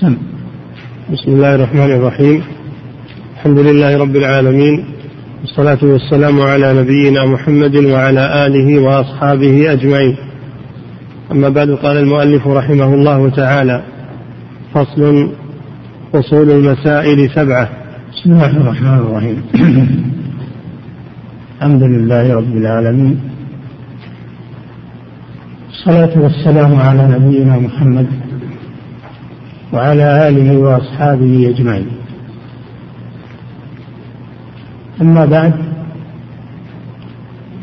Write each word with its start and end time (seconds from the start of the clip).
سم 0.00 0.16
بسم 1.12 1.32
الله 1.32 1.54
الرحمن 1.54 1.92
الرحيم. 1.92 2.42
الحمد 3.36 3.58
لله 3.58 3.98
رب 3.98 4.16
العالمين. 4.16 4.84
والصلاة 5.40 5.78
والسلام 5.82 6.40
على 6.40 6.80
نبينا 6.80 7.26
محمد 7.26 7.76
وعلى 7.76 8.46
آله 8.46 8.78
وأصحابه 8.78 9.72
أجمعين. 9.72 10.16
أما 11.32 11.48
بعد 11.48 11.70
قال 11.70 11.96
المؤلف 11.96 12.46
رحمه 12.46 12.94
الله 12.94 13.30
تعالى 13.30 13.82
فصل 14.74 15.32
فصول 16.12 16.50
المسائل 16.50 17.30
سبعة. 17.30 17.68
بسم 18.12 18.32
الله 18.32 18.56
الرحمن 18.56 18.98
الرحيم. 18.98 19.42
الحمد 21.56 21.82
لله 21.82 22.34
رب 22.34 22.56
العالمين. 22.56 23.20
الصلاة 25.70 26.18
والسلام 26.18 26.76
على 26.76 27.08
نبينا 27.08 27.58
محمد 27.58 28.31
وعلى 29.72 30.28
آله 30.28 30.56
وأصحابه 30.58 31.48
أجمعين. 31.48 31.86
أما 35.00 35.24
بعد 35.24 35.52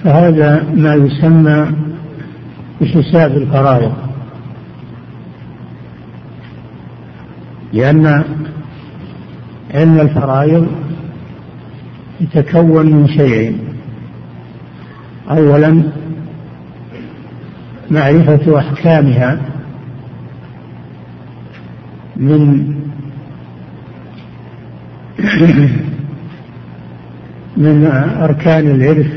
فهذا 0.04 0.64
ما 0.76 0.95
يسمى 0.95 1.72
بحساب 2.81 3.31
الفرائض 3.31 3.94
لأن 7.73 8.23
علم 9.73 10.00
الفرائض 10.00 10.67
يتكون 12.22 12.86
من 12.86 13.08
شيئين. 13.08 13.59
أولا 15.30 15.84
معرفة 17.91 18.59
أحكامها. 18.59 19.39
من 22.20 22.73
من 27.58 27.86
أركان 28.22 28.67
العرف 28.67 29.08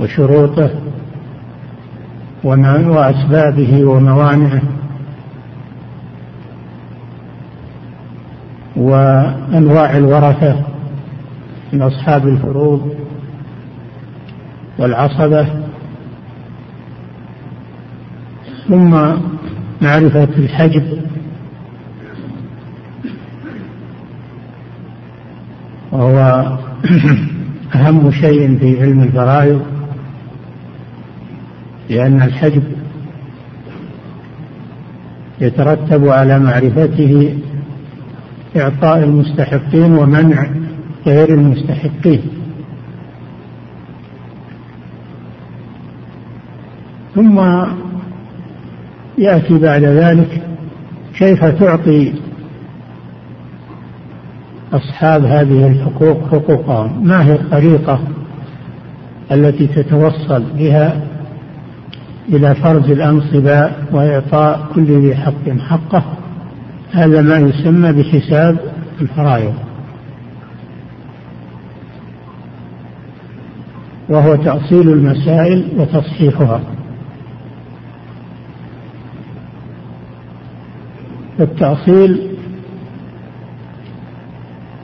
وشروطه 0.00 0.70
وأسبابه 2.88 3.84
وموانعه. 3.84 4.62
وأنواع 8.76 9.96
الورثة 9.96 10.56
من 11.72 11.82
أصحاب 11.82 12.28
الفروض 12.28 12.94
والعصبة. 14.78 15.46
ثم 18.68 18.90
معرفة 19.82 20.28
الحجب 20.38 21.06
وهو 25.92 26.58
أهم 27.74 28.10
شيء 28.10 28.58
في 28.58 28.82
علم 28.82 29.02
الفرائض 29.02 29.62
لأن 31.90 32.22
الحجب 32.22 32.62
يترتب 35.40 36.08
على 36.08 36.38
معرفته 36.38 37.38
إعطاء 38.56 39.04
المستحقين 39.04 39.92
ومنع 39.92 40.46
غير 41.06 41.34
المستحقين. 41.34 42.22
ثم 47.14 47.40
يأتي 49.18 49.58
بعد 49.58 49.84
ذلك 49.84 50.42
كيف 51.18 51.44
تعطي 51.44 52.12
أصحاب 54.72 55.24
هذه 55.24 55.66
الحقوق 55.66 56.28
حقوقهم. 56.30 57.06
ما 57.06 57.24
هي 57.26 57.34
الطريقة 57.34 58.00
التي 59.32 59.66
تتوصل 59.66 60.42
بها 60.58 61.00
إلى 62.28 62.54
فرز 62.54 62.90
الأنصباء 62.90 63.84
وإعطاء 63.92 64.66
كل 64.74 64.84
ذي 64.84 65.16
حق 65.16 65.48
حقه؟ 65.68 66.02
هذا 66.92 67.22
ما 67.22 67.36
يسمى 67.36 67.92
بحساب 67.92 68.58
الفرائض. 69.00 69.54
وهو 74.08 74.36
تأصيل 74.36 74.88
المسائل 74.88 75.68
وتصحيحها. 75.78 76.60
التأصيل 81.40 82.35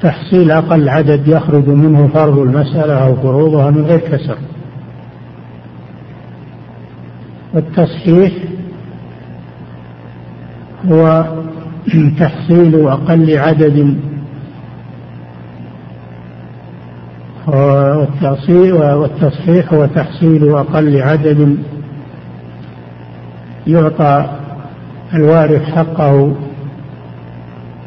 تحصيل 0.02 0.50
أقل 0.50 0.88
عدد 0.88 1.28
يخرج 1.28 1.68
منه 1.68 2.10
فرض 2.14 2.38
المسألة 2.38 2.94
أو 2.94 3.16
فروضها 3.16 3.70
من 3.70 3.84
غير 3.84 3.98
كسر. 3.98 4.38
والتصحيح 7.54 8.32
هو 10.90 11.24
تحصيل 12.20 12.88
أقل 12.88 13.38
عدد. 13.38 13.96
والتصحيح 17.48 19.72
هو 19.72 19.86
تحصيل 19.86 20.54
أقل 20.54 21.02
عدد. 21.02 21.58
يعطى 23.66 24.26
الوارث 25.14 25.62
حقه 25.62 26.34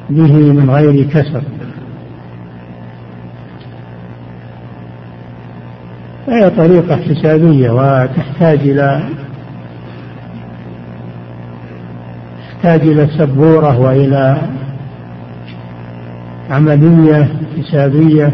به 0.10 0.34
من 0.34 0.70
غير 0.70 1.04
كسر. 1.04 1.42
فهي 6.28 6.50
طريقة 6.50 6.96
حسابية 6.96 7.72
وتحتاج 7.72 8.60
إلى 8.60 9.02
تحتاج 12.52 12.82
إلى 12.82 13.08
سبورة 13.08 13.80
وإلى 13.80 14.38
عملية 16.50 17.30
حسابية 17.58 18.32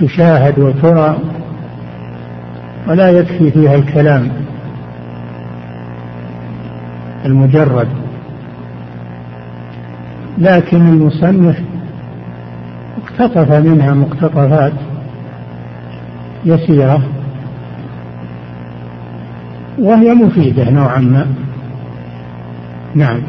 تشاهد 0.00 0.58
وترى 0.58 1.18
ولا 2.88 3.10
يكفي 3.10 3.50
فيها 3.50 3.74
الكلام 3.74 4.32
المجرد. 7.24 7.88
لكن 10.38 10.88
المصنف 10.88 11.60
اقتطف 13.02 13.52
منها 13.52 13.94
مقتطفات. 13.94 14.72
يسيرة. 16.44 17.02
وهي 19.78 20.14
مفيدة 20.14 20.70
نوعا 20.70 21.00
ما. 21.00 21.26
نعم. 22.94 23.22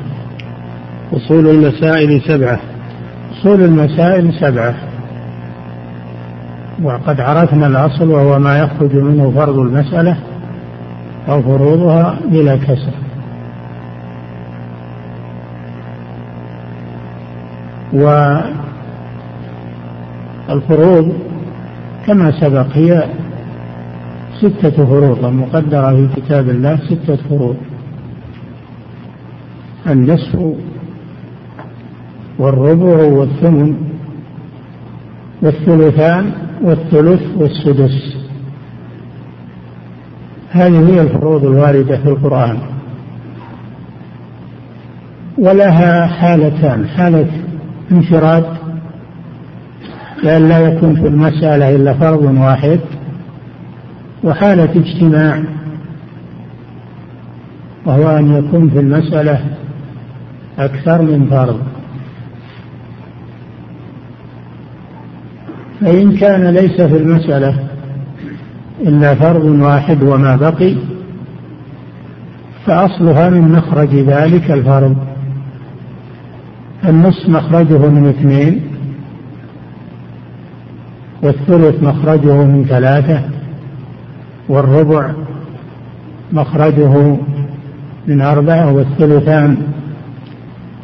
أصول 1.13 1.47
المسائل 1.47 2.21
سبعة. 2.21 2.59
أصول 3.31 3.63
المسائل 3.63 4.33
سبعة. 4.33 4.75
وقد 6.83 7.19
عرفنا 7.19 7.67
الأصل 7.67 8.09
وهو 8.09 8.39
ما 8.39 8.59
يخرج 8.59 8.95
منه 8.95 9.31
فرض 9.35 9.59
المسألة 9.59 10.17
أو 11.29 11.41
فروضها 11.41 12.19
بلا 12.31 12.55
كسر. 12.55 12.93
والفروض 20.49 21.32
كما 22.07 22.31
سبق 22.41 22.67
هي 22.73 23.09
ستة 24.41 24.85
فروض 24.85 25.25
المقدرة 25.25 26.07
في 26.07 26.21
كتاب 26.21 26.49
الله 26.49 26.77
ستة 26.77 27.15
فروض. 27.15 27.55
النصف 29.87 30.39
والربع 32.39 33.03
والثمن 33.03 33.75
والثلثان 35.41 36.31
والثلث 36.61 37.21
والسدس. 37.37 38.17
هذه 40.51 40.89
هي 40.89 41.01
الفروض 41.01 41.45
الواردة 41.45 41.97
في 41.97 42.09
القرآن. 42.09 42.57
ولها 45.37 46.05
حالتان 46.07 46.87
حالة 46.87 47.27
انفراد 47.91 48.62
لأن 50.23 50.49
لا 50.49 50.59
يكون 50.59 50.95
في 50.95 51.07
المسألة 51.07 51.75
إلا 51.75 51.93
فرض 51.93 52.23
واحد. 52.23 52.79
وحالة 54.23 54.69
اجتماع 54.75 55.43
وهو 57.85 58.17
أن 58.17 58.33
يكون 58.33 58.69
في 58.69 58.79
المسألة 58.79 59.39
أكثر 60.59 61.01
من 61.01 61.27
فرض. 61.29 61.59
فإن 65.81 66.11
كان 66.17 66.47
ليس 66.47 66.81
في 66.81 66.97
المسألة 66.97 67.55
إلا 68.81 69.15
فرض 69.15 69.45
واحد 69.45 70.03
وما 70.03 70.35
بقي 70.35 70.75
فأصلها 72.65 73.29
من 73.29 73.51
مخرج 73.51 73.95
ذلك 73.95 74.51
الفرض. 74.51 74.95
النصف 76.85 77.29
مخرجه 77.29 77.89
من 77.89 78.07
اثنين 78.07 78.72
والثلث 81.23 81.83
مخرجه 81.83 82.43
من 82.43 82.65
ثلاثة 82.65 83.21
والربع 84.49 85.11
مخرجه 86.31 87.17
من 88.07 88.21
أربعة 88.21 88.73
والثلثان 88.73 89.57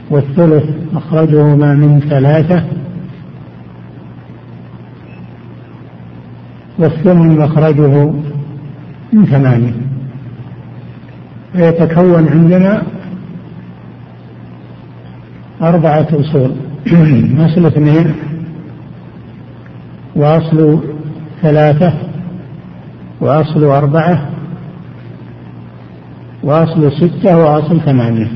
والثلث 0.09 0.63
مخرجهما 0.94 1.74
من 1.74 2.00
ثلاثة 2.00 2.63
والثمن 6.77 7.38
مخرجه 7.38 8.12
من 9.13 9.25
ثمانية. 9.25 9.74
فيتكون 11.53 12.27
عندنا 12.27 12.83
أربعة 15.62 16.07
أصول. 16.13 16.51
أصل 17.45 17.65
اثنين. 17.65 18.28
وأصل 20.19 20.80
ثلاثة 21.42 21.94
وأصل 23.21 23.63
أربعة 23.63 24.30
وأصل 26.44 26.92
ستة 26.92 27.38
وأصل 27.38 27.81
ثمانية. 27.81 28.31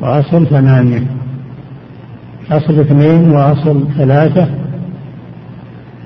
وأصل 0.00 0.46
ثمانية. 0.46 1.06
أصل 2.50 2.80
اثنين 2.80 3.30
وأصل 3.30 3.84
ثلاثة 3.96 4.48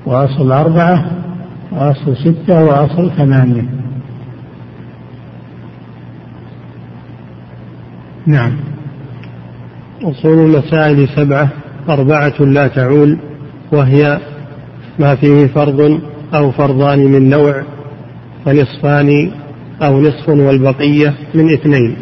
وأصل 0.05 0.51
أربعة 0.51 1.05
وأصل 1.71 2.17
ستة 2.17 2.65
وأصل 2.65 3.11
ثمانية. 3.17 3.65
نعم. 8.25 8.51
أصول 10.03 10.39
المسائل 10.39 11.09
سبعة 11.15 11.49
أربعة 11.89 12.33
لا 12.39 12.67
تعول 12.67 13.17
وهي 13.71 14.19
ما 14.99 15.15
فيه 15.15 15.47
فرض 15.47 15.99
أو 16.33 16.51
فرضان 16.51 16.99
من 16.99 17.29
نوع 17.29 17.63
فنصفان 18.45 19.31
أو 19.81 20.01
نصف 20.01 20.29
والبقية 20.29 21.13
من 21.33 21.53
اثنين. 21.53 21.95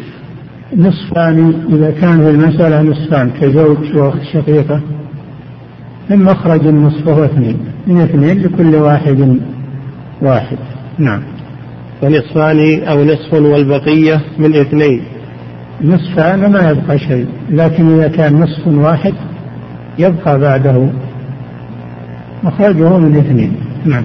نصفان 0.76 1.54
إذا 1.72 1.90
كان 1.90 2.18
في 2.24 2.30
المسألة 2.30 2.82
نصفان 2.82 3.30
كزوج 3.40 3.96
وأخت 3.96 4.22
شقيقة 4.32 4.80
من 6.10 6.18
مخرج 6.24 6.66
النصف 6.66 7.08
هو 7.08 7.24
اثنين. 7.24 7.56
من 7.86 8.00
اثنين 8.00 8.42
لكل 8.42 8.74
واحد 8.74 9.38
واحد. 10.22 10.58
نعم. 10.98 11.22
فنصفان 12.00 12.82
أو 12.82 13.04
نصف 13.04 13.34
والبقية 13.34 14.20
من 14.38 14.56
اثنين. 14.56 15.02
نصفان 15.84 16.52
ما 16.52 16.70
يبقى 16.70 16.98
شيء 16.98 17.26
لكن 17.50 17.94
إذا 17.94 18.08
كان 18.08 18.40
نصف 18.40 18.66
واحد 18.66 19.14
يبقى 19.98 20.38
بعده 20.38 20.88
مخرجه 22.42 22.98
من 22.98 23.16
اثنين. 23.16 23.56
نعم. 23.84 24.04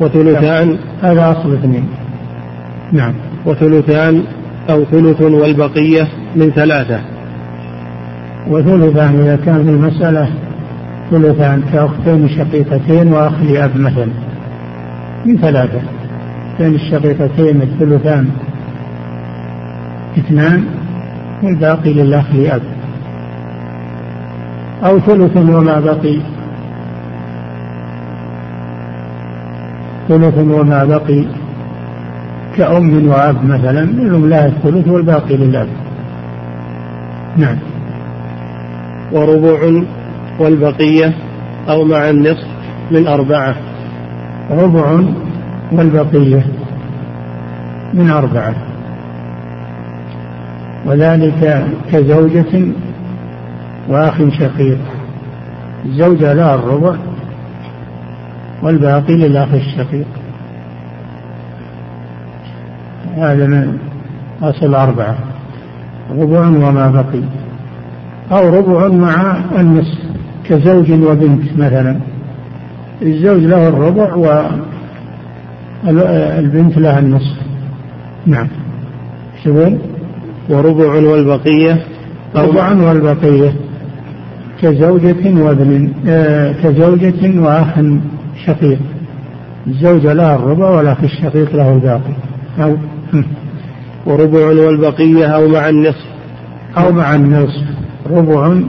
وثلثان 0.00 0.78
هذا 1.02 1.30
أصل 1.30 1.54
اثنين. 1.54 1.88
نعم. 2.92 3.12
وثلثان 3.46 4.22
أو 4.70 4.84
ثلث 4.84 5.22
والبقية 5.22 6.08
من 6.36 6.50
ثلاثة. 6.50 7.00
وثلثان 8.48 9.20
إذا 9.20 9.36
كان 9.36 9.64
في 9.64 9.70
المسألة 9.70 10.28
ثلثان 11.10 11.62
كأختين 11.72 12.28
شقيقتين 12.28 13.12
وأخ 13.12 13.42
لأب 13.42 13.76
مثلا. 13.76 14.08
من 15.26 15.36
ثلاثة. 15.36 15.80
أختين 16.52 16.74
الشقيقتين 16.74 17.62
الثلثان 17.62 18.28
اثنان 20.18 20.64
والباقي 21.42 21.92
للأخ 21.92 22.34
لأب. 22.34 22.62
أو 24.84 24.98
ثلث 24.98 25.36
وما 25.36 25.80
بقي. 25.80 26.20
ثلث 30.08 30.38
وما 30.38 30.84
بقي. 30.84 31.24
كأم 32.56 33.08
وأب 33.08 33.44
مثلا 33.44 33.84
منهم 33.84 34.28
لها 34.28 34.46
الثلث 34.46 34.88
والباقي 34.88 35.36
للأب 35.36 35.68
نعم. 37.36 37.56
وربع 39.12 39.82
والبقية 40.38 41.14
أو 41.68 41.84
مع 41.84 42.10
النصف 42.10 42.46
من 42.90 43.06
أربعة. 43.06 43.54
ربع 44.50 45.00
والبقية 45.72 46.44
من 47.94 48.10
أربعة. 48.10 48.54
وذلك 50.86 51.64
كزوجة 51.92 52.72
وأخ 53.90 54.14
شقيق. 54.38 54.78
الزوجة 55.86 56.32
لها 56.32 56.54
الربع 56.54 56.94
والباقي 58.62 59.14
للأخ 59.14 59.48
الشقيق. 59.54 60.06
هذا 63.16 63.46
من 63.46 63.78
أصل 64.42 64.74
أربعة 64.74 65.18
ربع 66.18 66.48
وما 66.48 66.90
بقي. 66.90 67.22
أو 68.32 68.48
ربع 68.58 68.88
مع 68.88 69.36
النصف 69.58 69.98
كزوج 70.44 70.90
وبنت 70.90 71.58
مثلا. 71.58 71.96
الزوج 73.02 73.44
له 73.44 73.68
الربع 73.68 74.14
والبنت 75.84 76.78
لها 76.78 76.98
النصف. 76.98 77.36
نعم. 78.26 78.48
شبون 79.44 79.78
وربع 80.48 80.94
والبقية؟ 80.94 81.84
ربع 82.36 82.72
والبقية. 82.72 83.69
كزوجة 84.62 85.42
وابن 85.42 85.92
آه 86.06 86.52
كزوجة 86.52 87.40
وأخ 87.40 87.80
شقيق. 88.46 88.78
الزوجة 89.66 90.12
لها 90.12 90.36
الربع 90.36 90.70
والأخ 90.70 90.98
الشقيق 91.02 91.56
له 91.56 91.72
الباقي. 91.72 92.14
أو 92.58 92.76
وربع 94.06 94.46
والبقية 94.46 95.26
أو 95.26 95.48
مع 95.48 95.68
النصف. 95.68 96.06
أو 96.76 96.92
مع 96.92 97.14
النصف. 97.14 97.64
ربع 98.10 98.60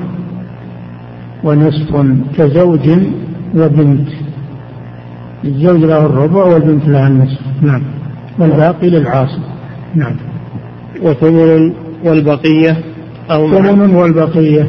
ونصف 1.43 2.05
كزوج 2.37 2.89
وبنت. 3.55 4.07
الزوج 5.43 5.79
له 5.79 6.05
الربع 6.05 6.43
والبنت 6.43 6.87
لها 6.87 7.07
النصف. 7.07 7.41
نعم. 7.61 7.81
والباقي 8.39 8.89
للعاصب 8.89 9.41
نعم. 9.95 10.15
وثمن 11.01 11.73
والبقية 12.03 12.77
أو 13.31 13.51
ثمن 13.51 13.95
والبقية. 13.95 14.67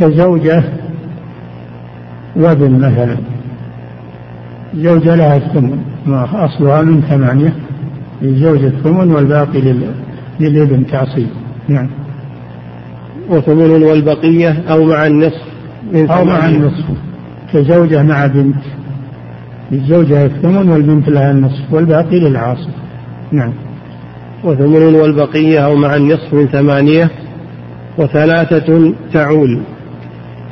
كزوجة 0.00 0.62
وابن 2.36 2.70
مثلا. 2.70 3.16
زوجة 4.74 5.14
لها 5.14 5.36
الثمن 5.36 5.78
أصلها 6.32 6.82
من 6.82 7.00
ثمانية 7.00 7.52
للزوج 8.22 8.64
الثمن 8.64 9.12
والباقي 9.12 9.60
للابن 10.40 10.86
تعصيب. 10.86 11.28
نعم. 11.68 11.88
وثمن 13.28 13.82
والبقية 13.82 14.62
أو 14.70 14.84
مع 14.84 15.06
النصف 15.06 15.42
من 15.92 16.10
أو 16.10 16.24
مع 16.24 16.48
النصف. 16.48 16.84
كزوجة 17.52 18.02
مع 18.02 18.26
بنت. 18.26 18.62
للزوجة 19.72 20.24
الثمن 20.24 20.68
والبنت 20.68 21.08
لها 21.08 21.30
النصف 21.30 21.72
والباقي 21.72 22.20
للعاصب 22.20 22.70
نعم. 23.32 23.52
وثمن 24.44 24.94
والبقية 24.94 25.58
أو 25.58 25.76
مع 25.76 25.96
النصف 25.96 26.34
من 26.34 26.46
ثمانية 26.46 27.10
وثلاثة 27.98 28.94
تعول. 29.12 29.60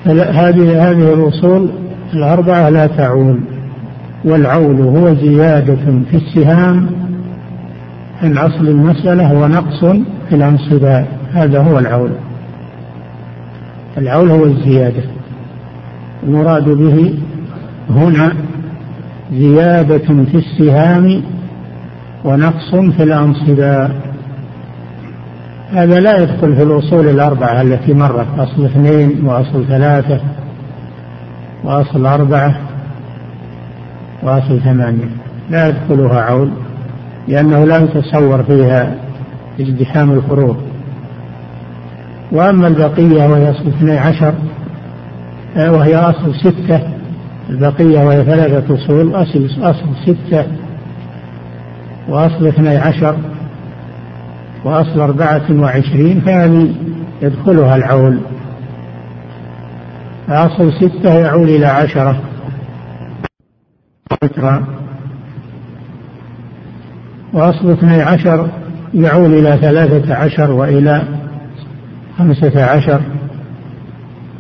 هذه 0.07 0.91
هذه 0.91 1.15
الأصول 1.15 1.69
الأربعة 2.15 2.69
لا 2.69 2.87
تعول 2.87 3.41
والعول 4.25 4.81
هو 4.81 5.15
زيادة 5.15 6.03
في 6.11 6.17
السهام 6.17 6.91
عن 8.23 8.39
أصل 8.39 8.69
المسألة 8.69 9.35
ونقص 9.35 9.85
في 10.29 10.35
الأنصباء 10.35 11.07
هذا 11.33 11.61
هو 11.61 11.79
العول. 11.79 12.11
العول 13.99 14.31
هو 14.31 14.45
الزيادة. 14.45 15.03
المراد 16.23 16.69
به 16.69 17.15
هنا 17.91 18.33
زيادة 19.33 20.25
في 20.25 20.35
السهام 20.35 21.23
ونقص 22.25 22.75
في 22.75 23.03
الأنصباء 23.03 24.08
هذا 25.73 26.01
لا 26.01 26.23
يدخل 26.23 26.57
في 26.57 26.63
الأصول 26.63 27.09
الأربعة 27.09 27.63
التي 27.63 27.95
مرت 27.95 28.27
أصل 28.39 28.65
اثنين 28.65 29.25
وأصل 29.25 29.67
ثلاثة 29.69 30.21
وأصل 31.65 32.07
أربعة 32.07 32.57
وأصل 34.23 34.61
ثمانية. 34.61 35.09
لا 35.51 35.69
يدخلها 35.69 36.21
عول 36.21 36.51
لأنه 37.29 37.65
لا 37.65 37.79
يتصور 37.79 38.43
فيها 38.43 38.95
ازدحام 39.61 40.13
الفروض 40.13 40.57
وأما 42.33 42.69
البقية 42.69 43.27
وهي 43.27 43.51
أصل 43.51 43.69
اثني 43.69 43.99
عشر 43.99 44.35
آه، 45.57 45.73
وهي 45.73 45.97
أصل 45.97 46.35
ستة 46.35 46.81
البقية 47.51 48.05
وهي 48.07 48.25
ثلاثة 48.25 48.75
أصول 48.75 49.15
أصل 49.15 49.49
أصل 49.61 49.87
ستة 50.07 50.45
وأصل 52.09 52.47
اثني 52.47 52.77
عشر. 52.77 53.17
وأصل 54.65 55.01
أربعة 55.01 55.61
وعشرين 55.61 56.21
فهذه 56.21 56.75
يدخلها 57.23 57.77
العول. 57.77 58.19
أصل 60.29 60.73
ستة 60.73 61.15
يعول 61.15 61.49
إلى 61.49 61.67
عشرة. 61.67 62.21
وأصل 67.33 67.71
اثني 67.71 68.03
عشر 68.03 68.49
يعول 68.95 69.35
إلى 69.35 69.59
ثلاثة 69.61 70.15
عشر 70.15 70.51
وإلى 70.51 71.03
خمسة 72.19 72.65
عشر. 72.65 73.01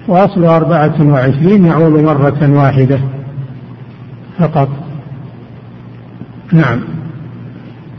وأصل 0.09 0.45
أربعة 0.45 1.09
وعشرين 1.13 1.67
يعول 1.67 2.03
مرة 2.03 2.51
واحدة 2.51 3.01
فقط. 4.39 4.69
نعم. 6.53 6.81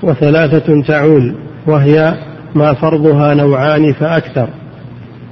وثلاثة 0.03 0.81
تعول. 0.81 1.35
وهي 1.67 2.17
ما 2.55 2.73
فرضها 2.73 3.33
نوعان 3.33 3.93
فأكثر. 3.93 4.49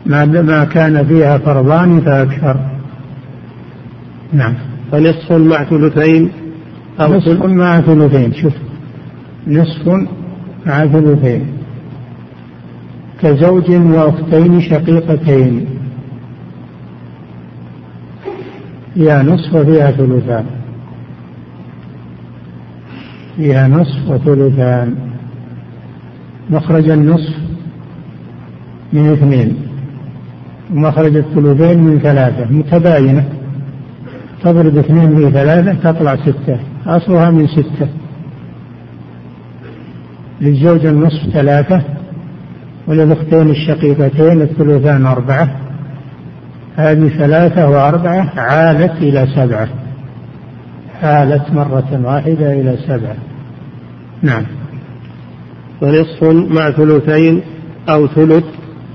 ما 0.06 0.26
ما 0.26 0.64
كان 0.64 1.06
فيها 1.06 1.38
فرضان 1.38 2.02
فأكثر. 2.02 2.58
نعم. 4.34 4.54
فنصف 4.92 5.32
مع 5.32 5.64
ثلثين 5.64 6.32
أو 7.02 7.14
نصف 7.14 7.46
مع 7.46 7.82
ثلثين 7.82 8.34
شوف. 8.34 8.54
نصف 9.48 9.88
مع 10.66 10.86
ثلثين. 10.86 11.48
كزوج 13.22 13.72
وأختين 13.72 14.62
شقيقتين. 14.62 15.66
فيها 18.94 19.24
نصف 19.24 19.56
وفيها 19.56 19.92
ثلثان. 19.92 20.46
فيها 23.38 23.68
نصف 23.68 24.10
وثلثان 24.10 24.96
مخرج 26.50 26.90
النصف 26.90 27.34
من 28.94 29.12
اثنين 29.12 29.58
ومخرج 30.74 31.16
الثلثين 31.16 31.84
من 31.84 32.00
ثلاثة 32.00 32.52
متباينة. 32.52 33.26
تضرب 34.44 34.78
اثنين 34.78 35.16
في 35.16 35.32
ثلاثة 35.32 35.92
تطلع 35.92 36.16
ستة 36.16 36.60
أصلها 36.86 37.32
من 37.32 37.48
ستة. 37.48 37.88
للزوج 40.42 40.86
النصف 40.86 41.30
ثلاثة 41.34 41.82
وللأختين 42.88 43.50
الشقيقتين 43.50 44.42
الثلثان 44.42 45.06
أربعة. 45.06 45.50
هذه 46.76 47.08
ثلاثة 47.08 47.70
وأربعة 47.70 48.32
عالت 48.38 48.92
إلى 49.02 49.28
سبعة. 49.36 49.68
عالت 51.04 51.54
مرة 51.54 52.02
واحدة 52.04 52.54
إلى 52.54 52.78
سبعة. 52.88 53.16
نعم. 54.22 54.44
ونصف 55.82 56.24
مع 56.24 56.72
ثلثين 56.72 57.42
أو 57.90 58.08
ثلث. 58.08 58.44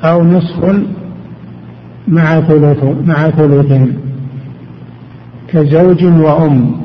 أو 0.05 0.25
نصف 0.25 0.81
مع 2.09 2.41
ثلث 2.41 2.85
مع 3.07 3.31
ثلثين. 3.31 3.99
كزوج 5.49 6.05
وأم. 6.05 6.83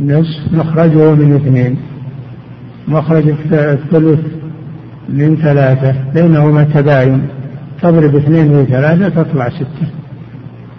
نصف 0.00 0.52
مخرجه 0.52 1.14
من 1.14 1.34
اثنين. 1.34 1.76
مخرج 2.88 3.28
الثلث 3.52 4.20
من 5.08 5.36
ثلاثة. 5.36 5.94
بينهما 6.14 6.64
تباين. 6.64 7.28
تضرب 7.82 8.16
اثنين 8.16 8.64
في 8.64 8.72
ثلاثة 8.72 9.08
تطلع 9.22 9.48
ستة. 9.48 9.86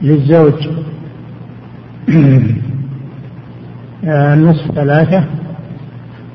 للزوج. 0.01 0.67
النصف 4.03 4.71
ثلاثة. 4.75 5.42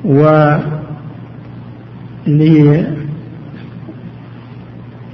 و 0.05 0.23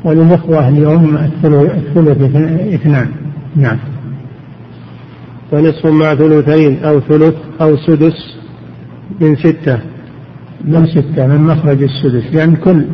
وللإخوة 0.06 0.70
اليوم 0.70 1.18
الثلث 1.18 2.36
اثنان. 2.74 3.08
نعم. 3.56 3.77
ونصف 5.51 5.86
مع 5.86 6.15
ثلثين 6.15 6.84
أو 6.84 7.00
ثلث 7.00 7.36
أو 7.62 7.77
سدس 7.77 8.36
من 9.22 9.36
ستة. 9.36 9.80
من 10.63 10.88
ستة 10.88 11.27
من 11.27 11.42
مخرج 11.42 11.84
السدس. 11.84 12.34
لأن 12.34 12.56
كل 12.56 12.86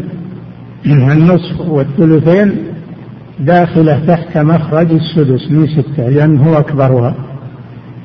النصف 0.86 1.62
والثلثين 1.62 2.56
داخلة 3.40 4.06
تحت 4.08 4.38
مخرج 4.38 4.92
السدس 4.92 5.52
من 5.52 5.68
ستة 5.68 6.10
لأن 6.10 6.38
هو 6.38 6.58
أكبرها. 6.58 7.16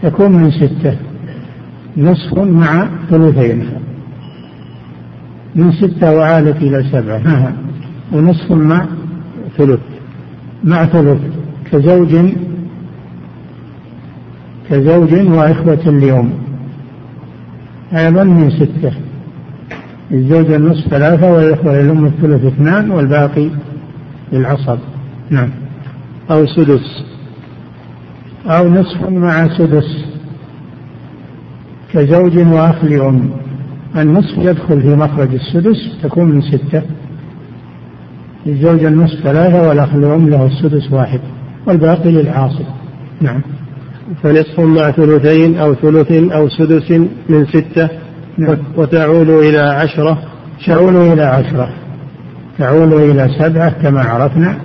يكون 0.05 0.33
من 0.33 0.51
ستة. 0.51 0.97
نصف 1.97 2.39
مع 2.39 2.89
ثلثين. 3.11 3.67
من 5.55 5.73
ستة 5.73 6.17
وعالت 6.17 6.57
إلى 6.57 6.85
سبعة. 6.93 7.53
ونصف 8.13 8.53
مع 8.53 8.87
ثلث. 9.59 9.81
مع 10.65 10.87
ثلث. 10.87 11.21
كزوج 11.73 12.17
كزوج 14.71 15.15
وإخوة 15.15 15.81
اليوم. 15.87 16.33
أيضا 17.93 18.25
من 18.25 18.51
ستة. 18.51 18.93
الزوجة 20.13 20.57
النصف 20.57 20.89
ثلاثة 20.89 21.33
والإخوة 21.33 21.83
للأم 21.83 22.07
الثلث 22.07 22.45
اثنان 22.45 22.91
والباقي 22.91 23.51
للعصب. 24.33 24.79
نعم. 25.31 25.49
أو 26.31 26.47
سدس. 26.47 27.05
أو 28.47 28.69
نصف 28.69 29.09
مع 29.09 29.59
سدس. 29.59 30.16
كزوج 31.93 32.39
وأخ 32.39 32.85
لأم. 32.85 33.31
النصف 33.97 34.39
يدخل 34.39 34.83
في 34.83 34.89
مخرج 34.89 35.35
السدس 35.35 35.77
تكون 36.03 36.25
من 36.25 36.43
ستة. 36.43 36.83
للزوجة 38.47 38.89
النصف 38.89 39.23
ثلاثة 39.23 39.69
والأخ 39.69 39.95
لأم 39.95 40.29
له 40.29 40.47
السدس 40.47 40.93
واحد 40.93 41.21
والباقي 41.67 42.11
للعاصب 42.11 42.65
نعم. 43.21 43.41
فنصف 44.23 44.61
مع 44.61 44.91
ثلثين 44.91 45.59
أو 45.59 45.75
ثلث 45.75 46.13
أو 46.13 46.49
سدس 46.49 46.91
من 47.29 47.47
ستة. 47.47 47.89
نعم. 48.39 48.57
وتعول 48.77 49.31
إلى 49.31 49.59
عشرة. 49.59 50.19
تعول 50.67 50.97
إلى 50.97 51.23
عشرة. 51.23 51.69
تعول 52.59 52.93
إلى 52.93 53.29
سبعة 53.39 53.71
كما 53.83 54.03
عرفنا. 54.03 54.57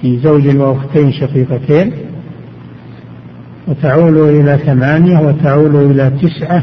في 0.00 0.18
زوج 0.18 0.56
وأختين 0.56 1.12
شقيقتين. 1.12 1.92
وتعول 3.68 4.18
إلى 4.28 4.58
ثمانية 4.66 5.18
وتعول 5.18 5.76
إلى 5.90 6.10
تسعة 6.22 6.62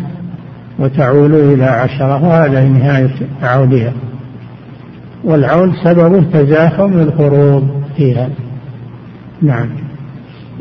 وتعول 0.79 1.33
إلى 1.33 1.65
عشرة 1.65 2.23
وهذا 2.23 2.63
نهاية 2.63 3.15
عولها 3.43 3.93
والعول 5.23 5.73
سببه 5.83 6.23
تزاحم 6.33 6.93
الفروض 6.93 7.67
فيها. 7.97 8.29
نعم. 9.41 9.69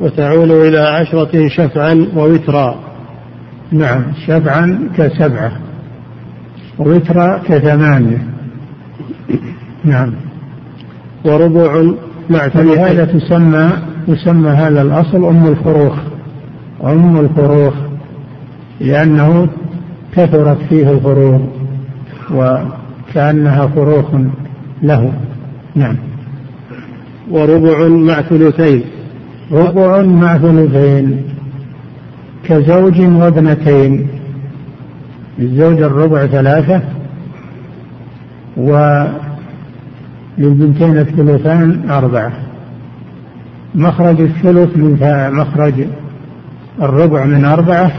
وتعول 0.00 0.50
إلى 0.50 0.78
عشرة 0.78 1.48
شفعا 1.48 2.06
ووترا. 2.16 2.78
نعم. 3.72 4.02
شفعا 4.26 4.88
كسبعة 4.96 5.52
ووترا 6.78 7.38
كثمانية. 7.48 8.26
نعم. 9.84 10.12
وربع 11.24 11.82
مع 12.30 12.48
فلهذا 12.48 13.04
تسمى 13.04 13.70
يسمى 14.08 14.50
هذا 14.50 14.82
الأصل 14.82 15.24
أم 15.24 15.46
الفروخ. 15.46 15.94
أم 16.84 17.20
الفروخ 17.20 17.74
لأنه 18.80 19.48
كثرت 20.12 20.58
فيه 20.68 20.90
الفروخ 20.90 21.40
وكأنها 22.34 23.66
فروخ 23.66 24.06
له. 24.82 25.12
نعم. 25.74 25.96
وربع 27.30 27.88
مع 27.88 28.22
ثلثين. 28.22 28.82
ربع 29.52 30.02
مع 30.02 30.38
ثلثين. 30.38 31.22
كزوج 32.44 33.00
وابنتين. 33.00 34.08
للزوج 35.38 35.82
الربع 35.82 36.26
ثلاثة 36.26 36.82
وللبنتين 38.56 39.18
الثلثان 40.98 41.90
أربعة. 41.90 42.32
مخرج 43.74 44.20
الثلث 44.20 44.76
من 44.76 44.96
مخرج 45.32 45.74
الربع 46.78 47.24
من 47.24 47.44
أربعة 47.44 47.92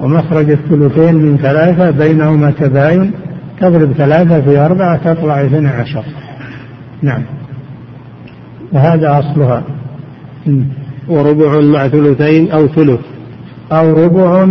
ومخرج 0.00 0.50
الثلثين 0.50 1.14
من 1.14 1.36
ثلاثة 1.36 1.90
بينهما 1.90 2.50
تباين 2.50 3.12
تضرب 3.60 3.92
ثلاثة 3.92 4.40
في 4.40 4.58
أربعة 4.58 5.14
تطلع 5.14 5.44
اثنى 5.44 5.68
عشر. 5.68 6.04
نعم. 7.02 7.22
وهذا 8.72 9.18
أصلها. 9.18 9.62
وربع 11.08 11.60
مع 11.60 11.88
ثلثين 11.88 12.50
أو 12.50 12.66
ثلث. 12.66 13.00
أو 13.72 14.04
ربع 14.04 14.48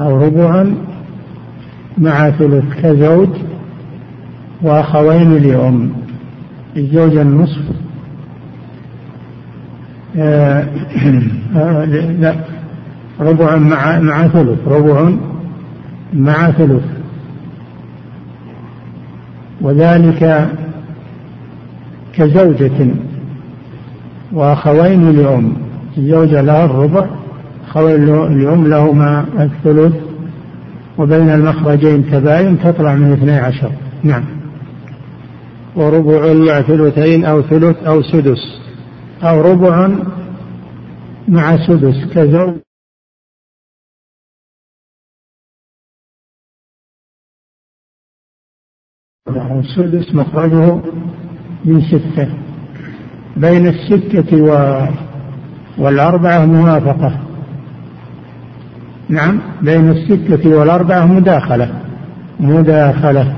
أو 0.00 0.16
ربع 0.16 0.66
مع 1.98 2.30
ثلث 2.30 2.64
كزوج 2.82 3.28
وأخوين 4.62 5.38
لأم 5.38 5.92
الزوج 6.76 7.16
النصف. 7.16 7.89
لا. 12.20 12.34
ربع 13.20 13.56
مع 13.56 13.98
مع 13.98 14.28
ثلث. 14.28 14.68
ربع 14.68 15.10
مع 16.14 16.50
ثلث. 16.50 16.82
وذلك 19.60 20.48
كزوجة 22.12 22.88
وأخوين 24.32 25.10
لأم. 25.10 25.52
الزوجة 25.98 26.40
لها 26.40 26.64
الربع 26.64 27.06
أخوين 27.68 28.06
لأم 28.44 28.66
لهما 28.66 29.24
الثلث. 29.40 29.94
وبين 30.98 31.30
المخرجين 31.30 32.10
تباين 32.10 32.58
تطلع 32.58 32.94
من 32.94 33.12
اثني 33.12 33.38
عشر. 33.38 33.70
نعم. 34.02 34.24
وربع 35.76 36.32
مع 36.32 36.60
ثلثين 36.60 37.24
أو 37.24 37.42
ثلث 37.42 37.76
أو 37.86 38.02
سدس. 38.02 38.60
أو 39.22 39.40
ربع 39.40 39.88
مع 41.28 41.66
سدس 41.66 42.14
كزوج 42.14 42.60
السدس 49.60 50.14
مخرجه 50.14 50.80
من 51.64 51.80
ستة. 51.80 52.28
بين 53.36 53.66
الستة 53.66 54.42
و 54.42 54.80
والأربعة 55.78 56.46
موافقة 56.46 57.20
نعم 59.08 59.40
بين 59.62 59.90
الستة 59.90 60.56
والأربعة 60.56 61.06
مداخلة. 61.06 61.82
مداخلة 62.40 63.36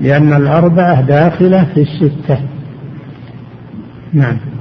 لأن 0.00 0.32
الأربعة 0.32 1.00
داخلة 1.00 1.64
في 1.74 1.80
الستة. 1.80 2.38
نعم. 4.12 4.53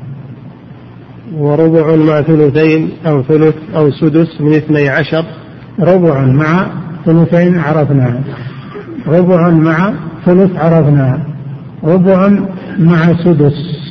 وربع 1.37 1.95
مع 1.95 2.21
ثلثين 2.21 2.89
أو 3.05 3.23
ثلث 3.23 3.55
أو 3.75 3.91
سدس 3.91 4.41
من 4.41 4.53
اثني 4.53 4.89
عشر. 4.89 5.25
ربع 5.79 6.21
مع 6.21 6.67
ثلثين 7.05 7.59
عرفناها 7.59 8.21
ربع 9.07 9.49
مع 9.49 9.93
ثلث 10.25 10.55
عرفناها 10.55 11.25
ربع 11.83 12.29
مع 12.79 13.13
سدس. 13.13 13.83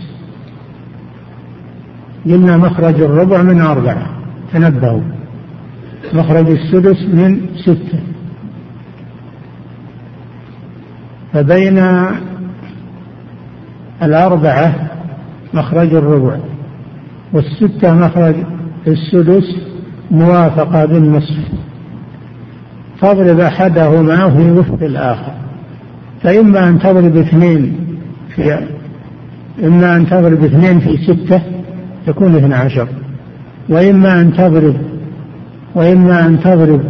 قلنا 2.27 2.57
مخرج 2.57 3.01
الربع 3.01 3.43
من 3.43 3.61
أربعة 3.61 4.07
تنبهوا. 4.53 5.03
مخرج 6.15 6.51
السدس 6.51 7.03
من 7.03 7.41
ستة. 7.57 8.01
فبين 11.33 11.79
الأربعة 14.03 14.75
مخرج 15.55 15.95
الربع. 15.95 16.52
والستة 17.33 17.95
مخرج 17.95 18.35
السدس 18.87 19.57
موافقة 20.11 20.85
بالنصف. 20.85 21.39
فاضرب 23.01 23.41
أحدهما 23.41 24.31
في 24.31 24.51
وفق 24.51 24.83
الآخر. 24.83 25.33
فإما 26.23 26.69
أن 26.69 26.79
تضرب 26.79 27.17
اثنين 27.17 27.77
في 28.35 28.59
إما 29.65 29.97
أن 29.97 30.07
تضرب 30.07 30.45
اثنين 30.45 30.81
في 30.81 30.97
ستة 30.97 31.43
تكون 32.07 32.37
اثنى 32.37 32.55
عشر. 32.55 32.89
وإما 33.69 34.21
أن 34.21 34.33
تضرب 34.33 34.77
وإما 35.75 36.27
أن 36.27 36.41
تضرب 36.41 36.83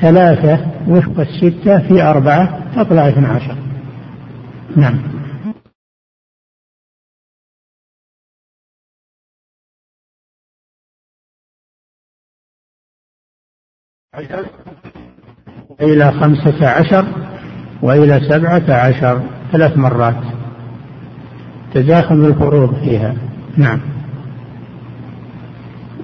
ثلاثة 0.00 0.58
وفق 0.88 1.20
الستة 1.20 1.78
في 1.78 2.02
أربعة 2.02 2.58
تطلع 2.76 3.08
اثنى 3.08 3.26
عشر. 3.26 3.54
نعم. 4.76 5.15
إلى 15.80 16.12
خمسة 16.12 16.68
عشر 16.68 17.04
وإلى 17.82 18.20
سبعة 18.28 18.62
عشر 18.68 19.20
ثلاث 19.52 19.76
مرات. 19.76 20.16
تزاحم 21.74 22.24
الفروض 22.24 22.74
فيها. 22.74 23.14
نعم. 23.56 23.78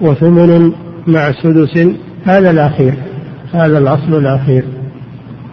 وثمن 0.01 0.71
مع 1.07 1.31
سدس. 1.31 1.87
هذا 2.25 2.51
الأخير. 2.51 2.93
هذا 3.53 3.77
الأصل 3.77 4.13
الأخير. 4.13 4.63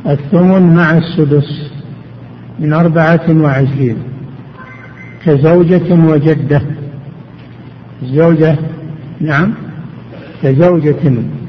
الثمن 0.07 0.75
مع 0.75 0.99
السدس 0.99 1.71
من 2.59 2.73
أربعة 2.73 3.27
وعشرين. 3.31 3.97
كزوجة 5.25 5.95
وجدة. 5.95 6.63
الزوجة 8.03 8.57
نعم. 9.21 9.55
كزوجة. 10.43 11.40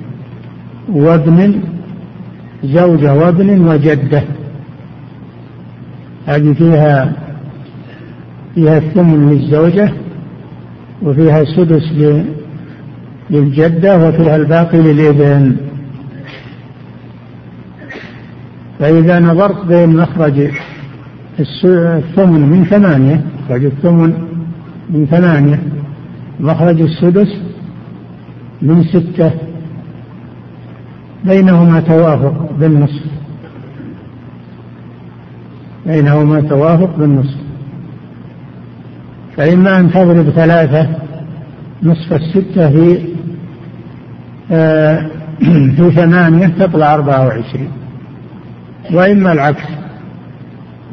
وابن 0.91 1.61
زوجة 2.63 3.15
وابن 3.15 3.67
وجدة. 3.67 4.23
هذه 6.27 6.53
فيها 6.53 7.13
فيها 8.55 8.77
الثمن 8.77 9.29
للزوجة 9.29 9.91
وفيها 11.03 11.43
سدس 11.43 11.91
للجدة 13.29 14.07
وفيها 14.07 14.35
الباقي 14.35 14.77
للإبن. 14.77 15.55
فإذا 18.79 19.19
نظرت 19.19 19.65
بين 19.65 19.95
مخرج 19.95 20.51
الثمن 21.39 22.49
من 22.49 22.65
ثمانية 22.65 23.25
مخرج 23.43 23.65
الثمن 23.65 24.13
من 24.89 25.05
ثمانية 25.05 25.59
مخرج 26.39 26.81
السدس 26.81 27.37
من 28.61 28.83
ستة. 28.83 29.31
بينهما 31.23 31.79
توافق 31.79 32.49
بالنصف. 32.59 33.05
بينهما 35.85 36.41
توافق 36.41 36.95
بالنصف. 36.97 37.37
فإما 39.37 39.79
أن 39.79 39.91
تضرب 39.91 40.29
ثلاثة 40.29 40.87
نصف 41.83 42.13
الستة 42.13 42.69
في 42.69 43.11
آه 44.51 45.05
في 45.75 45.91
ثمانية 45.95 46.47
تطلع 46.47 46.93
أربعة 46.93 47.25
وعشرين. 47.25 47.71
وإما 48.93 49.31
العكس 49.31 49.63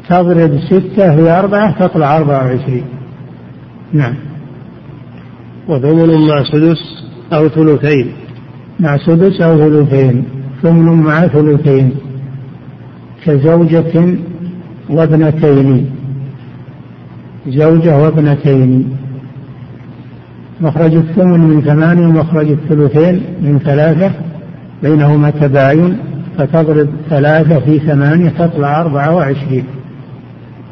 تضرب 0.09 0.59
ستة 0.59 1.15
في 1.15 1.31
أربعة 1.31 1.87
تطلع 1.87 2.17
أربعة 2.17 2.45
وعشرين. 2.45 2.85
نعم. 3.93 4.15
وثمن 5.67 6.27
مع 6.27 6.43
سدس 6.43 7.03
أو 7.33 7.47
ثلثين. 7.49 8.13
مع 8.79 8.97
سدس 8.97 9.41
أو 9.41 9.57
ثلثين 9.57 10.23
ثمن 10.61 11.03
مع 11.03 11.27
ثلثين 11.27 11.91
كزوجة 13.25 14.15
وابنتين. 14.89 15.85
زوجة 17.47 17.97
وابنتين. 17.97 18.97
مخرج 20.61 20.95
الثمن 20.95 21.39
من 21.39 21.61
ثمانية 21.61 22.07
ومخرج 22.07 22.51
الثلثين 22.51 23.23
من 23.41 23.59
ثلاثة. 23.59 24.11
بينهما 24.83 25.29
تباين 25.29 25.97
فتضرب 26.37 26.89
ثلاثة 27.09 27.59
في 27.59 27.79
ثمانية 27.79 28.29
تطلع 28.29 28.81
أربعة 28.81 29.15
وعشرين. 29.15 29.63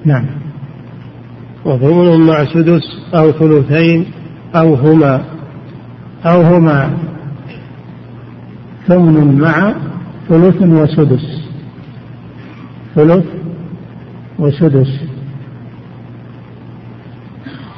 نعم. 0.05 0.25
وثمن 1.65 2.19
مع 2.19 2.45
سدس 2.45 2.81
أو 3.15 3.31
ثلثين 3.31 4.05
أو 4.55 4.73
هما. 4.73 5.21
أو 6.25 6.41
هما. 6.41 6.89
ثمن 8.87 9.39
مع 9.41 9.73
ثلث 10.29 10.61
وسدس. 10.61 11.41
ثلث 12.95 13.25
وسدس. 14.39 15.01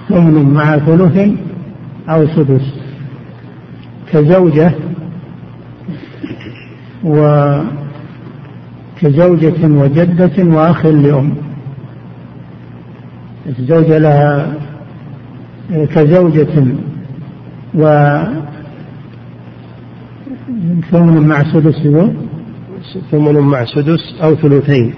ثمن 0.10 0.54
مع 0.54 0.78
ثلث 0.78 1.30
أو 2.10 2.28
سدس. 2.28 2.74
كزوجة 4.12 4.72
و 7.04 7.20
كزوجة 9.02 9.68
وجدة 9.68 10.44
وأخ 10.56 10.86
لأم. 10.86 11.36
الزوجة 13.50 13.98
لها 13.98 14.54
كزوجة 15.70 16.66
و 17.76 17.84
ثمن 20.92 21.28
مع 21.28 21.44
سدس 21.44 21.88
ثمن 23.12 23.40
مع 23.40 23.66
سدس 23.66 24.16
أو 24.24 24.36
ثلثين. 24.36 24.94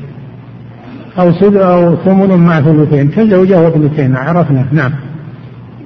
أو 1.19 1.32
سد 1.32 1.56
أو 1.56 1.95
ثمن 1.95 2.38
مع 2.38 2.62
ثلثين. 2.62 3.08
كزوجة 3.10 3.62
وابنتين 3.62 4.15
عرفنا. 4.15 4.65
نعم. 4.71 4.91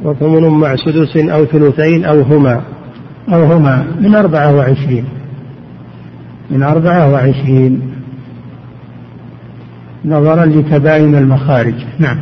وثمن 0.03 0.47
مع 0.47 0.75
سدس 0.75 1.17
أو 1.17 1.45
ثلثين 1.45 2.05
أو 2.05 2.21
هما. 2.21 2.61
أو 3.33 3.43
هما. 3.43 3.85
من 4.01 4.15
أربعة 4.15 4.55
وعشرين. 4.55 5.05
من 6.51 6.63
أربعة 6.63 7.11
وعشرين. 7.11 7.81
نظرا 10.05 10.45
لتباين 10.45 11.15
المخارج. 11.15 11.75
نعم. 11.99 12.17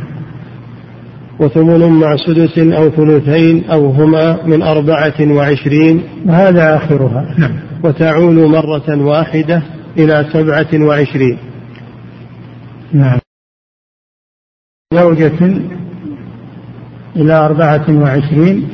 وثمن 1.40 1.88
مع 1.88 2.16
سدس 2.16 2.58
أو 2.58 2.90
ثلثين 2.90 3.64
أو 3.70 3.86
هما 3.86 4.46
من 4.46 4.62
أربعة 4.62 5.14
وعشرين. 5.20 6.02
وهذا 6.26 6.76
آخرها. 6.76 7.34
نعم. 7.38 7.56
وتعول 7.84 8.48
مرة 8.48 9.04
واحدة 9.04 9.62
إلى 9.98 10.26
سبعة 10.32 10.86
وعشرين. 10.86 11.38
نعم. 12.92 13.18
زوجة 14.94 15.60
إلى 17.16 17.32
أربعة 17.32 17.84
وعشرين 17.88 18.68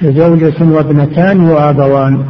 كزوجة 0.00 0.64
وابنتان 0.64 1.40
وأبوان. 1.40 2.24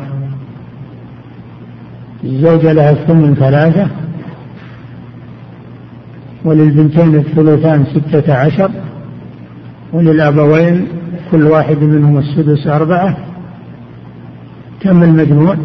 الزوجة 2.25 2.73
لها 2.73 2.91
الثمن 2.91 3.35
ثلاثة 3.35 4.02
وللبنتين 6.45 7.15
الثلثان 7.15 7.85
ستة 7.85 8.35
عشر 8.35 8.71
وللأبوين 9.93 10.87
كل 11.31 11.43
واحد 11.43 11.79
منهم 11.83 12.19
السدس 12.19 12.67
أربعة 12.67 13.17
كم 14.81 15.03
المجموع. 15.03 15.57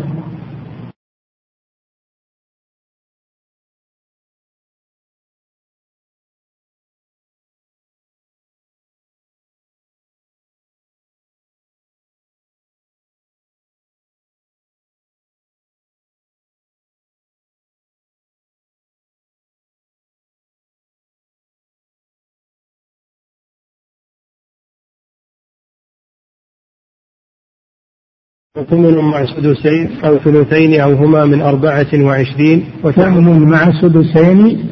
وثمن 28.58 28.98
مع 28.98 29.26
سدسين 29.26 29.90
أو 30.06 30.18
ثلثين 30.18 30.82
أو 30.82 30.94
هما 30.94 31.26
من 31.26 31.42
أربعة 31.42 31.88
وعشرين 31.94 32.66
وثمن 32.84 33.40
مع 33.40 33.82
سدسين 33.82 34.70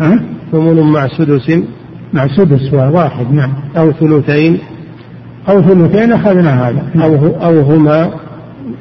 ها؟ 0.00 0.22
ثمن 0.52 0.80
مع 0.80 1.08
سدس. 1.08 1.62
مع 2.12 2.28
سدس 2.36 2.74
واحد 2.74 3.32
نعم. 3.32 3.54
أو 3.76 3.92
ثلثين. 3.92 4.58
أو 5.48 5.62
ثلثين 5.62 6.12
أخذنا 6.12 6.68
هذا. 6.68 7.04
أو 7.04 7.26
أو 7.26 7.60
هما 7.60 8.10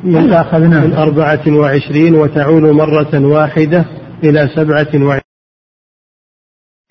من 0.03 0.33
أخذنا 0.33 0.85
من 0.85 0.93
أربعة 0.93 1.41
وعشرين 1.47 2.15
وتعول 2.15 2.73
مرة 2.73 3.25
واحدة 3.25 3.85
إلى 4.23 4.49
سبعة 4.55 4.87
وعشرين. 4.93 5.21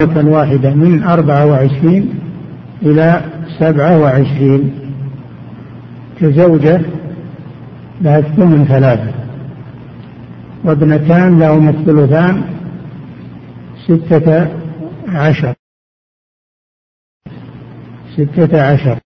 مرة 0.03 0.29
واحدة 0.29 0.75
من 0.75 1.03
أربعة 1.03 1.47
وعشرين 1.47 2.15
إلى 2.83 3.21
سبعة 3.59 3.99
وعشرين. 3.99 4.73
كزوجة 6.21 6.81
لها 8.01 8.19
الثمن 8.19 8.65
ثلاثة. 8.65 9.15
وابنتان 10.65 11.39
لهما 11.39 11.71
الثلثان 11.71 12.43
ستة 13.87 14.49
عشر. 15.09 15.55
ستة 18.17 18.63
عشر. 18.63 18.99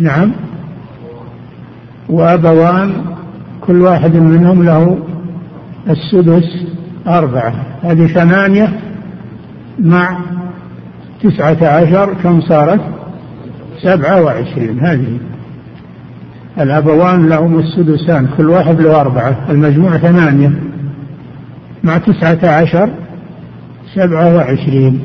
نعم. 0.00 0.32
وأبوان 2.08 3.04
كل 3.60 3.82
واحد 3.82 4.16
منهم 4.16 4.62
له 4.64 4.98
السدس 5.88 6.66
أربعة. 7.06 7.50
هذه 7.82 8.06
ثمانية 8.06 8.80
مع 9.78 10.20
تسعة 11.22 11.68
عشر 11.68 12.14
كم 12.14 12.40
صارت؟ 12.40 12.80
سبعة 13.82 14.22
وعشرين. 14.22 14.80
هذه. 14.80 15.20
الأبوان 16.60 17.28
لهم 17.28 17.58
السدسان 17.58 18.28
كل 18.36 18.50
واحد 18.50 18.80
له 18.80 19.00
أربعة 19.00 19.36
المجموع 19.50 19.98
ثمانية. 19.98 20.52
مع 21.84 21.98
تسعة 21.98 22.38
عشر 22.48 22.90
سبعة 23.94 24.36
وعشرين. 24.36 25.02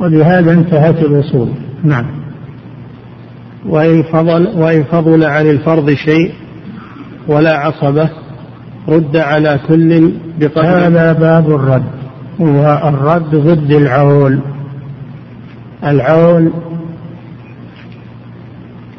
وبهذا 0.00 0.52
انتهت 0.52 0.98
الأصول. 0.98 1.48
نعم. 1.84 2.04
وإن 3.66 4.02
فضل 4.02 4.48
وإن 4.56 4.84
فضل 4.84 5.24
عن 5.24 5.46
الفرض 5.46 5.90
شيء 5.90 6.32
ولا 7.28 7.56
عصبة 7.56 8.08
رد 8.88 9.16
على 9.16 9.60
كل 9.68 10.12
بقدر. 10.40 10.66
هذا 10.66 11.12
باب 11.12 11.50
الرد. 11.50 11.84
والرد 12.38 13.34
ضد 13.34 13.70
العول. 13.70 14.40
العول 15.84 16.52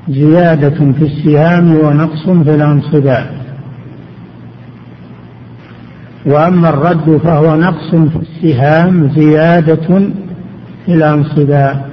زيادة 0.10 0.92
في 0.92 1.06
السهام 1.06 1.76
ونقص 1.76 2.24
في 2.24 2.56
الأنصباء 2.56 3.34
وأما 6.26 6.70
الرد 6.70 7.18
فهو 7.24 7.56
نقص 7.56 7.90
في 7.96 8.20
السهام 8.22 9.12
زيادة 9.16 10.00
في 10.86 10.94
الأنصباء 10.94 11.90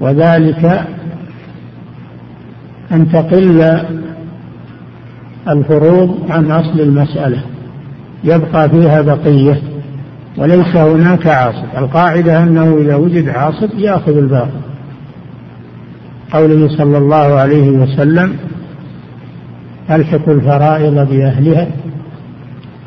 وذلك 0.00 0.86
أن 2.92 3.12
تقل 3.12 3.80
الفروض 5.48 6.30
عن 6.30 6.50
أصل 6.50 6.80
المسألة. 6.80 7.42
يبقى 8.24 8.70
فيها 8.70 9.02
بقية 9.02 9.60
وليس 10.36 10.76
هناك 10.76 11.26
عاصب 11.26 11.64
القاعدة 11.78 12.42
أنه 12.42 12.78
إذا 12.78 12.96
وجد 12.96 13.28
عاصب 13.28 13.70
يأخذ 13.78 14.16
الباقي. 14.16 14.67
قوله 16.32 16.68
صلى 16.68 16.98
الله 16.98 17.16
عليه 17.16 17.68
وسلم 17.70 18.36
ألحق 19.90 20.28
الفرائض 20.28 20.94
بأهلها؟ 20.94 21.66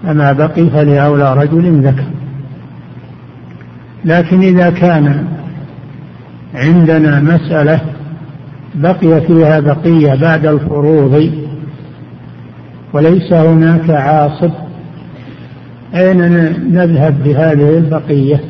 فما 0.04 0.32
بقي 0.32 0.69
فلأولى 0.69 1.34
رجل 1.34 1.88
ذكر. 1.88 2.04
لكن 4.06 4.41
إذا 4.41 4.69
كان 4.69 5.25
عندنا 6.56 7.19
مسألة 7.19 7.82
بقي 8.75 9.21
فيها 9.21 9.60
بقية 9.60 10.15
بعد 10.15 10.45
الفروض 10.45 11.32
وليس 12.93 13.34
هناك 13.34 13.89
عاصب 13.89 14.51
أين 15.95 16.17
نذهب 16.73 17.23
بهذه 17.23 17.77
البقية؟ 17.77 18.41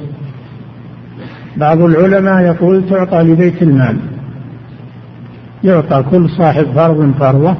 بعض 1.57 1.81
العلماء 1.81 2.41
يقول 2.41 2.89
تعطى 2.89 3.17
لبيت 3.23 3.61
المال. 3.61 3.97
يعطى 5.63 6.03
كل 6.11 6.29
صاحب 6.29 6.65
فرض 6.75 7.13
فرضه 7.19 7.55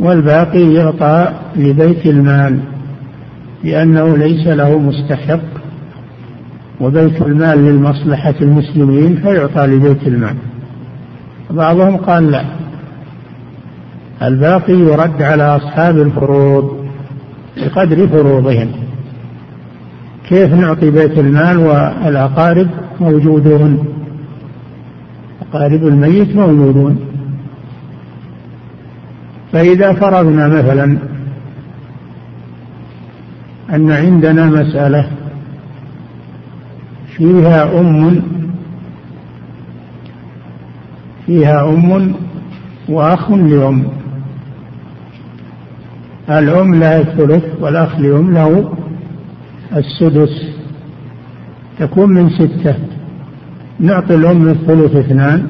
والباقي 0.00 0.74
يعطى 0.74 1.28
لبيت 1.56 2.06
المال 2.06 2.60
لأنه 3.64 4.16
ليس 4.16 4.46
له 4.46 4.78
مستحق. 4.78 5.40
وبيت 6.80 7.22
المال 7.22 7.58
للمصلحة 7.58 8.34
المسلمين 8.40 9.16
فيعطى 9.16 9.66
لبيت 9.66 10.06
المال. 10.06 10.34
بعضهم 11.50 11.96
قال 11.96 12.30
لا 12.30 12.44
الباقي 14.22 14.72
يرد 14.72 15.22
على 15.22 15.42
أصحاب 15.42 15.98
الفروض 15.98 16.86
بقدر 17.56 18.08
فروضهم. 18.08 18.68
كيف 20.28 20.54
نعطي 20.54 20.90
بيت 20.90 21.18
المال 21.18 21.58
والأقارب 21.58 22.68
موجودون؟ 23.00 23.99
أقارب 25.52 25.86
الميت 25.86 26.36
موجودون 26.36 27.00
فإذا 29.52 29.92
فرضنا 29.92 30.48
مثلا 30.48 30.98
أن 33.74 33.90
عندنا 33.90 34.46
مسألة 34.46 35.10
فيها 37.16 37.80
أم 37.80 38.22
فيها 41.26 41.68
أم 41.68 42.14
وأخ 42.88 43.30
لأم. 43.30 43.84
الأم 46.30 46.74
لها 46.74 47.00
الثلث 47.00 47.44
والأخ 47.60 48.00
لأم 48.00 48.34
له 48.34 48.72
السدس. 49.76 50.60
تكون 51.78 52.10
من 52.10 52.30
ستة. 52.30 52.74
نعطي 53.80 54.14
الأم 54.14 54.48
الثلث 54.48 54.96
اثنان 54.96 55.46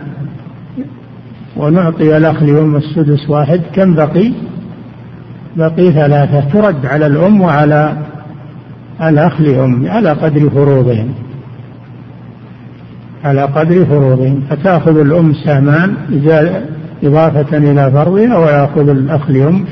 ونعطي 1.56 2.16
الأخ 2.16 2.42
لأم 2.42 2.76
السدس 2.76 3.30
واحد. 3.30 3.60
كم 3.74 3.94
بقي؟ 3.94 4.32
بقي 5.56 5.92
ثلاثة. 5.92 6.40
ترد 6.40 6.86
على 6.86 7.06
الأم 7.06 7.40
وعلى 7.40 7.96
الأخ 9.02 9.40
لأم 9.40 9.88
على 9.88 10.10
قدر 10.10 10.50
فروضهم. 10.50 11.14
على 13.24 13.42
قدر 13.42 13.84
فروضهم. 13.84 14.42
فتأخذ 14.50 15.00
الأم 15.00 15.34
سهمان 15.34 15.94
إضافة 17.02 17.56
إلى 17.56 17.90
فرضها 17.90 18.38
ويأخذ 18.38 18.88
الأخ 18.88 19.30
لأم 19.30 19.64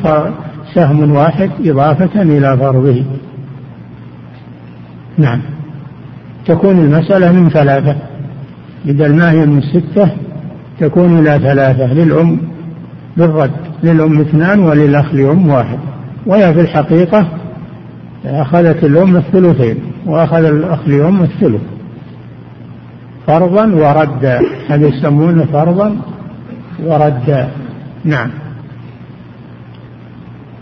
سهم 0.74 1.12
واحد 1.12 1.50
إضافة 1.64 2.22
إلى 2.22 2.56
فرضه. 2.58 3.04
نعم. 5.18 5.40
تكون 6.46 6.78
المسألة 6.78 7.32
من 7.32 7.48
ثلاثة. 7.48 8.07
بدل 8.84 9.14
ما 9.14 9.30
هي 9.30 9.46
من 9.46 9.62
ستة 9.62 10.10
تكون 10.80 11.18
إلى 11.18 11.38
ثلاثة 11.38 11.94
للأم 11.94 12.40
بالرد 13.16 13.50
للأم 13.82 14.20
اثنان 14.20 14.60
وللأخ 14.60 15.14
لأم 15.14 15.48
واحد. 15.48 15.78
وهي 16.26 16.54
في 16.54 16.60
الحقيقة 16.60 17.28
أخذت 18.24 18.84
الأم 18.84 19.16
الثلثين 19.16 19.76
وأخذ 20.06 20.44
الأخ 20.44 20.88
لأم 20.88 21.22
الثلث. 21.22 21.62
فرضا 23.26 23.66
وردا 23.66 24.40
هذا 24.68 24.86
يسمونه 24.86 25.44
فرضا 25.44 25.96
وردا 26.84 27.48
نعم. 28.04 28.30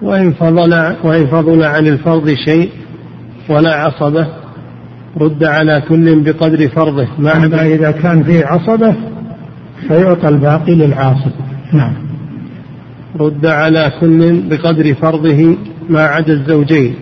وإن 0.02 0.33
فضل 0.33 0.94
وإن 1.05 1.26
فضل 1.26 1.64
عن 1.64 1.87
الفرض 1.87 2.35
شيء 2.44 2.70
ولا 3.48 3.74
عصبة 3.74 4.26
رد 5.20 5.44
على 5.44 5.83
كل 5.88 6.20
بقدر 6.20 6.68
فرضه. 6.68 7.09
ما 7.18 7.37
أما 7.37 7.66
إذا 7.66 7.90
كان 7.90 8.22
فيه 8.22 8.46
عصبة 8.46 8.94
فيعطى 9.88 10.29
الباقي 10.29 10.74
للعاصب. 10.74 11.31
نعم. 11.72 11.92
رد 13.20 13.46
على 13.46 13.92
كل 14.00 14.40
بقدر 14.48 14.94
فرضه 14.94 15.57
ما 15.88 16.02
عدا 16.02 16.33
الزوجين. 16.33 16.94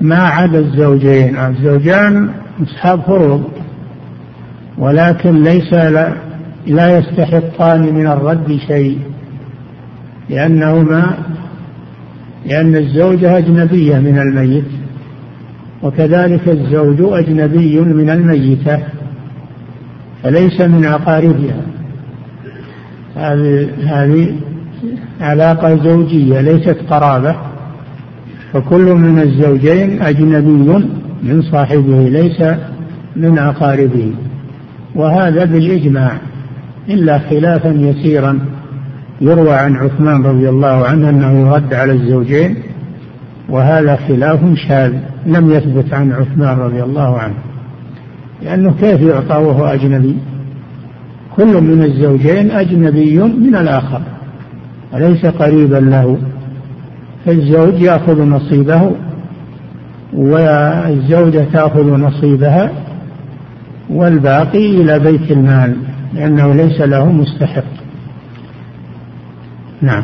ما 0.00 0.18
عدا 0.18 0.58
الزوجين. 0.58 1.36
الزوجان 1.38 2.30
أصحاب 2.62 3.00
فروض 3.00 3.44
ولكن 4.78 5.42
ليس 5.42 5.72
لا, 5.72 6.12
لا 6.66 6.98
يستحقان 6.98 7.94
من 7.94 8.06
الرد 8.06 8.58
شيء 8.66 8.98
لأنهما 10.30 11.18
لأن 12.46 12.76
الزوجة 12.76 13.38
أجنبية 13.38 13.98
من 13.98 14.18
الميت. 14.18 14.64
وكذلك 15.82 16.48
الزوج 16.48 16.96
أجنبي 17.00 17.80
من 17.80 18.10
الميتة 18.10 18.78
فليس 20.22 20.60
من 20.60 20.84
أقاربها 20.84 21.62
هذه 23.86 24.34
علاقة 25.20 25.76
زوجية 25.76 26.40
ليست 26.40 26.76
قرابة. 26.90 27.36
فكل 28.52 28.84
من 28.84 29.18
الزوجين 29.18 30.02
أجنبي 30.02 30.86
من 31.22 31.42
صاحبه 31.42 32.08
ليس 32.08 32.42
من 33.16 33.38
أقاربه 33.38 34.12
وهذا 34.94 35.44
بالإجماع 35.44 36.12
إلا 36.88 37.18
خلافا 37.18 37.68
يسيرا. 37.68 38.38
يروى 39.20 39.54
عن 39.54 39.76
عثمان 39.76 40.22
رضي 40.22 40.48
الله 40.48 40.86
عنه 40.86 41.10
أنه 41.10 41.40
يرد 41.40 41.74
على 41.74 41.92
الزوجين 41.92 42.56
وهذا 43.48 43.96
خلاف 43.96 44.40
شاذ 44.54 44.92
لم 45.26 45.50
يثبت 45.50 45.94
عن 45.94 46.12
عثمان 46.12 46.58
رضي 46.58 46.82
الله 46.82 47.18
عنه 47.18 47.34
لأنه 48.42 48.74
كيف 48.80 49.00
يعطى 49.00 49.36
وهو 49.36 49.66
أجنبي؟ 49.66 50.16
كل 51.36 51.60
من 51.60 51.82
الزوجين 51.82 52.50
أجنبي 52.50 53.18
من 53.18 53.56
الآخر 53.56 54.02
وليس 54.92 55.26
قريبا 55.26 55.76
له؟ 55.76 56.18
فالزوج 57.26 57.80
يأخذ 57.80 58.22
نصيبه 58.22 58.92
والزوجة 60.12 61.44
تأخذ 61.52 61.96
نصيبها 61.96 62.70
والباقي 63.90 64.80
إلى 64.80 64.98
بيت 64.98 65.30
المال 65.30 65.76
لأنه 66.14 66.54
ليس 66.54 66.80
له 66.80 67.12
مستحق. 67.12 67.64
نعم. 69.82 70.02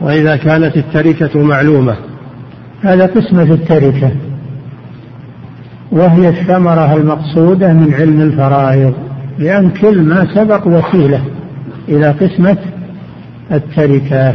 وإذا 0.00 0.36
كانت 0.36 0.76
التركة 0.76 1.42
معلومة. 1.42 1.96
هذا 2.82 3.06
قسمة 3.06 3.42
التركة. 3.42 4.12
وهي 5.92 6.28
الثمرة 6.28 6.96
المقصودة 6.96 7.72
من 7.72 7.94
علم 7.94 8.20
الفرائض 8.20 8.94
لأن 9.38 9.70
كل 9.70 10.02
ما 10.02 10.34
سبق 10.34 10.66
وسيلة 10.66 11.24
إلى 11.88 12.10
قسمة 12.10 12.58
التركة. 13.52 14.34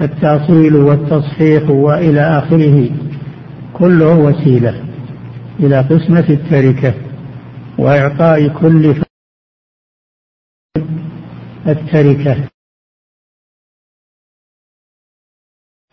التأصيل 0.00 0.76
والتصحيح 0.76 1.70
وإلى 1.70 2.20
آخره 2.20 2.90
كله 3.72 4.14
وسيلة 4.14 4.74
إلى 5.60 5.80
قسمة 5.80 6.24
التركة. 6.30 6.94
وإعطاء 7.78 8.60
كل 8.60 9.02
التركة. 11.66 12.48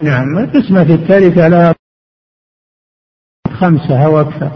نعم 0.01 0.45
قسمة 0.45 0.81
التركة 0.81 1.47
لها 1.47 1.75
خمسة 3.59 4.05
أو 4.05 4.21
أكثر. 4.21 4.51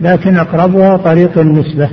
لكن 0.00 0.36
أقربها 0.36 0.96
طريق 0.96 1.38
النسبة. 1.38 1.90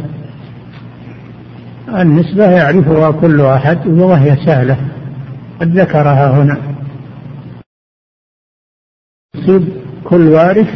النسبة 2.01 2.51
يعرفها 2.51 3.21
كل 3.21 3.41
أحد 3.41 3.87
وهي 3.87 4.45
سهلة. 4.45 4.77
قد 5.59 5.79
ذكرها 5.79 6.43
هنا. 6.43 6.77
يصيب 9.35 9.85
كل 10.03 10.27
وارث 10.27 10.69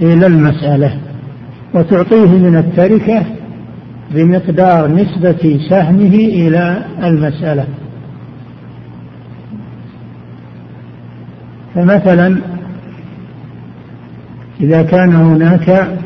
إلى 0.00 0.26
المسألة. 0.26 1.03
وتعطيه 1.74 2.26
من 2.26 2.56
التركة 2.56 3.26
بمقدار 4.10 4.88
نسبة 4.88 5.60
سهمه 5.70 6.14
إلى 6.14 6.84
المسألة. 7.02 7.66
فمثلا 11.74 12.38
إذا 14.60 14.82
كان 14.82 15.12
هناك 15.14 15.98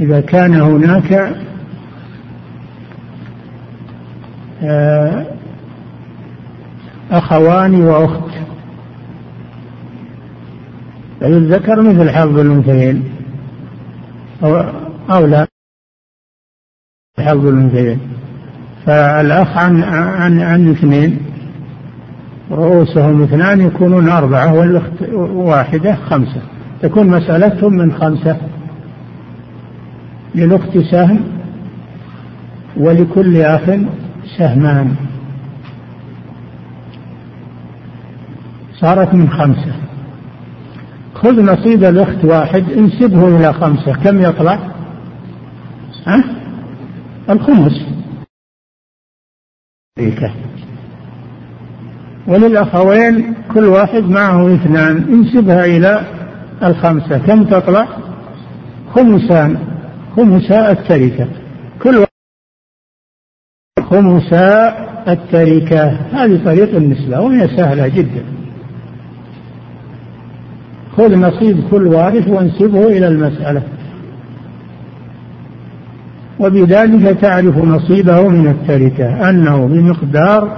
إذا 0.00 0.20
كان 0.20 0.54
هناك 0.54 1.36
آه، 4.62 5.26
أخوان 7.10 7.74
وأخت. 7.74 8.34
فللذكر 11.20 11.82
مثل 11.82 12.10
حظ 12.10 12.38
الأنثيين. 12.38 13.04
أو 14.44 14.64
أو 15.10 15.26
لا. 15.26 15.46
حظ 17.18 17.46
الأنثيين 17.46 18.00
فالأخ 18.86 19.58
عن 19.58 19.82
عن 19.82 20.40
عن 20.40 20.70
اثنين 20.70 21.18
رؤوسهم 22.50 23.22
اثنان 23.22 23.60
يكونون 23.60 24.08
أربعة 24.08 24.54
والأخت 24.54 25.02
واحدة 25.22 25.94
خمسة. 25.94 26.42
تكون 26.82 27.08
مسألتهم 27.08 27.72
من 27.72 27.92
خمسة. 27.92 28.36
للأخت 30.34 30.78
سهم 30.78 31.20
ولكل 32.76 33.36
أخ 33.36 33.62
سهمان. 34.38 34.94
صارت 38.80 39.14
من 39.14 39.30
خمسة. 39.30 39.83
خذ 41.24 41.42
نصيب 41.42 41.84
الأخت 41.84 42.24
واحد 42.24 42.72
انسبه 42.72 43.36
إلى 43.36 43.52
خمسة. 43.52 43.92
كم 44.04 44.22
يطلع؟ 44.22 44.58
ها؟ 46.06 46.24
الخمس. 47.30 47.86
وللأخوين 52.26 53.34
كل 53.54 53.64
واحد 53.64 54.02
معه 54.02 54.54
اثنان. 54.54 54.96
انسبها 54.96 55.64
إلى 55.64 56.06
الخمسة. 56.62 57.18
كم 57.18 57.44
تطلع؟ 57.44 57.88
خمسان 58.94 59.58
خمسا 60.16 60.70
التركة. 60.70 61.28
كل 61.82 62.06
خمسا 63.80 64.68
التركة. 65.08 65.88
هذه 65.90 66.44
طريق 66.44 66.76
النسبة 66.76 67.20
وهي 67.20 67.48
سهلة 67.56 67.88
جدا. 67.88 68.33
خذ 70.96 71.14
نصيب 71.14 71.60
كل 71.70 71.86
وارث 71.86 72.28
وانسبه 72.28 72.86
إلى 72.86 73.08
المسألة. 73.08 73.62
وبذلك 76.40 77.18
تعرف 77.20 77.56
نصيبه 77.64 78.28
من 78.28 78.48
التركة 78.48 79.30
أنه 79.30 79.66
بمقدار 79.66 80.56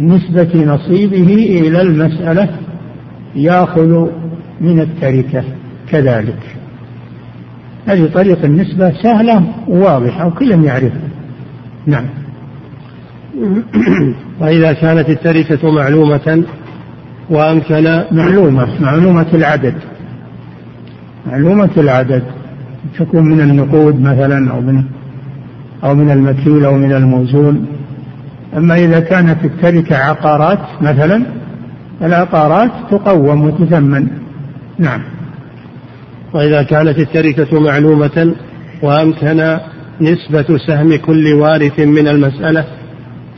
نسبة 0.00 0.64
نصيبه 0.64 1.34
إلى 1.34 1.82
المسألة 1.82 2.48
يأخذ 3.34 4.08
من 4.60 4.80
التركة 4.80 5.44
كذلك. 5.90 6.58
هذه 7.86 8.10
طريقة 8.14 8.44
النسبة 8.44 8.92
سهلة 9.02 9.42
وواضحة 9.68 10.26
وكل 10.26 10.64
يعرفها 10.64 11.08
نعم. 11.86 12.04
وإذا 14.40 14.72
كانت 14.72 15.08
التركة 15.08 15.70
معلومة 15.70 16.44
وأمكن 17.30 18.04
معلومة 18.12 18.80
معلومة 18.80 19.26
العدد. 19.34 19.74
معلومة 21.26 21.70
العدد 21.76 22.22
تكون 22.98 23.24
من 23.24 23.40
النقود 23.40 24.00
مثلا 24.00 24.50
أو 24.52 24.60
من 24.60 24.84
أو 25.84 25.94
من 25.94 26.10
المكيل 26.10 26.64
أو 26.64 26.74
من 26.74 26.92
الموزون. 26.92 27.66
أما 28.56 28.74
إذا 28.74 29.00
كانت 29.00 29.44
التركة 29.44 29.96
عقارات 29.96 30.58
مثلا 30.80 31.22
العقارات 32.02 32.70
تقوم 32.90 33.44
وتثمن 33.44 34.08
نعم. 34.78 35.02
وإذا 36.34 36.62
كانت 36.62 36.98
التركة 36.98 37.60
معلومة 37.60 38.34
وأمكن 38.82 39.58
نسبة 40.00 40.58
سهم 40.66 40.96
كل 40.96 41.32
وارث 41.32 41.80
من 41.80 42.08
المسألة 42.08 42.64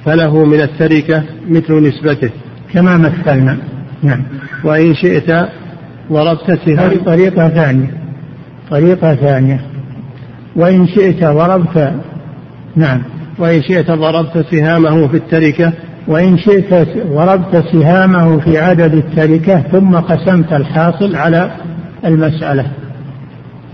فله 0.05 0.45
من 0.45 0.61
التركة 0.61 1.23
مثل 1.49 1.75
نسبته. 1.89 2.31
كما 2.73 2.97
مثلنا. 2.97 3.57
نعم. 4.03 4.23
وإن 4.65 4.95
شئت 4.95 5.49
ضربت 6.13 6.69
هذه 6.69 6.97
طريقة 7.07 7.49
ثانية. 7.49 7.91
طريقة 8.71 9.15
ثانية. 9.15 9.61
وإن 10.57 10.87
شئت 10.87 11.25
ضربت 11.25 11.93
نعم. 12.77 13.03
وإن 13.39 13.63
شئت 13.63 13.91
ضربت 13.91 14.47
سهامه 14.51 15.09
في 15.09 15.17
التركة. 15.17 15.73
وإن 16.07 16.39
شئت 16.39 16.89
ضربت 17.07 17.65
سهامه 17.73 18.39
في 18.39 18.59
عدد 18.59 18.95
التركة 18.95 19.61
ثم 19.61 19.97
قسمت 19.97 20.53
الحاصل 20.53 21.17
على 21.17 21.51
المسألة. 22.05 22.67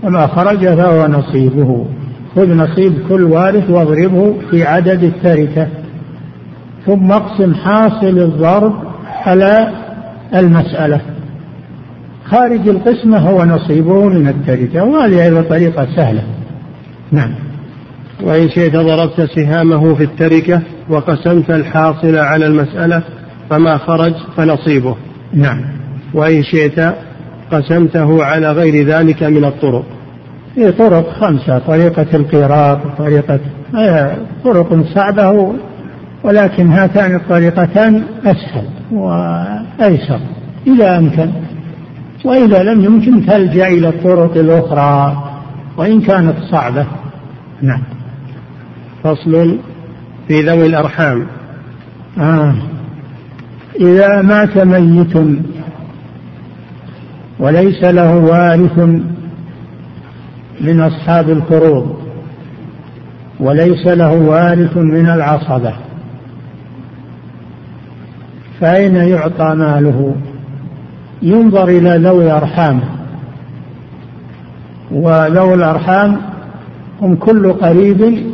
وما 0.03 0.27
خرج 0.27 0.59
فهو 0.59 1.07
نصيبه. 1.07 1.85
خذ 2.35 2.53
نصيب 2.53 2.93
كل 3.09 3.23
وارث 3.23 3.69
واضربه 3.69 4.35
في 4.51 4.63
عدد 4.63 5.03
التركة. 5.03 5.67
ثم 6.85 7.11
اقسم 7.11 7.53
حاصل 7.53 8.17
الضرب 8.17 8.73
على 9.25 9.86
المسألة. 10.35 11.01
خارج 12.25 12.69
القسمة 12.69 13.17
هو 13.17 13.45
نصيبه 13.45 14.09
من 14.09 14.27
التركة 14.27 14.83
وهذه 14.83 15.23
أيضا 15.23 15.41
طريقة 15.41 15.87
سهلة. 15.95 16.23
نعم. 17.11 17.31
وإن 18.23 18.49
شئت 18.49 18.75
ضربت 18.75 19.29
سهامه 19.35 19.95
في 19.95 20.03
التركة 20.03 20.61
وقسمت 20.89 21.49
الحاصل 21.49 22.17
على 22.17 22.47
المسألة 22.47 23.01
فما 23.49 23.77
خرج 23.77 24.13
فنصيبه. 24.37 24.95
نعم. 25.33 25.61
وإن 26.13 26.43
شئت 26.43 26.93
قسمته 27.51 28.23
على 28.23 28.51
غير 28.51 28.87
ذلك 28.87 29.23
من 29.23 29.45
الطرق. 29.45 29.85
في 30.55 30.71
طرق 30.71 31.09
خمسة 31.09 31.59
طريقة 31.59 32.07
القيراط 32.13 32.79
طريقة 32.97 33.39
طرق 34.43 34.83
صعبة 34.95 35.53
ولكن 36.23 36.67
هاتان 36.67 37.15
الطريقتان 37.15 38.03
أسهل. 38.25 38.76
وأيسر 38.91 40.19
إذا 40.67 40.97
أمكن. 40.97 41.29
وإذا 42.25 42.63
لم 42.63 42.83
يمكن 42.83 43.25
تلجأ 43.25 43.67
إلى 43.67 43.89
الطرق 43.89 44.37
الأخرى 44.37 45.23
وإن 45.77 46.01
كانت 46.01 46.35
صعبة. 46.51 46.85
نعم. 47.61 47.83
فصل 49.03 49.57
في 50.27 50.41
ذوي 50.41 50.65
الأرحام. 50.65 51.27
آه. 52.19 52.55
إذا 53.79 54.21
مات 54.21 54.57
ميت 54.57 55.17
وليس 57.39 57.83
له 57.83 58.15
وارث 58.15 58.79
من 60.61 60.81
أصحاب 60.81 61.29
الفروض 61.29 61.97
وليس 63.39 63.87
له 63.87 64.13
وارث 64.13 64.77
من 64.77 65.09
العصبة. 65.09 65.86
فأين 68.59 68.95
يعطى 68.95 69.55
ماله؟ 69.55 70.15
ينظر 71.21 71.67
إلى 71.67 71.97
ذوي 71.97 72.31
أرحامه 72.31 72.83
وذوي 74.91 75.53
الأرحام 75.53 76.17
هم 77.01 77.15
كل 77.15 77.53
قريب 77.53 78.27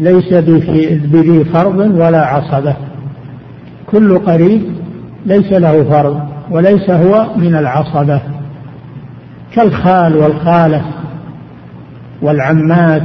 ليس 0.00 0.34
بذي 0.34 1.44
فرض 1.44 1.78
ولا 1.78 2.26
عصبة. 2.26 2.74
كل 3.86 4.18
قريب 4.18 4.62
ليس 5.26 5.52
له 5.52 5.84
فرض 5.84 6.20
وليس 6.50 6.90
هو 6.90 7.26
من 7.36 7.54
العصبة. 7.54 8.20
كالخال 9.52 10.16
والخالة 10.16 10.84
والعمات 12.22 13.02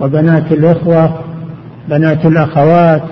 وبنات 0.00 0.52
الإخوة 0.52 1.18
بنات 1.88 2.26
الأخوات 2.26 3.02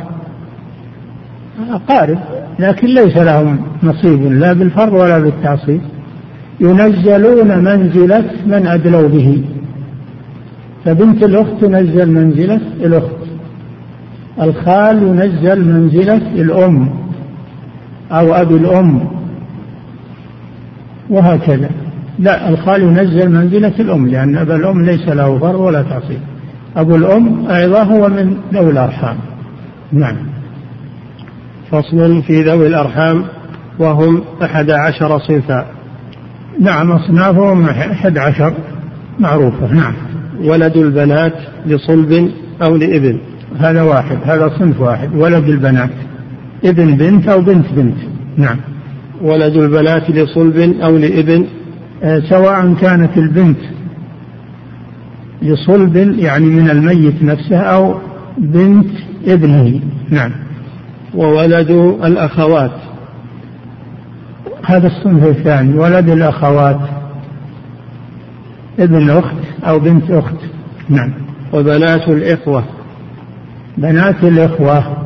أقارب 1.71 2.19
لكن 2.59 2.87
ليس 2.87 3.17
لهم 3.17 3.59
نصيب 3.83 4.33
لا 4.33 4.53
بالفرض 4.53 4.93
ولا 4.93 5.19
بالتعصيب. 5.19 5.81
ينزلون 6.61 7.59
منزلة 7.59 8.31
من 8.47 8.67
أدلوا 8.67 9.09
به. 9.09 9.45
فبنت 10.85 11.23
الأخت 11.23 11.61
تنزل 11.61 12.11
منزلة 12.11 12.61
الأخت. 12.81 13.17
الخال 14.43 15.03
ينزل 15.03 15.65
منزلة 15.65 16.33
الأم 16.35 16.89
أو 18.13 18.35
أبي 18.35 18.55
الأم. 18.55 19.01
وهكذا. 21.11 21.71
لا 22.19 22.49
الخال 22.49 22.83
ينزل 22.83 23.31
منزلة 23.31 23.73
الأم 23.81 24.09
لأن 24.09 24.37
أبا 24.37 24.57
الأم 24.57 24.85
ليس 24.85 25.09
له 25.09 25.39
فرض 25.39 25.61
ولا 25.61 25.83
تعصيب. 25.83 26.21
أبو 26.77 26.97
الأم 26.97 27.47
أيضا 27.51 27.83
هو 27.83 28.09
من 28.09 28.37
ذوي 28.55 28.71
الأرحام. 28.71 29.17
نعم. 29.93 30.36
فصل 31.71 32.23
في 32.23 32.43
ذوي 32.43 32.67
الأرحام 32.67 33.25
وهم 33.79 34.25
أحد 34.43 34.71
عشر 34.71 35.19
صنفا. 35.19 35.67
نعم 36.61 36.93
أصنافهم 36.93 37.69
أحد 37.69 38.19
عشر 38.19 38.55
معروفة. 39.19 39.73
نعم. 39.73 39.93
ولد 40.45 40.77
البنات 40.77 41.35
لصلب 41.67 42.31
أو 42.63 42.77
لإبن؟ 42.77 43.19
هذا 43.59 43.83
واحد 43.83 44.19
هذا 44.25 44.53
صنف 44.59 44.81
واحد. 44.81 45.15
ولد 45.15 45.49
البنات. 45.49 45.91
ابن 46.65 46.97
بنت 46.97 47.29
أو 47.29 47.41
بنت 47.41 47.67
بنت. 47.77 47.97
نعم. 48.37 48.57
ولد 49.23 49.57
البنات 49.57 50.11
لصلب 50.11 50.59
أو 50.81 50.97
لإبن؟ 50.97 51.47
آه 52.03 52.21
سواء 52.21 52.75
كانت 52.75 53.19
البنت 53.19 53.59
لصلب 55.43 55.97
يعني 55.97 56.47
من 56.47 56.71
الميت 56.71 57.23
نفسه 57.23 57.59
أو 57.59 57.95
بنت 58.39 58.91
ابنه. 59.27 59.81
نعم. 60.11 60.46
وولد 61.17 61.71
الأخوات. 62.05 62.71
هذا 64.65 64.87
الصنف 64.87 65.25
الثاني 65.25 65.79
ولد 65.79 66.09
الأخوات. 66.09 66.81
ابن 68.79 69.11
أخت 69.11 69.37
أو 69.65 69.79
بنت 69.79 70.11
أخت. 70.11 70.37
نعم. 70.89 71.13
وبنات 71.53 72.09
الإخوة. 72.09 72.65
بنات 73.79 74.25
الإخوة 74.25 74.97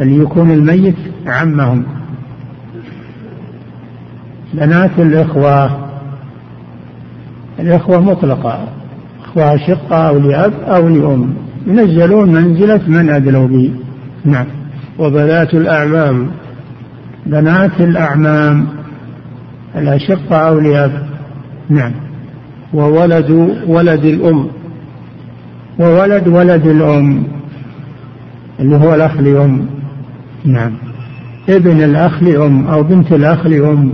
اللي 0.00 0.22
يكون 0.22 0.50
الميت 0.50 0.96
عمهم. 1.26 1.84
بنات 4.54 4.98
الإخوة. 4.98 5.86
الإخوة 7.58 8.00
مطلقة. 8.00 8.68
إخوة 9.24 9.56
شقة 9.56 10.08
أو 10.08 10.18
لأب 10.18 10.52
أو 10.52 10.88
لأم. 10.88 11.34
ينزلون 11.66 12.32
منزلة 12.32 12.80
من 12.86 13.10
أدلوا 13.10 13.48
به. 13.48 13.74
نعم. 14.24 14.46
وبنات 14.98 15.54
الأعمام. 15.54 16.30
بنات 17.26 17.80
الأعمام 17.80 18.66
الأشقة 19.76 20.36
أو 20.36 20.60
نعم. 21.70 21.92
وولد 22.74 23.30
ولد 23.66 24.04
الأم. 24.04 24.48
وولد 25.78 26.28
ولد 26.28 26.66
الأم 26.66 27.22
اللي 28.60 28.76
هو 28.76 28.94
الأخ 28.94 29.16
لأم. 29.16 29.66
نعم. 30.44 30.72
ابن 31.48 31.82
الأخ 31.82 32.22
لأم 32.22 32.66
أو 32.66 32.82
بنت 32.82 33.12
الأخ 33.12 33.46
لأم. 33.46 33.92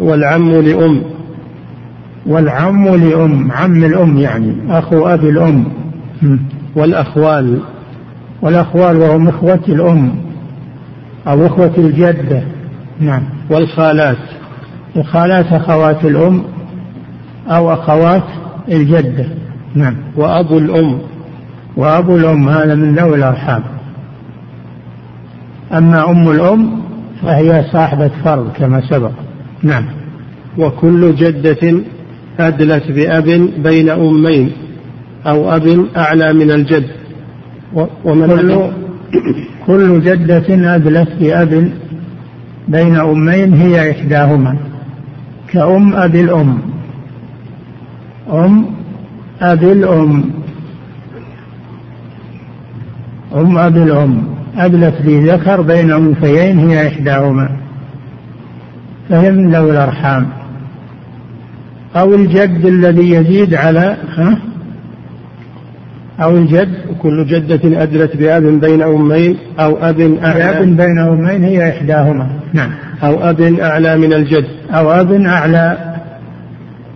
والعم 0.00 0.52
لأم. 0.52 1.02
والعم 2.26 2.88
لأم 2.88 3.52
عم 3.52 3.84
الأم 3.84 4.16
يعني 4.16 4.78
أخو 4.78 5.06
أبي 5.06 5.30
الأم. 5.30 5.64
والأخوال. 6.76 7.60
والأخوال 8.44 8.96
وهم 8.96 9.28
إخوة 9.28 9.60
الأم 9.68 10.14
أو 11.26 11.46
إخوة 11.46 11.72
الجدة 11.78 12.42
نعم. 13.00 13.22
والخالات. 13.50 14.16
الخالات 14.96 15.52
أخوات 15.52 16.04
الأم 16.04 16.42
أو 17.48 17.72
أخوات 17.72 18.22
الجدة 18.68 19.26
نعم. 19.74 19.94
وأبو 20.16 20.58
الأم. 20.58 20.98
وأبو 21.76 22.16
الأم 22.16 22.48
هذا 22.48 22.74
من 22.74 22.94
ذوي 22.94 23.16
الأرحام. 23.16 23.62
أما 25.72 26.10
أم 26.10 26.30
الأم 26.30 26.80
فهي 27.22 27.64
صاحبة 27.72 28.10
فرض 28.24 28.52
كما 28.58 28.80
سبق. 28.90 29.12
نعم. 29.62 29.84
وكل 30.58 31.14
جدة 31.14 31.80
أدلت 32.40 32.90
بأب 32.90 33.50
بين 33.58 33.90
أمين 33.90 34.52
أو 35.26 35.56
أب 35.56 35.86
أعلى 35.96 36.32
من 36.32 36.50
الجد. 36.50 37.03
ومن 38.04 38.26
كل, 38.26 38.70
كل 39.66 40.00
جدة 40.00 40.74
أدلت 40.74 41.08
بأب 41.20 41.72
بين 42.68 42.96
أمين 42.96 43.54
هي 43.54 43.90
إحداهما 43.90 44.56
كأم 45.48 45.94
أبي 45.94 46.20
الأم. 46.20 46.58
أم 48.32 48.66
أبي 49.40 49.72
الأم. 49.72 50.24
أم 53.34 53.58
أبي 53.58 53.82
الأم. 53.82 54.22
أدلت 54.56 54.94
لي 55.00 55.30
ذكر 55.30 55.60
بين 55.60 55.92
أنثيين 55.92 56.58
هي 56.58 56.88
إحداهما. 56.88 57.48
فهي 59.08 59.30
من 59.30 59.54
ذوي 59.54 59.70
الأرحام. 59.70 60.28
أو 61.96 62.14
الجد 62.14 62.66
الذي 62.66 63.10
يزيد 63.10 63.54
على 63.54 63.96
ها؟ 64.16 64.38
أو 66.22 66.36
الجد 66.36 66.68
كل 67.02 67.26
جدة 67.26 67.82
أدلت 67.82 68.16
بأب 68.16 68.42
بين 68.42 68.82
أمين 68.82 69.36
أو 69.60 69.76
أب 69.76 70.00
أعلى. 70.00 70.44
بأب 70.44 70.76
بين 70.76 70.98
أمين 70.98 71.44
هي 71.44 71.68
إحداهما. 71.68 72.28
نعم. 72.52 72.70
أو 73.02 73.30
أب 73.30 73.40
أعلى 73.40 73.96
من 73.96 74.12
الجد. 74.12 74.46
أو 74.70 74.92
أب 74.92 75.12
أعلى 75.12 75.94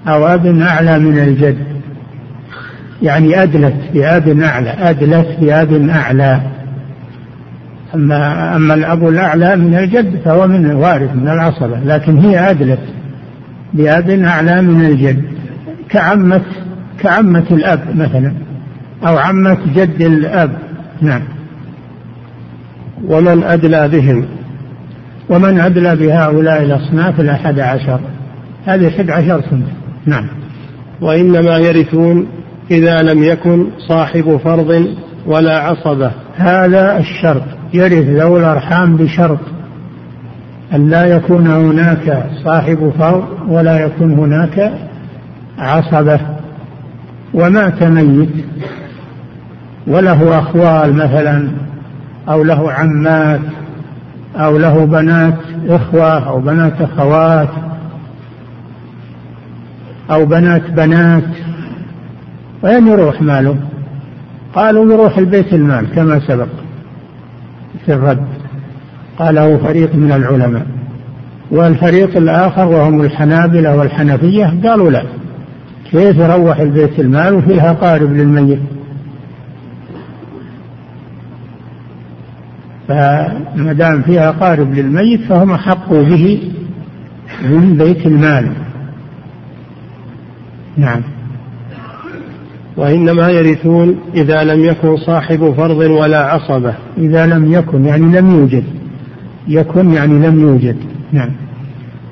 أو 0.09 0.27
أب 0.27 0.47
أعلى 0.47 0.99
من 0.99 1.19
الجد. 1.19 1.59
يعني 3.03 3.43
أدلت 3.43 3.75
بأب 3.95 4.41
أعلى 4.41 4.75
أدلت 4.79 5.37
بأب 5.41 5.89
أعلى. 5.89 6.41
أما 7.95 8.57
أما 8.57 8.75
الأب 8.75 9.09
الأعلى 9.09 9.57
من 9.57 9.75
الجد 9.75 10.21
فهو 10.25 10.47
من 10.47 10.75
وارث 10.75 11.15
من 11.15 11.29
العصبة 11.29 11.79
لكن 11.85 12.19
هي 12.19 12.51
أدلت 12.51 12.81
بأب 13.75 14.11
أعلى 14.11 14.63
من 14.63 14.85
الجد. 14.85 15.23
كعمة 15.89 16.43
كعمة 17.01 17.45
الأب 17.51 17.81
مثلا. 17.97 18.33
أو 19.07 19.19
عمة 19.19 19.59
جد 19.75 20.03
الأب. 20.03 20.59
نعم. 21.01 21.23
ومن 23.09 23.43
أدلى 23.43 23.89
بهم؟ 23.89 24.25
ومن 25.31 25.61
أدلى 25.61 25.97
بهؤلاء 25.97 26.63
الأصناف 26.63 27.21
الأحد 27.21 27.61
عشر. 27.61 28.01
هذه 28.67 28.89
أحد 28.89 29.11
عشر 29.11 29.43
سنة. 29.51 29.69
نعم. 30.07 30.27
وإنما 31.01 31.59
يرثون 31.59 32.27
إذا 32.71 33.03
لم 33.03 33.23
يكن 33.23 33.67
صاحب 33.79 34.41
فرض 34.45 34.87
ولا 35.27 35.59
عصبة. 35.59 36.11
هذا 36.37 36.99
الشرط. 36.99 37.43
يرث 37.75 38.07
ذوي 38.07 38.41
الأرحام 38.41 38.97
بشرط. 38.97 39.41
أن 40.75 40.91
لا 40.91 41.05
يكون 41.05 41.47
هناك 41.47 42.27
صاحب 42.45 42.93
فرض 42.99 43.25
ولا 43.49 43.85
يكون 43.85 44.13
هناك 44.13 44.73
عصبة. 45.59 46.21
ومات 47.35 47.83
ميت. 47.83 48.29
وله 49.89 50.39
أخوال 50.39 50.95
مثلا 50.95 51.49
أو 52.29 52.45
له 52.45 52.73
عمات 52.73 53.41
أو 54.37 54.59
له 54.59 54.87
بنات 54.87 55.39
إخوة 55.69 56.29
أو 56.29 56.41
بنات 56.41 56.73
أخوات 56.81 57.49
أو 60.11 60.27
بنات 60.27 60.71
بنات. 60.71 61.25
وين 62.63 62.87
يروح 62.87 63.23
ماله؟ 63.23 63.57
قالوا 64.55 64.93
يروح 64.93 65.19
البيت 65.19 65.53
المال 65.53 65.87
كما 65.95 66.21
سبق 66.21 66.49
في 67.87 67.95
الرد. 67.95 68.27
قاله 69.19 69.57
فريق 69.57 69.95
من 69.95 70.13
العلماء. 70.13 70.67
والفريق 71.51 72.17
الآخر 72.17 72.67
وهم 72.67 73.01
الحنابلة 73.01 73.77
والحنفية 73.77 74.55
قالوا 74.65 74.91
لا 74.91 75.03
كيف 75.91 76.17
يروح 76.17 76.61
البيت 76.61 77.01
المال 77.01 77.35
وفيها 77.35 77.73
قارب 77.73 78.13
للميت؟ 78.13 78.78
فما 82.89 83.73
دام 83.73 84.03
فيها 84.03 84.31
قارب 84.31 84.75
للميت 84.75 85.21
فهم 85.21 85.51
أحقوا 85.51 86.03
به 86.03 86.53
من 87.51 87.77
بيت 87.77 88.07
المال. 88.07 88.53
نعم. 90.77 91.01
وإنما 92.77 93.29
يرثون 93.29 93.97
إذا 94.15 94.45
لم 94.45 94.65
يكن 94.65 94.97
صاحب 94.97 95.55
فرض 95.57 95.79
ولا 95.79 96.19
عصبة. 96.19 96.75
إذا 96.99 97.27
لم 97.27 97.53
يكن 97.53 97.85
يعني 97.85 98.21
لم 98.21 98.31
يوجد. 98.31 98.65
يكن 99.49 99.93
يعني 99.93 100.27
لم 100.27 100.41
يوجد. 100.41 100.77
نعم. 101.13 101.31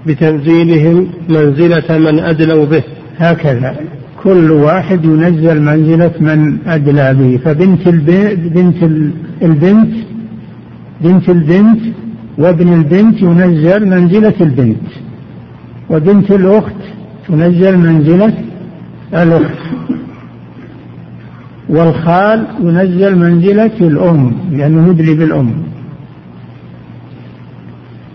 بتنزيلهم 0.07 1.09
منزلة 1.29 1.99
من 1.99 2.18
أدلوا 2.18 2.66
به. 2.66 2.83
هكذا. 3.18 3.77
كل 4.22 4.51
واحد 4.51 5.05
ينزل 5.05 5.62
منزلة 5.62 6.12
من 6.20 6.59
أدلى 6.66 7.14
به. 7.14 7.41
فبنت 7.45 7.89
بنت 7.89 8.83
البنت 9.43 10.06
بنت 11.01 11.29
البنت 11.29 11.81
وابن 12.39 12.73
البنت 12.73 13.23
ينزل 13.23 13.89
منزلة 13.89 14.35
البنت 14.41 14.87
وبنت 15.91 16.31
الأخت 16.31 16.83
تنزل 17.29 17.79
منزلة 17.79 18.35
الأخت 19.15 19.67
والخال 21.69 22.47
ينزل 22.61 23.19
منزلة 23.19 23.77
الأم 23.81 24.33
لأنه 24.51 24.89
يدلي 24.89 25.15
بالأم. 25.15 25.51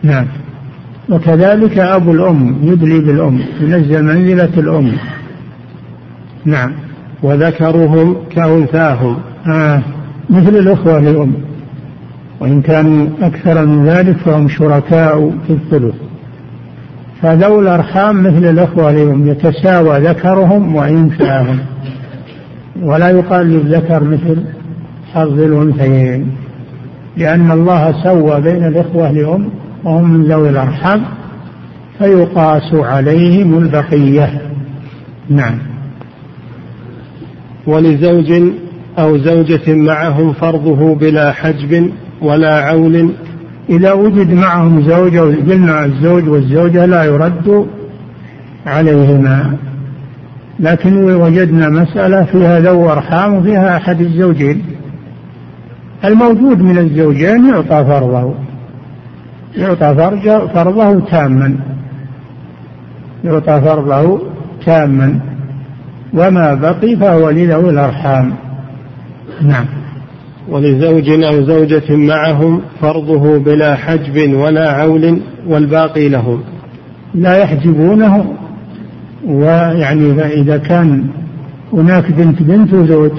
نعم. 0.04 0.28
وكذلك 1.10 1.80
أبو 1.80 2.12
الأم 2.12 2.56
يدلي 2.64 3.00
بالأم 3.00 3.40
ينزل 3.62 4.04
منزلة 4.04 4.54
الأم. 4.58 4.92
نعم. 6.46 6.72
وذكرهم 7.24 8.16
كأنثاهم. 8.30 9.18
آه 9.48 9.82
مثل 10.30 10.56
الأخوة 10.56 11.00
للأم. 11.00 11.34
وإن 12.42 12.62
كانوا 12.62 13.08
أكثر 13.22 13.66
من 13.66 13.86
ذلك 13.86 14.18
فهم 14.18 14.48
شركاء 14.48 15.34
في 15.48 15.54
الثلث. 15.54 15.96
فذوي 17.22 17.62
الأرحام 17.64 18.24
مثل 18.24 18.50
الأخوة 18.50 18.92
لهم 18.92 19.28
يتساوى 19.28 20.00
ذكرهم 20.00 20.76
وإنثاهم. 20.76 21.60
ولا 22.82 23.10
يقال 23.10 23.48
للذكر 23.48 24.04
مثل 24.04 24.44
حظ 25.14 25.40
الأنثيين 25.40 26.32
لأن 27.18 27.52
الله 27.52 28.04
سوى 28.04 28.42
بين 28.42 28.66
الإخوة 28.66 29.12
لأم 29.12 29.50
وهم 29.84 30.14
من 30.14 30.24
ذوي 30.24 30.50
الأرحام 30.50 31.02
فيقاس 31.98 32.74
عليهم 32.74 33.58
البقية. 33.58 34.42
نعم. 35.30 35.58
ولزوج 37.68 38.34
أو 39.00 39.18
زوجة 39.18 39.74
معهم 39.74 40.34
فرضه 40.34 40.96
بلا 40.96 41.32
حجب 41.32 41.92
ولا 42.22 42.66
عول 42.66 43.14
إذا 43.70 43.94
وجد 43.94 44.34
معهم 44.34 44.82
زوجة 44.82 45.20
قلنا 45.20 45.86
الزوج 45.86 46.30
والزوجة 46.30 46.86
لا 46.86 47.04
يرد 47.04 47.68
عليهما. 48.66 49.58
لكن 50.60 51.14
وجدنا 51.14 51.70
مسألة 51.70 52.24
فيها 52.24 52.60
ذو 52.60 52.92
أرحام 52.92 53.34
وفيها 53.34 53.78
أحد 53.78 54.02
الزوجين. 54.02 54.64
الموجود 56.06 56.62
من 56.62 56.78
الزوجين 56.78 57.50
يعطى 57.50 57.86
فرضه. 57.86 58.34
يعطى 59.58 60.12
فرضه 60.54 61.00
تاما. 61.00 61.56
يعطى 63.24 63.62
فرضه 63.62 64.22
تاما. 64.66 65.20
وما 66.14 66.54
بقي 66.54 66.96
فهو 66.96 67.30
لذوي 67.30 67.70
الأرحام. 67.70 68.34
نعم. 69.42 69.81
ولزوج 70.50 71.10
أو 71.10 71.44
زوجة 71.44 71.96
معهم 71.96 72.62
فرضه 72.82 73.38
بلا 73.40 73.76
حجب 73.76 74.34
ولا 74.34 74.72
عول 74.72 75.20
والباقي 75.48 76.10
لهم. 76.10 76.42
لا 77.16 77.38
يحجبونه 77.38 78.34
ويعني 79.26 80.12
إذا 80.42 80.58
كان 80.58 81.08
هناك 81.74 82.12
بنت 82.12 82.44
بنت 82.44 82.74
وزوج. 82.74 83.12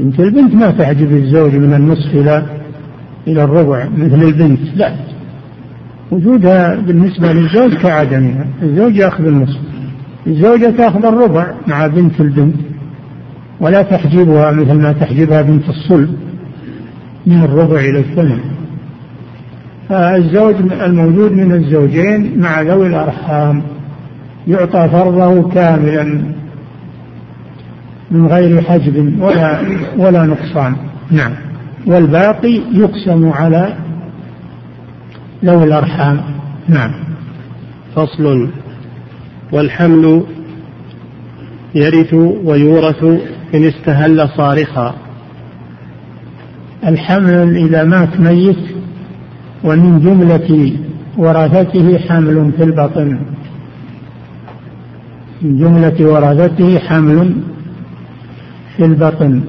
بنت 0.00 0.20
البنت 0.20 0.54
ما 0.54 0.70
تحجب 0.70 1.12
الزوج 1.12 1.54
من 1.54 1.74
النصف 1.74 2.14
إلى 2.14 2.42
إلى 3.26 3.44
الربع 3.44 3.88
مثل 3.96 4.22
البنت 4.22 4.60
لا. 4.76 4.94
وجودها 6.10 6.74
بالنسبة 6.74 7.32
للزوج 7.32 7.74
كعدمها 7.74 8.46
الزوج 8.62 8.96
يأخذ 8.96 9.26
النصف. 9.26 9.60
الزوجة 10.26 10.70
تأخذ 10.70 11.06
الربع 11.06 11.46
مع 11.66 11.86
بنت 11.86 12.20
البنت 12.20 12.56
ولا 13.60 13.82
تحجبها 13.82 14.50
مثل 14.50 14.72
ما 14.72 14.92
تحجبها 14.92 15.42
بنت 15.42 15.68
الصلب. 15.68 16.27
من 17.28 17.42
الربع 17.44 17.80
إلى 17.80 17.98
الثمن. 17.98 18.40
فالزوج 19.88 20.54
الموجود 20.72 21.32
من 21.32 21.52
الزوجين 21.52 22.40
مع 22.40 22.62
ذوي 22.62 22.86
الأرحام 22.86 23.62
يعطى 24.46 24.88
فرضه 24.92 25.48
كاملا 25.48 26.04
من 28.10 28.26
غير 28.26 28.62
حجب 28.62 29.20
ولا 29.20 29.60
ولا 29.96 30.26
نقصان. 30.26 30.76
نعم. 31.10 31.32
والباقي 31.86 32.60
يقسم 32.72 33.30
على 33.32 33.76
ذوي 35.44 35.64
الأرحام. 35.64 36.20
نعم. 36.68 36.90
فصل. 37.96 38.48
والحمل 39.52 40.22
يرث 41.74 42.14
ويورث 42.44 43.04
إن 43.54 43.64
استهل 43.64 44.28
صارخا. 44.36 45.07
الحمل 46.86 47.56
إذا 47.56 47.84
مات 47.84 48.20
ميت 48.20 48.58
ومن 49.64 50.00
جملة 50.00 50.72
ورثته 51.16 51.98
حمل 51.98 52.52
في 52.56 52.64
البطن. 52.64 53.18
من 55.42 55.58
جملة 55.58 56.12
ورثته 56.12 56.78
حمل 56.78 57.34
في 58.76 58.84
البطن. 58.84 59.40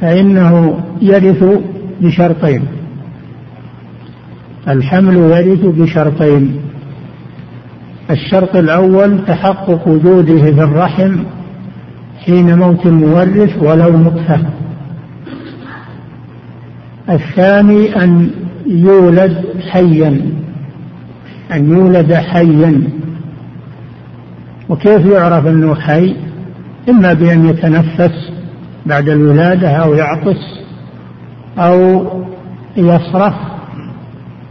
فإنه 0.00 0.80
يرث 1.02 1.44
بشرطين. 2.00 2.64
الحمل 4.68 5.16
يرث 5.16 5.64
بشرطين. 5.64 6.60
الشرط 8.10 8.56
الأول 8.56 9.24
تحقق 9.26 9.88
وجوده 9.88 10.42
في 10.42 10.62
الرحم 10.62 11.16
حين 12.26 12.58
موت 12.58 12.86
المورث 12.86 13.62
ولو 13.62 13.98
نطفة. 13.98 14.40
الثاني 17.10 18.04
أن 18.04 18.30
يولد 18.66 19.44
حيا 19.70 20.20
أن 21.52 21.70
يولد 21.70 22.14
حيا. 22.14 22.82
وكيف 24.68 25.06
يعرف 25.06 25.46
أنه 25.46 25.74
حي؟ 25.74 26.16
إما 26.88 27.12
بأن 27.12 27.46
يتنفس 27.46 28.30
بعد 28.86 29.08
الولادة 29.08 29.70
أو 29.70 29.94
يعطس 29.94 30.60
أو 31.58 32.06
يصرخ 32.76 33.34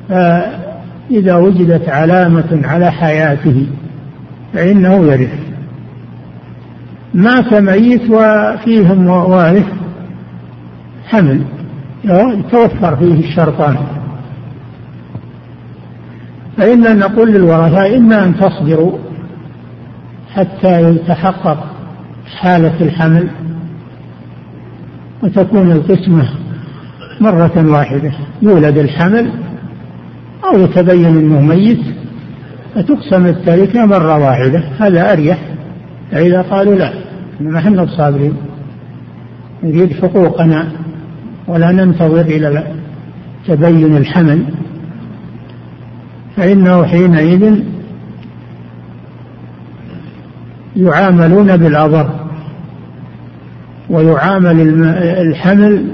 فإذا 0.10 1.36
وجدت 1.36 1.90
علامة 1.90 2.62
على 2.64 2.92
حياته 2.92 3.68
فإنه 4.54 5.06
يرث. 5.06 5.49
مات 7.14 7.54
ميت 7.54 8.02
وفيهم 8.10 9.08
وارث 9.08 9.68
حمل. 11.08 11.44
يتوفر 12.04 12.96
فيه 12.96 13.30
الشرطان. 13.30 13.78
فإنا 16.58 16.94
نقول 16.94 17.32
للورثة 17.32 17.98
إما 17.98 18.24
أن 18.24 18.36
تصبروا 18.36 18.98
حتى 20.34 20.82
يتحقق 20.82 21.64
حالة 22.38 22.82
الحمل 22.82 23.30
وتكون 25.24 25.72
القسمة 25.72 26.30
مرة 27.22 27.66
واحدة. 27.72 28.12
يولد 28.42 28.78
الحمل 28.78 29.32
أو 30.46 30.60
يتبين 30.60 31.06
أنه 31.06 31.42
ميت 31.42 31.82
فتقسم 32.76 33.26
التركة 33.26 33.86
مرة 33.86 34.18
واحدة. 34.18 34.64
هذا 34.80 35.14
أريح. 35.14 35.40
فإذا 36.12 36.42
قالوا 36.42 36.76
لا 36.76 36.94
إحنا 37.58 37.84
بصابرين 37.84 38.34
نريد 39.64 39.94
حقوقنا 39.94 40.72
ولا 41.48 41.72
ننتظر 41.72 42.22
إلى 42.22 42.64
تبين 43.48 43.98
الحمل. 43.98 44.44
فإنه 46.38 46.84
حينئذ 46.84 47.64
يعاملون 50.76 51.58
بالأضر 51.58 52.10
ويعامل 53.90 54.60
الحمل 55.22 55.88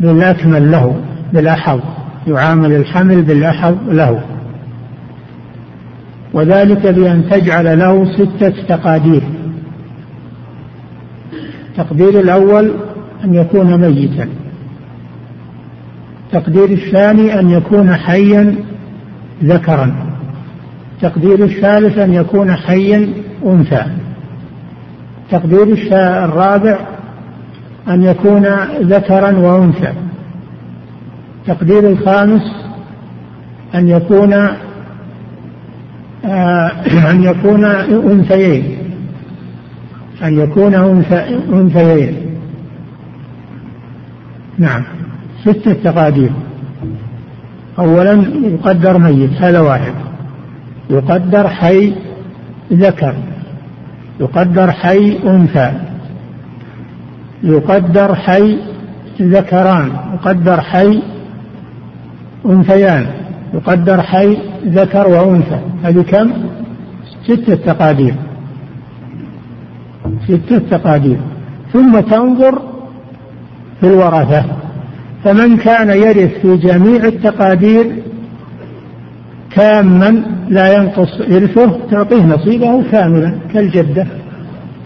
بالأكمل 0.00 0.70
له 0.70 1.00
بالأحظ. 1.32 1.80
يعامل 2.26 2.72
الحمل 2.72 3.22
بالأحظ 3.22 3.74
له. 3.88 4.20
وذلك 6.32 6.86
بأن 6.86 7.28
تجعل 7.30 7.78
له 7.78 8.12
ستة 8.12 8.62
تقادير. 8.68 9.22
التقدير 11.70 12.20
الأول 12.20 12.74
أن 13.24 13.34
يكون 13.34 13.80
ميتا. 13.80 14.28
التقدير 16.26 16.70
الثاني 16.70 17.40
أن 17.40 17.50
يكون 17.50 17.94
حيا 17.94 18.54
ذكرا. 19.44 19.94
التقدير 20.96 21.44
الثالث 21.44 21.98
أن 21.98 22.14
يكون 22.14 22.52
حيا 22.52 23.08
أنثى. 23.46 23.84
التقدير 25.24 25.62
الرابع 26.24 26.78
أن 27.88 28.02
يكون 28.02 28.46
ذكرا 28.80 29.38
وأنثى. 29.38 29.92
التقدير 31.40 31.88
الخامس 31.88 32.42
أن 33.74 33.88
يكون 33.88 34.48
أن 36.24 37.22
يكون 37.22 37.64
أنثيين. 37.64 38.78
أن 40.22 40.38
يكون 40.38 40.74
أنثيين. 41.52 42.16
نعم. 44.58 44.82
ستة 45.44 45.72
تقادير 45.72 46.30
أولا 47.78 48.24
يقدر 48.44 48.98
ميت 48.98 49.42
هذا 49.42 49.60
واحد. 49.60 49.92
يقدر 50.90 51.48
حي 51.48 51.92
ذكر. 52.72 53.14
يقدر 54.20 54.72
حي 54.72 55.18
أنثى. 55.24 55.72
يقدر 57.42 58.14
حي 58.14 58.58
ذكران. 59.20 59.90
يقدر 60.14 60.60
حي 60.60 61.02
أنثيان. 62.46 63.06
يقدر 63.54 64.02
حي 64.02 64.36
ذكر 64.66 65.08
وأنثى. 65.08 65.60
هذه 65.84 66.02
كم؟ 66.02 66.30
ستة 67.24 67.54
تقادير. 67.54 68.14
ستة 70.28 70.58
تقادير. 70.58 71.18
ثم 71.72 72.00
تنظر 72.00 72.62
في 73.80 73.86
الورثة. 73.86 74.44
فمن 75.24 75.56
كان 75.56 75.90
يرث 75.90 76.40
في 76.40 76.56
جميع 76.56 77.04
التقادير 77.04 77.96
تاما 79.56 80.22
لا 80.48 80.72
ينقص 80.72 81.20
إرثه 81.20 81.78
تعطيه 81.90 82.26
نصيبه 82.26 82.82
كاملا 82.92 83.34
كالجدة. 83.54 84.06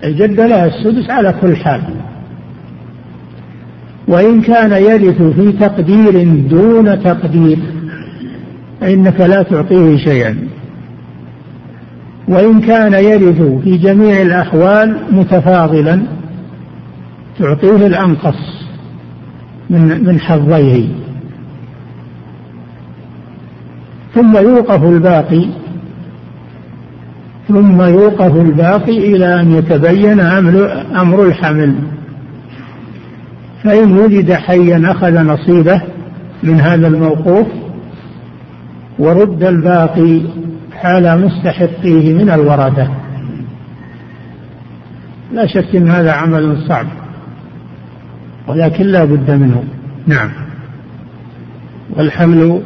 الجدة 0.04 0.46
لها 0.46 0.66
السدس 0.66 1.10
على 1.10 1.34
كل 1.40 1.56
حال. 1.56 1.80
وإن 4.08 4.40
كان 4.40 4.72
يرث 4.72 5.22
في 5.22 5.52
تقدير 5.52 6.24
دون 6.48 7.02
تقدير 7.02 7.58
فإنك 8.84 9.20
لا 9.20 9.42
تعطيه 9.42 9.96
شيئا. 9.96 10.36
وإن 12.28 12.60
كان 12.60 12.92
يرث 12.92 13.42
في 13.64 13.76
جميع 13.76 14.22
الأحوال 14.22 14.96
متفاضلا 15.10 16.02
تعطيه 17.38 17.86
الأنقص 17.86 18.36
من 19.70 20.04
من 20.04 20.20
حظيه. 20.20 20.88
ثم 24.14 24.36
يوقف 24.36 24.82
الباقي 24.82 25.46
ثم 27.48 27.82
يوقف 27.82 28.36
الباقي 28.36 28.98
إلى 28.98 29.40
أن 29.40 29.52
يتبين 29.52 30.20
أمر, 30.20 31.26
الحمل. 31.26 31.74
فإن 33.64 33.98
وجد 33.98 34.32
حيا 34.32 34.90
أخذ 34.90 35.22
نصيبه 35.22 35.82
من 36.42 36.60
هذا 36.60 36.86
الموقوف 36.86 37.46
ورد 38.98 39.44
الباقي 39.44 40.20
على 40.84 41.16
مستحقيه 41.16 42.14
من 42.14 42.30
الورثة 42.30 42.88
لا 45.32 45.46
شك 45.46 45.76
أن 45.76 45.88
هذا 45.88 46.12
عمل 46.12 46.58
صعب 46.68 46.86
ولكن 48.46 48.84
لا 48.84 49.04
بد 49.04 49.30
منه. 49.30 49.64
نعم. 50.06 50.30
والحمل 51.96 52.60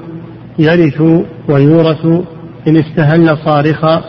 يرث 0.58 1.02
ويورث 1.48 2.06
إن 2.68 2.76
استهل 2.76 3.38
صارخا. 3.44 4.04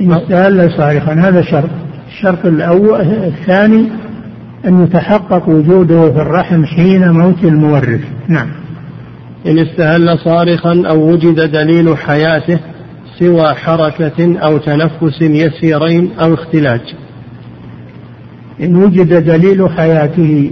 إن 0.00 0.12
استهل 0.12 0.72
صارخا 0.76 1.12
هذا 1.12 1.42
شرط. 1.42 1.70
الشرط 2.08 2.46
الأول 2.46 3.00
الثاني 3.00 3.88
أن 4.66 4.84
يتحقق 4.84 5.48
وجوده 5.48 6.12
في 6.12 6.20
الرحم 6.20 6.64
حين 6.64 7.10
موت 7.10 7.44
المورث. 7.44 8.00
نعم. 8.28 8.63
إن 9.46 9.58
استهل 9.58 10.18
صارخا 10.18 10.82
أو 10.86 11.12
وجد 11.12 11.50
دليل 11.52 11.96
حياته 11.96 12.58
سوى 13.18 13.54
حركة 13.54 14.38
أو 14.38 14.58
تنفس 14.58 15.22
يسيرين 15.22 16.10
أو 16.24 16.34
اختلاج. 16.34 16.94
إن 18.60 18.76
وجد 18.76 19.24
دليل 19.24 19.70
حياته 19.70 20.50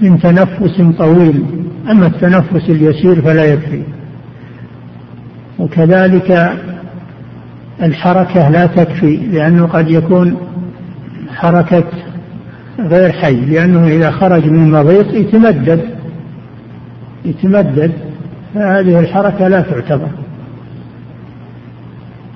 من 0.00 0.20
تنفس 0.20 0.82
طويل 0.98 1.44
أما 1.90 2.06
التنفس 2.06 2.70
اليسير 2.70 3.22
فلا 3.22 3.44
يكفي. 3.44 3.82
وكذلك 5.58 6.52
الحركة 7.82 8.48
لا 8.48 8.66
تكفي 8.66 9.16
لأنه 9.16 9.66
قد 9.66 9.90
يكون 9.90 10.36
حركة 11.34 11.84
غير 12.80 13.12
حي 13.12 13.40
لأنه 13.40 13.86
إذا 13.86 14.10
خرج 14.10 14.46
من 14.46 14.70
مضيق 14.70 15.14
يتمدد. 15.14 15.95
يتمدد 17.26 17.92
فهذه 18.54 19.00
الحركة 19.00 19.48
لا 19.48 19.60
تعتبر. 19.60 20.08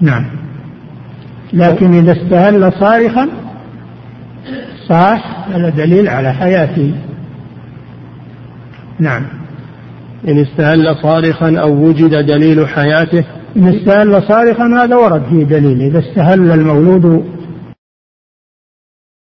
نعم. 0.01 0.24
لكن 1.53 1.95
إذا 1.95 2.12
استهل 2.12 2.72
صارخا 2.72 3.28
صاح 4.88 5.49
هذا 5.49 5.68
دليل 5.68 6.09
على 6.09 6.32
حياته. 6.32 6.95
نعم. 8.99 9.22
إن 10.28 10.38
استهل 10.38 10.97
صارخا 11.03 11.57
أو 11.59 11.72
وجد 11.72 12.26
دليل 12.26 12.68
حياته. 12.68 13.24
إن 13.57 13.68
استهل 13.68 14.22
صارخا 14.22 14.64
هذا 14.64 14.97
ورد 14.97 15.22
فيه 15.24 15.45
دليل. 15.45 15.82
إذا 15.82 15.99
استهل 15.99 16.51
المولود 16.51 17.24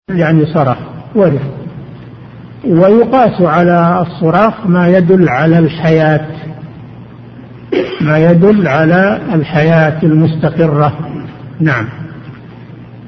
يعني 0.10 0.45
صرخ 0.45 0.78
ورث 1.16 1.62
ويقاس 2.68 3.41
على 3.41 4.05
الصراخ 4.07 4.68
ما 4.68 4.88
يدل 4.88 5.30
على 5.30 5.59
الحياة 5.59 6.28
ما 8.01 8.18
يدل 8.18 8.68
على 8.68 9.22
الحياة 9.34 10.03
المستقرة. 10.03 10.97
نعم. 11.59 11.86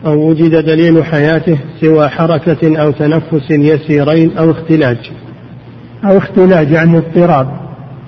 أو 0.06 0.30
وجد 0.30 0.56
دليل 0.66 1.04
حياته 1.04 1.58
سوى 1.82 2.10
حركة 2.10 2.82
أو 2.82 2.92
تنفس 2.92 3.52
يسيرين 3.52 4.38
أو 4.38 4.52
اختلاج. 4.52 5.12
أو 6.06 6.18
اختلاج 6.18 6.72
يعني 6.72 6.98
اضطراب. 6.98 7.48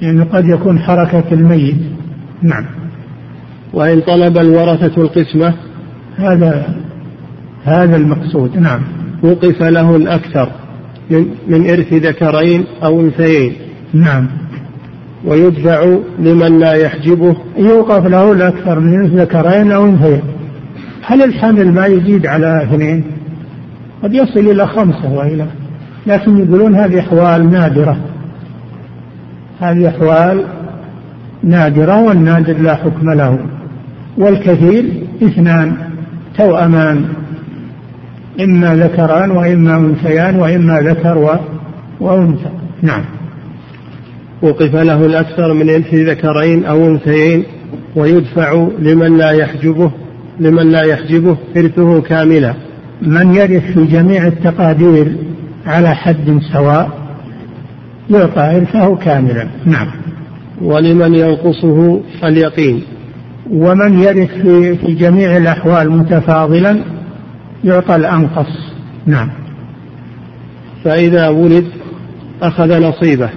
يعني 0.02 0.22
قد 0.22 0.46
يكون 0.46 0.80
حركة 0.80 1.24
الميت. 1.32 1.76
نعم. 2.42 2.66
وإن 3.74 4.02
طلب 4.02 4.38
الورثة 4.38 5.02
القسمة؟ 5.02 5.54
هذا 6.18 6.76
هذا 7.64 7.96
المقصود. 7.96 8.58
نعم. 8.58 8.82
وقف 9.24 9.62
له 9.62 9.96
الأكثر. 9.96 10.50
من 11.48 11.70
إرث 11.70 11.94
ذكرين 11.94 12.66
أو 12.84 13.02
أنثيين. 13.02 13.54
نعم. 13.94 14.28
ويدفع 15.26 15.98
لمن 16.20 16.60
لا 16.60 16.74
يحجبه. 16.74 17.36
يوقف 17.58 18.06
له 18.06 18.32
الأكثر 18.32 18.80
من 18.80 19.06
ذكرين 19.06 19.72
أو 19.72 19.86
أنثيين. 19.86 20.22
هل 21.04 21.24
الحمل 21.24 21.72
ما 21.72 21.86
يزيد 21.86 22.26
على 22.26 22.64
اثنين؟ 22.64 23.04
قد 24.04 24.14
يصل 24.14 24.40
إلى 24.40 24.68
خمسة 24.68 25.14
وإلى 25.14 25.46
لكن 26.08 26.38
يقولون 26.38 26.76
هذه 26.76 27.00
أحوال 27.00 27.52
نادرة. 27.52 27.98
هذه 29.60 29.88
أحوال 29.88 30.44
نادرة 31.44 32.02
والنادر 32.02 32.58
لا 32.58 32.76
حكم 32.76 33.10
له. 33.10 33.40
والكثير 34.18 34.86
اثنان 35.24 35.78
توأمان 36.38 37.06
إما 38.42 38.76
ذكران 38.76 39.32
وإما 39.32 39.78
أنثيان 39.78 40.36
وإما 40.36 40.80
ذكر 40.80 41.40
وأنثى. 42.00 42.50
نعم. 42.82 43.04
وقف 44.42 44.76
له 44.76 45.06
الأكثر 45.06 45.54
من 45.54 45.70
إنث 45.70 45.94
ذكرين 45.94 46.66
أو 46.66 46.88
أنثيين 46.88 47.44
ويدفع 47.96 48.68
لمن 48.80 49.18
لا 49.18 49.32
يحجبه 49.32 49.92
لمن 50.40 50.72
لا 50.72 50.84
يحجبه 50.84 51.38
إرثه 51.58 52.02
كاملا. 52.02 52.54
من 53.02 53.36
يرث 53.36 53.74
في 53.74 53.86
جميع 53.86 54.28
التقادير 54.28 55.16
على 55.66 55.96
حد 55.96 56.40
سواء 56.54 56.90
يعطى 58.10 58.58
إرثه 58.58 58.96
كاملا. 58.96 59.48
نعم. 59.66 59.88
ولمن 60.62 61.16
ينقصه 61.16 62.02
اليقين. 62.24 62.82
ومن 63.52 64.00
يرث 64.00 64.32
في, 64.42 64.76
في 64.76 64.94
جميع 64.94 65.38
الأحوال 65.38 65.92
متفاضلا 65.92 66.97
يعطى 67.64 67.96
الأنقص. 67.96 68.48
نعم. 69.06 69.30
فإذا 70.84 71.28
ولد 71.28 71.66
أخذ 72.42 72.82
نصيبه. 72.82 73.30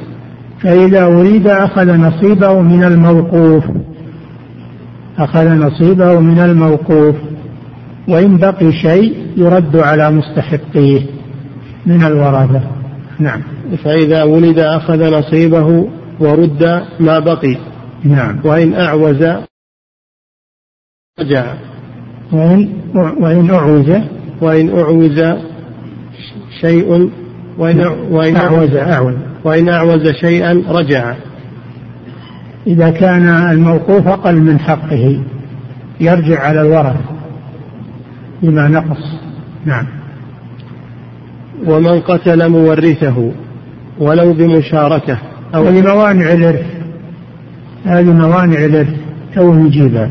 فإذا 0.61 1.07
ولد 1.07 1.47
أخذ 1.47 1.97
نصيبه 1.97 2.61
من 2.61 2.85
الموقوف. 2.85 3.65
أخذ 5.19 5.49
نصيبه 5.49 6.21
من 6.21 6.39
الموقوف. 6.39 7.17
وإن 8.09 8.37
بقي 8.37 8.73
شيء 8.73 9.27
يرد 9.37 9.77
على 9.77 10.11
مستحقيه 10.11 11.07
من 11.87 12.05
الورثة. 12.05 12.63
نعم. 13.19 13.43
فإذا 13.85 14.23
ولد 14.23 14.59
أخذ 14.59 15.19
نصيبه 15.19 15.89
ورد 16.21 16.83
ما 17.01 17.19
بقي. 17.19 17.57
نعم. 18.05 18.41
وإن 18.45 18.75
أعوز 18.75 19.23
رجع. 21.21 21.55
وإن 22.33 22.69
وإن 22.95 23.51
أعوز 23.51 23.91
وإن 24.41 24.79
أعوز 24.79 25.23
شيء 26.61 27.11
وإن 27.59 27.81
وإن 28.11 28.37
أعوز 28.37 28.75
أعوز 28.75 29.15
وإن 29.45 29.69
أعوز 29.69 30.11
شيئا 30.21 30.63
رجع. 30.69 31.15
إذا 32.67 32.91
كان 32.91 33.29
الموقوف 33.29 34.09
أقل 34.09 34.37
من 34.37 34.59
حقه 34.59 35.21
يرجع 36.01 36.41
على 36.41 36.61
الورث 36.61 37.01
بما 38.43 38.69
نقص. 38.69 39.03
نعم. 39.67 39.87
ومن 41.67 42.01
قتل 42.01 42.49
مورثه 42.49 43.33
ولو 43.99 44.33
بمشاركة 44.33 45.19
أو 45.55 45.65
هذه 45.65 45.83
موانع 45.83 46.33
الإرث 46.33 46.67
هذه 47.85 48.13
موانع 48.13 48.65
الإرث 48.65 48.95
تو 49.35 49.55
نجيبها 49.55 50.11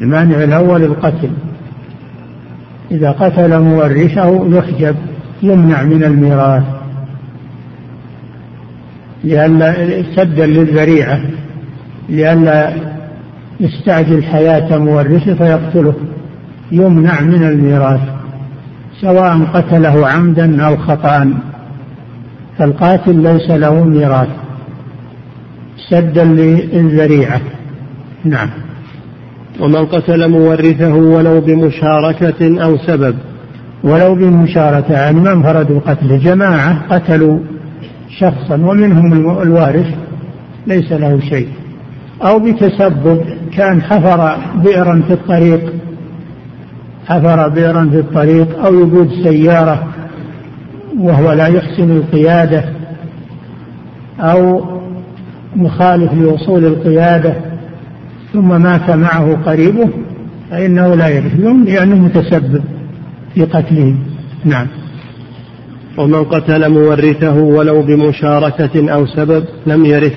المانع 0.00 0.44
الأول 0.44 0.82
القتل. 0.82 1.30
إذا 2.90 3.10
قتل 3.10 3.60
مورثه 3.60 4.56
يحجب 4.56 4.96
يمنع 5.42 5.82
من 5.82 6.04
الميراث. 6.04 6.62
لأن 9.24 9.74
سدا 10.16 10.46
للذريعة. 10.46 11.20
لئلا 12.08 12.72
يستعجل 13.60 14.24
حياة 14.24 14.78
مورثه 14.78 15.34
فيقتله. 15.34 15.94
يمنع 16.72 17.20
من 17.20 17.42
الميراث. 17.42 18.00
سواء 19.00 19.38
قتله 19.54 20.08
عمدا 20.08 20.62
أو 20.62 20.76
خطأ. 20.76 21.34
فالقاتل 22.58 23.16
ليس 23.22 23.50
له 23.50 23.84
ميراث. 23.84 24.28
سدا 25.90 26.24
للذريعة. 26.24 27.40
نعم. 28.24 28.48
ومن 29.60 29.86
قتل 29.86 30.28
مورثه 30.28 30.94
ولو 30.94 31.40
بمشاركة 31.40 32.64
أو 32.64 32.76
سبب. 32.76 33.14
ولو 33.84 34.14
بمشاركة 34.14 34.92
يعني 34.92 35.20
ما 35.20 35.32
انفردوا 35.32 35.80
قتله 35.80 36.16
جماعة 36.16 36.86
قتلوا 36.90 37.38
شخصا 38.18 38.54
ومنهم 38.54 39.38
الوارث 39.42 39.86
ليس 40.66 40.92
له 40.92 41.20
شيء. 41.20 41.48
أو 42.22 42.38
بتسبب 42.38 43.24
كان 43.52 43.82
حفر 43.82 44.36
بئرا 44.64 45.02
في 45.06 45.12
الطريق. 45.12 45.72
حفر 47.06 47.48
بئرا 47.48 47.88
في 47.90 47.98
الطريق 47.98 48.64
أو 48.64 48.74
يقود 48.74 49.10
سيارة 49.22 49.86
وهو 50.98 51.32
لا 51.32 51.46
يحسن 51.46 51.90
القيادة. 51.90 52.64
أو 54.20 54.64
مخالف 55.56 56.12
لوصول 56.12 56.64
القيادة. 56.64 57.47
ثم 58.32 58.62
مات 58.62 58.90
معه 58.90 59.34
قريبه 59.34 59.88
فإنه 60.50 60.94
لا 60.94 61.08
يرث 61.08 61.34
لأنه 61.66 61.96
متسبب 61.96 62.62
في 63.34 63.44
قتله 63.44 63.94
نعم. 64.44 64.66
ومن 65.98 66.24
قتل 66.24 66.70
مورثه 66.70 67.34
ولو 67.34 67.82
بمشاركة 67.82 68.90
أو 68.92 69.06
سبب 69.06 69.44
لم 69.66 69.84
يرث 69.84 70.14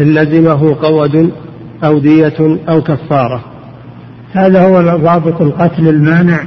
إن 0.00 0.06
لزمه 0.06 0.74
قود 0.82 1.30
أو 1.84 1.98
دية 1.98 2.58
أو 2.68 2.82
كفارة. 2.82 3.44
هذا 4.32 4.62
هو 4.62 4.98
ضابط 4.98 5.42
القتل 5.42 5.88
المانع 5.88 6.42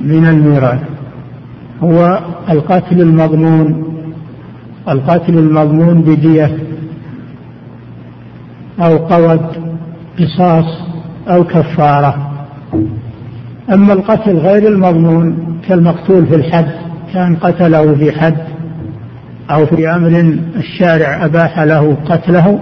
من 0.00 0.26
الميراث. 0.26 0.80
هو 1.82 2.20
القتل 2.50 3.00
المضمون 3.00 3.84
القتل 4.88 5.38
المضمون 5.38 6.02
بدية 6.02 6.58
أو 8.80 8.96
قود 8.96 9.63
قصاص 10.18 10.78
أو 11.28 11.44
كفارة. 11.44 12.30
أما 13.72 13.92
القتل 13.92 14.36
غير 14.36 14.68
المضمون 14.68 15.58
كالمقتول 15.68 16.26
في 16.26 16.34
الحد 16.34 16.66
كان 17.14 17.36
قتله 17.36 17.94
في 17.94 18.12
حد 18.12 18.36
أو 19.50 19.66
في 19.66 19.88
أمر 19.88 20.38
الشارع 20.56 21.24
أباح 21.24 21.60
له 21.60 21.96
قتله 22.06 22.58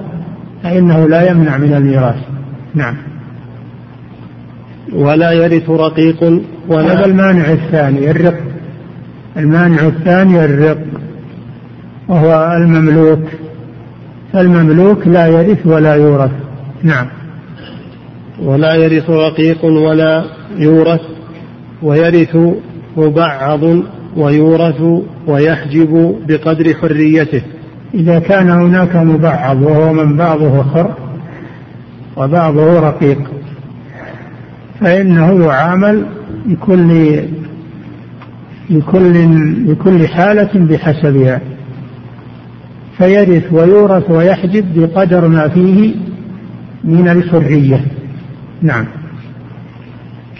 فإنه 0.62 1.08
لا 1.08 1.30
يمنع 1.30 1.56
من 1.56 1.74
الميراث. 1.74 2.16
نعم. 2.74 2.94
ولا 4.92 5.32
يرث 5.32 5.70
رقيق 5.70 6.42
ولا 6.68 6.92
هذا 6.92 7.04
المانع 7.04 7.52
الثاني 7.52 8.10
الرق. 8.10 8.40
المانع 9.36 9.86
الثاني 9.86 10.44
الرق 10.44 10.78
وهو 12.08 12.56
المملوك. 12.56 13.22
فالمملوك 14.32 15.06
لا 15.06 15.26
يرث 15.26 15.66
ولا 15.66 15.94
يورث. 15.94 16.30
نعم. 16.82 17.06
ولا 18.44 18.74
يرث 18.74 19.10
رقيق 19.10 19.64
ولا 19.64 20.24
يورث 20.58 21.00
ويرث 21.82 22.36
مبعض 22.96 23.60
ويورث 24.16 24.82
ويحجب 25.26 26.16
بقدر 26.28 26.74
حريته. 26.74 27.42
إذا 27.94 28.18
كان 28.18 28.50
هناك 28.50 28.96
مبعض 28.96 29.62
وهو 29.62 29.92
من 29.92 30.16
بعضه 30.16 30.62
خر 30.62 30.94
وبعضه 32.16 32.80
رقيق 32.80 33.18
فإنه 34.80 35.44
يعامل 35.44 36.06
لكل 36.46 37.20
لكل 38.70 39.14
لكل 39.68 40.08
حالة 40.08 40.50
بحسبها. 40.54 41.40
فيرث 42.98 43.52
ويورث 43.52 44.10
ويحجب 44.10 44.64
بقدر 44.80 45.28
ما 45.28 45.48
فيه 45.48 45.94
من 46.84 47.08
الحرية. 47.08 48.01
نعم. 48.62 48.86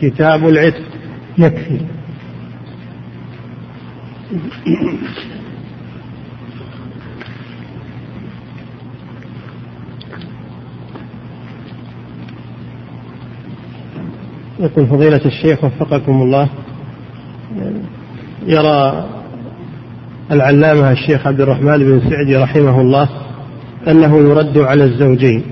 كتاب 0.01 0.49
العتق. 0.49 0.83
يكفي. 1.39 1.81
يقول 14.61 14.87
فضيلة 14.87 15.21
الشيخ 15.27 15.65
وفقكم 15.65 16.23
الله. 16.23 16.49
يرى 18.47 19.09
العلامة 20.31 20.93
الشيخ 20.93 21.27
عبد 21.27 21.41
الرحمن 21.41 21.79
بن 21.79 22.11
سعدي 22.11 22.37
رحمه 22.37 22.81
الله 22.81 23.09
أنه 23.89 24.19
يرد 24.19 24.59
على 24.59 24.85
الزوجين. 24.85 25.52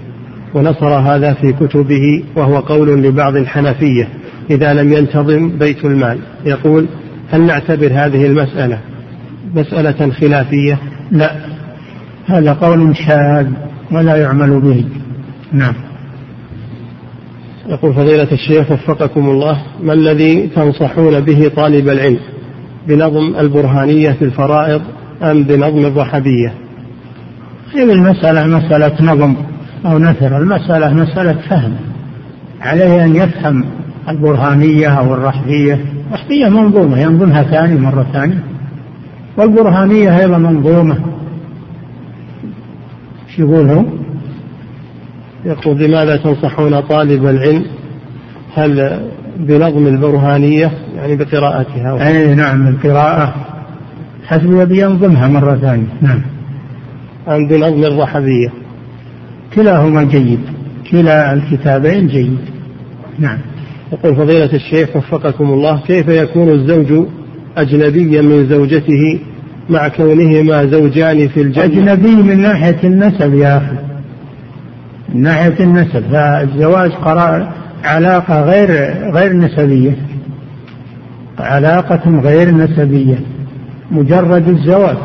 ونصر 0.54 0.88
هذا 0.88 1.34
في 1.34 1.52
كتبه 1.52 2.24
وهو 2.36 2.58
قول 2.58 3.02
لبعض 3.02 3.36
الحنفية 3.36 4.08
إذا 4.50 4.74
لم 4.74 4.92
ينتظم 4.92 5.48
بيت 5.58 5.84
المال. 5.84 6.18
يقول 6.44 6.86
هل 7.30 7.40
نعتبر 7.40 7.86
هذه 7.86 8.26
المسألة 8.26 8.78
مسألة 9.54 10.10
خلافية؟ 10.10 10.78
لا. 11.10 11.36
هذا 12.26 12.52
قول 12.52 12.96
شاذ 12.96 13.46
ولا 13.92 14.16
يعمل 14.16 14.60
به. 14.60 14.84
نعم. 15.52 15.74
يقول 17.68 17.94
فضيلة 17.94 18.28
الشيخ 18.32 18.70
وفقكم 18.70 19.30
الله 19.30 19.62
ما 19.82 19.92
الذي 19.92 20.46
تنصحون 20.46 21.20
به 21.20 21.50
طالب 21.56 21.88
العلم؟ 21.88 22.18
بنظم 22.88 23.36
البرهانية 23.38 24.10
في 24.10 24.24
الفرائض 24.24 24.82
أم 25.22 25.42
بنظم 25.42 25.86
الرحبية؟ 25.86 26.54
هذه 27.74 27.92
المسألة 27.92 28.46
مسألة 28.46 29.12
نظم. 29.12 29.36
أو 29.86 29.98
نثر. 29.98 30.36
المسألة 30.36 30.94
مسألة 30.94 31.32
فهم. 31.32 31.76
عليه 32.60 33.04
أن 33.04 33.16
يفهم 33.16 33.64
البرهانية 34.08 34.88
أو 34.88 35.14
الرحبية. 35.14 35.84
الرحبية 36.08 36.48
منظومة 36.48 36.98
ينظمها 36.98 37.42
ثاني 37.42 37.80
مرة 37.80 38.06
ثانية. 38.12 38.42
والبرهانية 39.36 40.18
أيضا 40.18 40.38
منظومة. 40.38 40.96
شو 43.36 43.42
يقول؟ 43.42 43.86
يقول 45.44 45.78
لماذا 45.78 46.16
تنصحون 46.16 46.80
طالب 46.80 47.26
العلم؟ 47.26 47.64
هل 48.54 49.00
بنظم 49.36 49.86
البرهانية؟ 49.86 50.70
يعني 50.96 51.16
بقراءتها. 51.16 52.08
أي 52.08 52.34
نعم 52.34 52.68
القراءة. 52.68 53.34
حسب 54.26 54.52
يبي 54.52 54.82
ينظمها 54.82 55.28
مرة 55.28 55.56
ثانية. 55.56 55.86
نعم. 56.00 56.20
أم 57.28 57.48
بنظم 57.48 57.84
الرحبية. 57.84 58.59
كلاهما 59.54 60.04
جيد 60.04 60.40
كلا 60.90 61.32
الكتابين 61.32 62.06
جيد. 62.06 62.38
نعم. 63.18 63.38
يقول 63.92 64.16
فضيلة 64.16 64.52
الشيخ 64.52 64.96
وفقكم 64.96 65.44
الله 65.44 65.80
كيف 65.86 66.08
يكون 66.08 66.48
الزوج 66.48 67.06
أجنبيا 67.56 68.22
من 68.22 68.48
زوجته 68.48 69.18
مع 69.70 69.88
كونهما 69.88 70.66
زوجان 70.66 71.28
في 71.28 71.42
الجنة 71.42 71.64
أجنبي 71.64 72.16
من 72.22 72.40
ناحية 72.40 72.78
النسب 72.84 73.34
يا 73.34 73.56
أخي. 73.56 73.76
من 75.14 75.22
ناحية 75.22 75.60
النسب. 75.60 76.02
فالزواج 76.12 76.90
قرار 76.90 77.52
علاقة 77.84 78.42
غير 78.42 78.70
غير 79.14 79.32
نسبية. 79.32 79.96
علاقة 81.38 82.20
غير 82.20 82.50
نسبية. 82.50 83.18
مجرد 83.90 84.48
الزواج. 84.48 84.98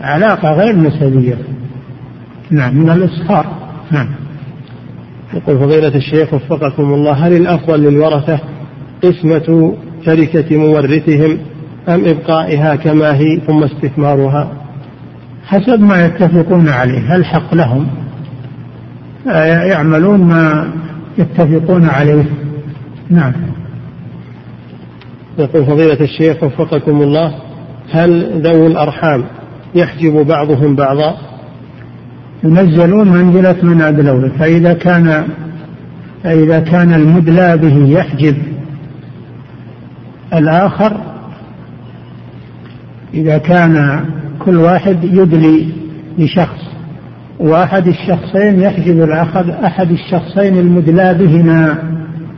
علاقة 0.00 0.52
غير 0.52 0.76
نسبية. 0.76 1.38
نعم. 2.52 2.76
من 2.76 2.90
الإصهار 2.90 3.46
نعم. 3.90 4.08
يقول 5.34 5.58
فضيلة 5.58 5.96
الشيخ 5.96 6.34
وفقكم 6.34 6.94
الله 6.94 7.12
هل 7.12 7.32
الأفضل 7.32 7.80
للورثة 7.80 8.40
قسمة 9.02 9.76
تركة 10.06 10.56
مورثهم 10.56 11.38
أم 11.88 12.04
إبقائها 12.04 12.74
كما 12.76 13.14
هي 13.14 13.40
ثم 13.46 13.64
استثمارها 13.64 14.52
حسب 15.46 15.80
ما 15.80 16.04
يتفقون 16.04 16.68
عليه. 16.68 17.16
الحق 17.16 17.54
لهم؟ 17.54 17.88
يعملون 19.66 20.20
ما 20.20 20.72
يتفقون 21.18 21.88
عليه. 21.88 22.24
نعم. 23.10 23.32
يقول 25.38 25.66
فضيلة 25.66 26.00
الشيخ 26.00 26.42
وفقكم 26.42 27.02
الله 27.02 27.34
هل 27.90 28.42
ذوي 28.42 28.66
الأرحام 28.66 29.24
يحجب 29.74 30.26
بعضهم 30.26 30.76
بعضا؟ 30.76 31.31
ينزلون 32.44 33.08
منزلة 33.08 33.56
من 33.62 33.82
أدلوه 33.82 34.30
فإذا 34.38 34.72
كان 34.72 35.24
فإذا 36.24 36.60
كان 36.60 36.94
المدلى 36.94 37.56
به 37.56 37.88
يحجب. 37.88 38.36
الآخر 40.34 41.00
إذا 43.14 43.38
كان 43.38 44.04
كل 44.38 44.56
واحد 44.56 45.04
يدلي 45.04 45.68
لشخص 46.18 46.72
وأحد 47.38 47.88
الشخصين 47.88 48.60
يحجب 48.60 49.02
الآخر 49.02 49.66
أحد 49.66 49.90
الشخصين 49.90 50.58
المدلى 50.58 51.14
بهما 51.14 51.78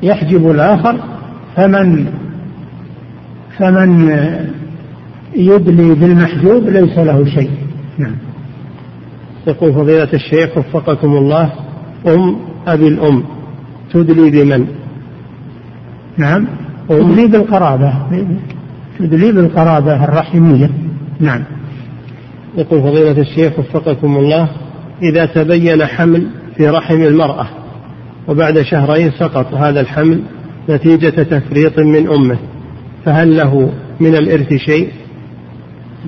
يحجب 0.02 0.50
الآخر 0.50 1.00
فمن 1.56 2.06
فمن 3.58 4.08
يدلي 5.36 5.94
بالمحجوب 5.94 6.68
ليس 6.68 6.98
له 6.98 7.24
شيء. 7.24 7.50
نعم. 7.98 8.14
يقول 9.46 9.72
فضيلة 9.72 10.08
الشيخ 10.12 10.58
وفقكم 10.58 11.16
الله 11.16 11.52
أم 12.06 12.36
أبي 12.66 12.88
الأم 12.88 13.24
تدلي 13.92 14.30
بمن؟ 14.30 14.66
نعم. 16.16 16.46
تدلي 16.88 17.26
بالقرابة. 17.26 17.92
تدلي 18.98 19.32
بالقرابة 19.32 20.04
الرحمية. 20.04 20.70
نعم. 21.20 21.42
يقول 22.56 22.82
فضيلة 22.82 23.20
الشيخ 23.20 23.58
وفقكم 23.58 24.16
الله 24.16 24.48
إذا 25.02 25.26
تبين 25.26 25.86
حمل 25.86 26.26
في 26.56 26.68
رحم 26.68 27.02
المرأة 27.02 27.46
وبعد 28.28 28.62
شهرين 28.62 29.10
سقط 29.10 29.54
هذا 29.54 29.80
الحمل 29.80 30.20
نتيجة 30.70 31.22
تفريط 31.22 31.78
من 31.78 32.08
أمه 32.08 32.38
فهل 33.04 33.36
له 33.36 33.72
من 34.00 34.14
الإرث 34.14 34.52
شيء؟ 34.54 34.92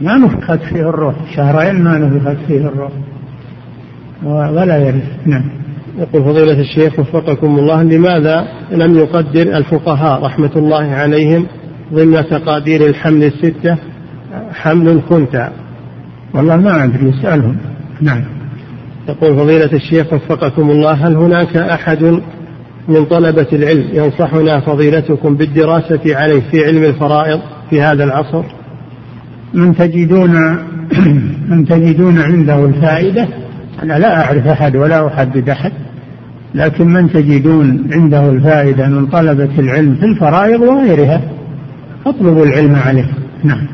ما 0.03 0.18
نفخت 0.18 0.62
فيه 0.62 0.80
الروح. 0.80 1.14
شهرين 1.37 1.84
ما 1.84 1.99
نفخت 1.99 2.47
فيه 2.47 2.61
الروح. 2.61 2.93
ولا 4.25 4.77
يرث 4.77 5.27
نعم. 5.27 5.45
يقول 5.99 6.25
فضيلة 6.25 6.61
الشيخ 6.61 6.99
وفقكم 6.99 7.59
الله 7.59 7.83
لماذا 7.83 8.49
لم 8.71 8.97
يقدر 8.97 9.57
الفقهاء 9.57 10.23
رحمة 10.23 10.51
الله 10.57 10.85
عليهم 10.85 11.47
ضمن 11.93 12.25
تقادير 12.31 12.87
الحمل 12.87 13.25
الستة؟ 13.25 13.77
حمل 14.53 15.03
كنت. 15.09 15.51
والله 16.35 16.57
ما 16.57 16.85
أدري 16.85 17.11
اسألهم 17.11 17.57
نعم. 18.01 18.25
يقول 19.09 19.37
فضيلة 19.37 19.73
الشيخ 19.73 20.12
وفقكم 20.12 20.71
الله 20.71 20.93
هل 20.93 21.17
هناك 21.17 21.57
أحد 21.57 22.03
من 22.89 23.05
طلبة 23.05 23.47
العلم 23.53 23.89
ينصحنا 23.93 24.61
فضيلتكم 24.61 25.37
بالدراسة 25.37 26.17
عليه 26.17 26.41
في 26.51 26.64
علم 26.64 26.85
الفرائض 26.85 27.41
في 27.71 27.81
هذا 27.83 28.05
العصر؟ 28.05 28.43
من 29.55 29.77
تجدون 29.77 30.59
من 31.51 31.64
تجدون 31.69 32.19
عنده 32.19 32.64
الفائدة؟ 32.64 33.29
أنا 33.83 33.99
لا 33.99 34.24
أعرف 34.24 34.47
أحد 34.47 34.77
ولا 34.77 35.07
أحدد 35.07 35.49
أحد 35.49 35.72
لكن 36.55 36.87
من 36.87 37.12
تجدون 37.12 37.91
عنده 37.93 38.31
الفائدة 38.31 38.89
من 38.89 39.07
طلبة 39.07 39.59
العلم 39.59 39.95
في 39.95 40.05
الفرائض 40.05 40.61
وغيرها 40.61 41.20
فاطلبوا 42.05 42.45
العلم 42.45 42.74
عليه. 42.74 43.09
نعم. 43.45 43.66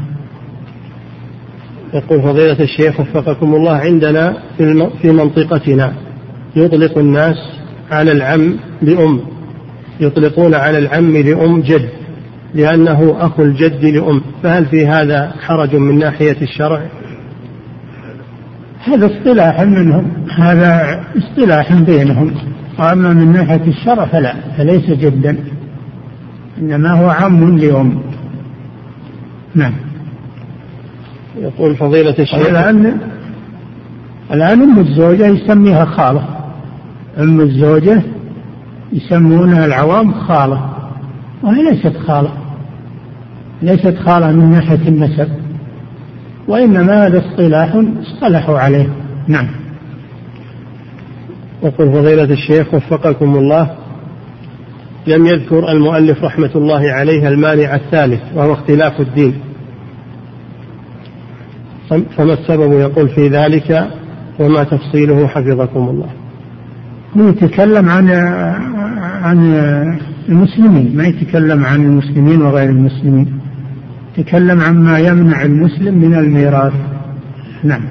يقول 1.94 2.22
فضيلة 2.22 2.60
الشيخ 2.60 3.00
وفقكم 3.00 3.54
الله 3.54 3.72
عندنا 3.72 4.36
في 5.02 5.10
منطقتنا 5.12 5.92
يطلق 6.56 6.98
الناس 6.98 7.36
على 7.90 8.12
العم 8.12 8.56
لأم 8.82 9.20
يطلقون 10.00 10.54
على 10.54 10.78
العم 10.78 11.16
لأم 11.16 11.60
جد 11.60 11.88
لأنه 12.54 13.16
أخو 13.20 13.42
الجد 13.42 13.84
لأم 13.84 14.22
فهل 14.42 14.66
في 14.66 14.86
هذا 14.86 15.32
حرج 15.40 15.76
من 15.76 15.98
ناحية 15.98 16.36
الشرع؟ 16.42 16.82
هذا 18.84 19.06
اصطلاح 19.06 19.60
منهم 19.60 20.12
هذا 20.38 21.00
اصطلاح 21.16 21.74
بينهم. 21.74 22.34
وأما 22.78 23.12
من 23.12 23.32
ناحية 23.32 23.66
الشرع 23.66 24.04
فلا 24.04 24.34
فليس 24.56 24.90
جدا 24.90 25.36
إنما 26.58 26.90
هو 26.90 27.10
عم 27.10 27.58
لأم 27.58 28.02
نعم. 29.54 29.72
يقول 31.38 31.76
فضيلة 31.76 32.14
الشيخ. 32.18 32.46
الآن 32.48 32.98
الآن 34.32 34.62
أم 34.62 34.78
الزوجة 34.78 35.26
يسميها 35.26 35.84
خالة. 35.84 36.24
أم 37.18 37.40
الزوجة 37.40 38.02
يسمونها 38.92 39.66
العوام 39.66 40.12
خالة. 40.12 40.70
وهي 41.42 41.70
ليست 41.70 41.96
خالة. 41.96 42.32
ليست 43.62 43.96
خالة 43.98 44.32
من 44.32 44.50
ناحية 44.50 44.88
النسب. 44.88 45.41
وإنما 46.52 47.06
هذا 47.06 47.18
اصطلاح 47.18 47.82
اصطلحوا 48.00 48.58
عليه. 48.58 48.88
نعم. 49.28 49.48
يقول 51.62 51.92
فضيلة 51.92 52.24
الشيخ 52.24 52.74
وفقكم 52.74 53.36
الله 53.36 53.70
لم 55.06 55.26
يذكر 55.26 55.72
المؤلف 55.72 56.24
رحمة 56.24 56.50
الله 56.54 56.92
عليه 56.92 57.28
المانع 57.28 57.74
الثالث 57.74 58.20
وهو 58.34 58.52
اختلاف 58.52 59.00
الدين. 59.00 59.34
فما 61.88 62.32
السبب 62.32 62.72
يقول 62.72 63.08
في 63.08 63.28
ذلك؟ 63.28 63.86
وما 64.40 64.64
تفصيله 64.64 65.26
حفظكم 65.26 65.88
الله. 65.88 66.08
يتكلم 67.16 67.88
عن 67.88 68.10
عن 69.22 69.54
المسلمين 70.28 70.96
ما 70.96 71.04
يتكلم 71.04 71.64
عن 71.64 71.82
المسلمين 71.82 72.42
وغير 72.42 72.70
المسلمين. 72.70 73.41
يتكلم 74.18 74.60
عما 74.60 74.98
يمنع 74.98 75.42
المسلم 75.42 75.94
من 75.94 76.14
الميراث. 76.14 76.72
نعم. 77.64 77.82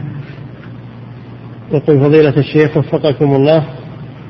يقول 1.72 2.00
فضيلة 2.00 2.38
الشيخ 2.38 2.78
وفقكم 2.78 3.36
الله 3.36 3.64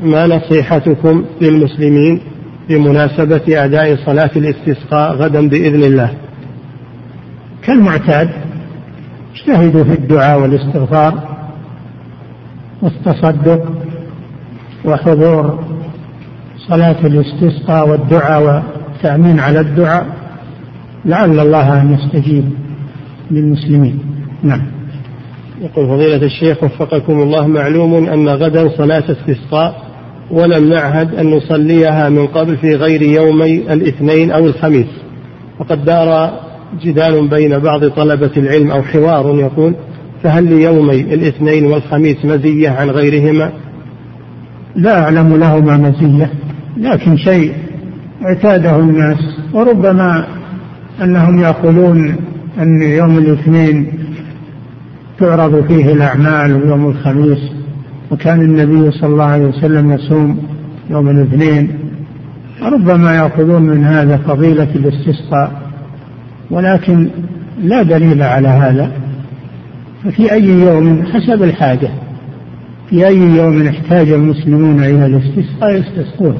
ما 0.04 0.28
نصيحتكم 0.28 1.26
للمسلمين 1.42 2.22
بمناسبة 2.70 3.66
أداء 3.66 3.96
صلاة 4.06 4.32
الاستسقاء 4.36 5.16
غدا 5.16 5.50
بإذن 5.50 5.84
الله؟ 5.84 6.14
كالمعتاد 7.64 8.30
اجتهدوا 9.36 9.84
في 9.84 9.94
الدعاء 9.94 10.42
والاستغفار 10.42 11.38
والتصدق 12.82 13.72
وحضور 14.86 15.64
صلاة 16.68 17.06
الاستسقاء 17.06 17.90
والدعاء 17.90 18.44
والتأمين 18.44 19.40
على 19.40 19.60
الدعاء. 19.60 20.21
لعل 21.06 21.40
الله 21.40 21.82
أن 21.82 21.94
يستجيب 21.94 22.46
للمسلمين. 23.32 24.00
نعم. 24.44 24.62
يقول 25.62 25.88
فضيلة 25.88 26.26
الشيخ 26.26 26.64
وفقكم 26.64 27.22
الله 27.22 27.48
معلوم 27.48 28.10
أن 28.10 28.30
غدا 28.30 28.70
صلاة 28.78 29.04
استسقاء 29.12 29.82
ولم 30.32 30.70
نعهد 30.70 31.16
أن 31.16 31.32
نصليها 31.32 32.10
من 32.10 32.28
قبل 32.28 32.58
في 32.58 32.76
غير 32.76 33.02
يومي 33.02 33.74
الاثنين 33.74 34.32
أو 34.32 34.46
الخميس. 34.46 34.88
وقد 35.60 35.86
دار 35.86 36.40
جدال 36.84 37.28
بين 37.28 37.60
بعض 37.60 37.88
طلبة 37.88 38.32
العلم 38.38 38.72
أو 38.72 38.84
حوار 38.84 39.40
يقول 39.40 39.76
فهل 40.24 40.44
ليومي 40.44 41.02
الاثنين 41.02 41.66
والخميس 41.66 42.26
مزية 42.26 42.70
عن 42.70 42.90
غيرهما؟ 42.90 43.52
لا 44.76 45.04
أعلم 45.04 45.38
لهما 45.38 45.78
مزية 45.78 46.32
لكن 46.78 47.18
شيء 47.18 47.54
اعتاده 48.26 48.76
الناس 48.76 49.18
وربما 49.54 50.28
أنهم 51.02 51.40
يقولون 51.40 52.16
أن 52.60 52.82
يوم 52.82 53.18
الاثنين 53.18 53.94
تعرض 55.20 55.68
فيه 55.68 55.94
الأعمال 55.94 56.54
ويوم 56.54 56.88
الخميس 56.90 57.52
وكان 58.12 58.42
النبي 58.42 58.92
صلى 58.92 59.10
الله 59.10 59.24
عليه 59.24 59.46
وسلم 59.46 59.92
يصوم 59.92 60.40
يوم 60.90 61.10
الاثنين. 61.10 61.72
ربما 62.62 63.16
يأخذون 63.16 63.62
من 63.62 63.84
هذا 63.84 64.18
فضيلة 64.18 64.68
الاستسقاء 64.76 65.62
ولكن 66.52 67.10
لا 67.64 67.84
دليل 67.84 68.24
على 68.24 68.48
هذا. 68.48 68.92
ففي 70.04 70.32
أي 70.32 70.44
يوم 70.44 71.04
حسب 71.14 71.44
الحاجة 71.44 71.90
في 72.90 73.08
أي 73.08 73.18
يوم 73.18 73.68
احتاج 73.68 74.10
المسلمون 74.10 74.84
إلى 74.84 75.06
الاستسقاء 75.06 75.76
يستسقون. 75.76 76.38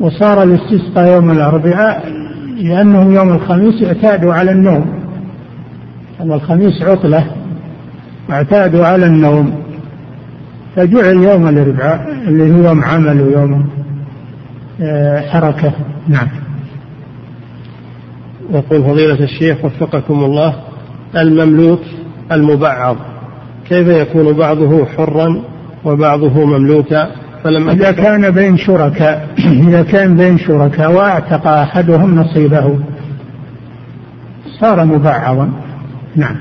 وصار 0.00 0.42
الاستسقاء 0.42 1.14
يوم 1.14 1.30
الأربعاء 1.30 2.23
لأنه 2.54 3.14
يوم 3.14 3.32
الخميس 3.32 3.82
اعتادوا 3.82 4.34
على 4.34 4.50
النوم. 4.50 5.04
يوم 6.20 6.32
الخميس 6.32 6.82
عطلة 6.82 7.26
واعتادوا 8.28 8.86
على 8.86 9.06
النوم. 9.06 9.62
فجعل 10.76 11.16
يوم 11.16 11.48
الأربعاء 11.48 12.12
اللي 12.12 12.54
هو 12.54 12.68
يوم 12.68 12.84
عمل 12.84 13.20
ويوم 13.20 13.68
آه، 14.80 15.20
حركة. 15.20 15.72
نعم. 16.08 16.28
يقول 18.50 18.82
فضيلة 18.84 19.24
الشيخ 19.24 19.64
وفقكم 19.64 20.24
الله 20.24 20.54
المملوك 21.16 21.80
المبعض. 22.32 22.96
كيف 23.68 23.88
يكون 23.88 24.32
بعضه 24.32 24.84
حرا 24.84 25.42
وبعضه 25.84 26.44
مملوكا؟ 26.44 27.23
فلما 27.44 27.72
إذا 27.72 27.92
كان 27.92 28.30
بين 28.30 28.56
شركاء 28.56 29.28
إذا 29.68 29.82
كان 29.82 30.16
بين 30.16 30.38
شركاء 30.38 30.92
وأعتق 30.92 31.46
أحدهم 31.46 32.14
نصيبه 32.14 32.78
صار 34.60 34.84
مبعضا 34.84 35.50
نعم. 36.16 36.36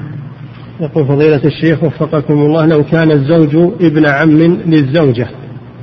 يقول 0.80 1.06
فضيلة 1.06 1.42
الشيخ 1.46 1.84
وفقكم 1.84 2.34
الله 2.34 2.66
لو 2.66 2.84
كان 2.84 3.12
الزوج 3.12 3.56
ابن 3.82 4.06
عم 4.06 4.30
للزوجة. 4.66 5.28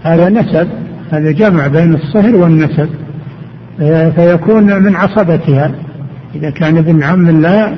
هذا 0.03 0.29
نسب. 0.29 0.69
هذا 1.11 1.31
جمع 1.31 1.67
بين 1.67 1.95
الصهر 1.95 2.37
والنسب. 2.37 2.89
فيكون 4.17 4.83
من 4.83 4.97
عصبتها. 4.97 5.73
إذا 6.35 6.51
كان 6.51 6.77
ابن 6.77 7.03
عم 7.03 7.41
لا 7.41 7.75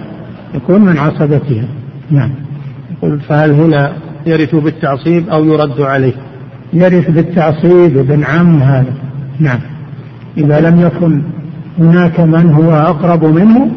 يكون 0.55 0.81
من 0.81 0.99
عصبتها. 0.99 1.65
نعم. 2.11 2.31
يقول 2.93 3.21
فهل 3.21 3.51
هنا 3.51 3.93
يرث 4.27 4.55
بالتعصيب 4.55 5.29
أو 5.29 5.45
يرد 5.45 5.81
عليه؟ 5.81 6.15
يرث 6.73 7.11
بالتعصيب 7.11 7.99
ابن 7.99 8.25
عم 8.25 8.63
هذا. 8.63 8.93
نعم. 9.41 9.61
إذا 10.39 10.61
لم 10.61 10.81
يكن 10.81 11.23
هناك 11.79 12.21
من 12.21 12.53
هو 12.53 12.73
أقرب 12.73 13.25
منه 13.25 13.71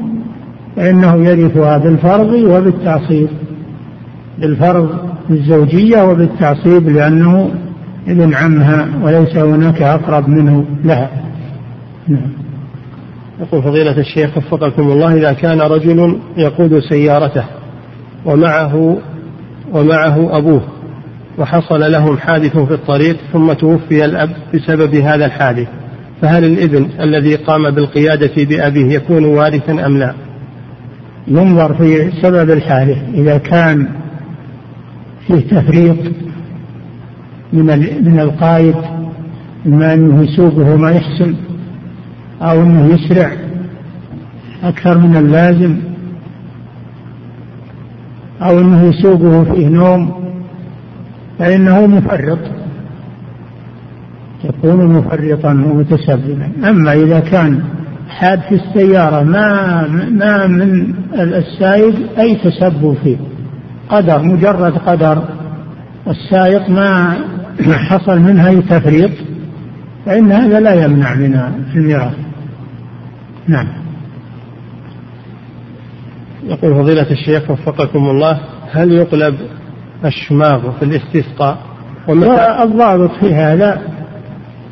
فإنه 0.75 1.15
يرثها 1.15 1.77
بالفرض 1.77 2.33
وبالتعصيب. 2.33 3.27
بالفرض 4.39 4.89
بالزوجية 5.29 6.03
وبالتعصيب 6.03 6.89
لأنه 6.89 7.51
ابن 8.07 8.33
عمها 8.33 8.87
وليس 9.03 9.37
هناك 9.37 9.81
أقرب 9.81 10.29
منه 10.29 10.65
لها. 10.83 11.09
نعم. 12.07 12.45
يقول 13.41 13.63
فضيلة 13.63 13.97
الشيخ 13.97 14.37
وفقكم 14.37 14.91
الله 14.91 15.13
إذا 15.13 15.33
كان 15.33 15.61
رجل 15.61 16.19
يقود 16.37 16.79
سيارته 16.79 17.43
ومعه 18.25 18.97
ومعه 19.73 20.37
أبوه 20.37 20.61
وحصل 21.37 21.91
لهم 21.91 22.17
حادث 22.17 22.57
في 22.57 22.73
الطريق 22.73 23.17
ثم 23.33 23.53
توفي 23.53 24.05
الأب 24.05 24.29
بسبب 24.53 24.95
هذا 24.95 25.25
الحادث. 25.25 25.67
فهل 26.21 26.45
الابن 26.45 26.89
الذي 26.99 27.35
قام 27.35 27.71
بالقيادة 27.71 28.43
بأبيه 28.43 28.95
يكون 28.95 29.25
وارثا 29.25 29.85
أم 29.85 29.97
لا؟ 29.97 30.13
ينظر 31.27 31.73
في 31.73 32.11
سبب 32.21 32.51
الحادث 32.51 32.97
إذا 33.13 33.37
كان 33.37 33.87
فيه 35.27 35.39
تفريط 35.39 35.97
من 37.53 37.67
من 38.05 38.19
القائد 38.19 38.75
إما 39.65 39.93
أنه 39.93 40.23
يسوقه 40.23 40.75
ما 40.75 40.91
يحسن 40.91 41.35
أو 42.41 42.63
أنه 42.63 42.93
يسرع 42.93 43.31
أكثر 44.63 44.97
من 44.97 45.15
اللازم 45.15 45.77
أو 48.41 48.59
أنه 48.59 48.83
يسوقه 48.83 49.43
فيه 49.43 49.67
نوم 49.67 50.24
فإنه 51.39 51.87
مفرط. 51.87 52.39
يكون 54.43 54.85
مفرطا 54.85 55.51
ومتسببا. 55.51 56.49
أما 56.69 56.93
إذا 56.93 57.19
كان 57.19 57.63
حاد 58.09 58.39
في 58.39 58.55
السيارة 58.55 59.23
ما 59.23 59.81
ما 60.11 60.47
من 60.47 60.93
السائق 61.13 62.19
أي 62.19 62.35
تسبب 62.35 62.97
فيه. 63.03 63.17
قدر 63.89 64.21
مجرد 64.21 64.77
قدر. 64.77 65.23
والسائق 66.05 66.69
ما 66.69 67.13
حصل 67.89 68.19
منها 68.19 68.49
أي 68.49 68.61
تفريط 68.61 69.11
فإن 70.05 70.31
هذا 70.31 70.59
لا 70.59 70.85
يمنع 70.85 71.13
من 71.13 71.39
الميراث. 71.75 72.13
نعم. 73.47 73.67
يقول 76.47 76.75
فضيلة 76.75 77.11
الشيخ 77.11 77.51
وفقكم 77.51 78.09
الله 78.09 78.39
هل 78.71 78.91
يقلب 78.91 79.35
الشماغ 80.05 80.71
في 80.79 80.85
الاستسقاء. 80.85 81.57
الضابط 82.63 83.11
في 83.19 83.33
هذا 83.33 83.81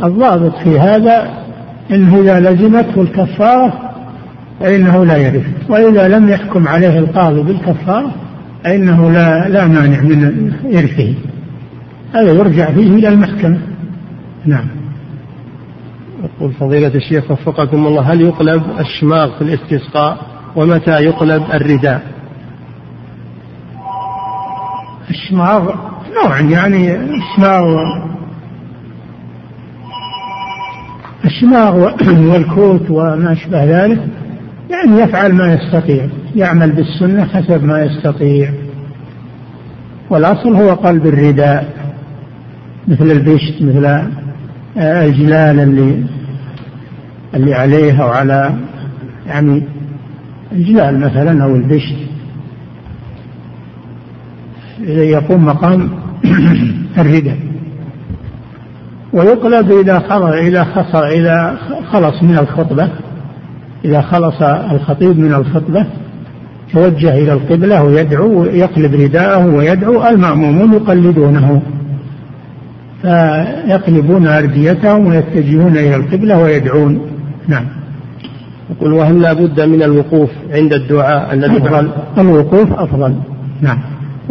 الضابط 0.04 0.56
في 0.64 0.80
هذا 0.80 1.44
انه 1.92 2.20
إذا 2.22 2.40
لزمته 2.40 3.02
الكفارة 3.02 3.74
فإنه 4.60 5.06
لا 5.06 5.18
يرث. 5.18 5.46
وإذا 5.70 6.08
لم 6.08 6.30
يحكم 6.30 6.68
عليه 6.68 7.00
القاضي 7.00 7.42
بالكفارة 7.42 8.12
فإنه 8.64 9.12
لا 9.12 9.50
لا 9.50 9.68
مانع 9.68 10.02
من 10.02 10.54
إرثه. 10.66 11.14
هذا 12.14 12.32
يرجع 12.32 12.66
فيه 12.66 12.88
إلى 12.88 13.08
المحكمة. 13.08 13.58
نعم. 14.46 14.66
يقول 16.24 16.54
فضيلة 16.54 16.96
الشيخ 16.96 17.32
وفقكم 17.32 17.88
الله 17.88 18.02
هل 18.02 18.22
يقلب 18.22 18.64
الشماغ 18.80 19.38
في 19.38 19.42
الاستسقاء 19.42 20.18
ومتى 20.56 20.92
يقلب 20.92 21.44
الرداء؟ 21.54 22.13
الشماغ 25.10 25.76
نوع 26.24 26.40
يعني 26.40 26.96
الشماغ 26.96 27.78
الشماغ 31.26 31.76
والكوت 32.32 32.90
وما 32.90 33.32
أشبه 33.32 33.64
ذلك. 33.64 34.00
يعني 34.70 35.02
يفعل 35.02 35.34
ما 35.34 35.54
يستطيع 35.54 36.08
يعمل 36.36 36.72
بالسنة 36.72 37.26
حسب 37.26 37.64
ما 37.64 37.82
يستطيع. 37.84 38.52
والأصل 40.10 40.56
هو 40.56 40.70
قلب 40.74 41.06
الرداء 41.06 41.74
مثل 42.88 43.12
البشت 43.12 43.62
مثل 43.62 44.08
الجلال 44.78 45.60
اللي 45.60 46.04
اللي 47.34 47.54
عليه 47.54 48.04
أو 48.04 48.08
على 48.08 48.56
يعني 49.28 49.64
الجلال 50.52 51.00
مثلا 51.00 51.44
أو 51.44 51.56
البشت. 51.56 52.13
يقوم 54.88 55.46
مقام 55.46 55.90
الرداء. 56.98 57.38
ويقلب 59.14 59.72
إذا 59.72 60.00
خلص 60.00 60.34
إذا 60.34 60.64
خلص 60.64 60.96
إذا 60.96 61.58
خلص 61.92 62.24
من 62.24 62.38
الخطبة. 62.38 62.90
إذا 63.86 64.02
خلص 64.02 64.42
الخطيب 64.42 65.20
من 65.20 65.34
الخطبة 65.34 65.86
توجه 66.74 67.18
إلى 67.18 67.34
القبلة 67.34 67.84
ويدعو 67.84 68.44
يقلب 68.44 68.96
رداءه 68.96 69.46
ويدعو 69.46 70.08
المأمومون 70.08 70.74
يقلدونه 70.74 71.62
فيقلبون 73.02 74.28
أرديتهم 74.28 75.08
ويتجهون 75.08 75.78
إلى 75.78 75.96
القبلة 75.96 76.42
ويدعون. 76.42 77.02
نعم. 77.48 77.66
يقول 78.70 78.94
وهل 78.94 79.22
لا 79.22 79.34
بد 79.34 79.62
من 79.62 79.84
الوقوف 79.84 80.30
عند 80.52 80.74
الدعاء 80.74 81.34
الذي 81.34 81.58
أفضل. 81.58 81.90
الوقوف 82.18 82.74
أفضل. 82.74 83.16
نعم. 83.62 83.78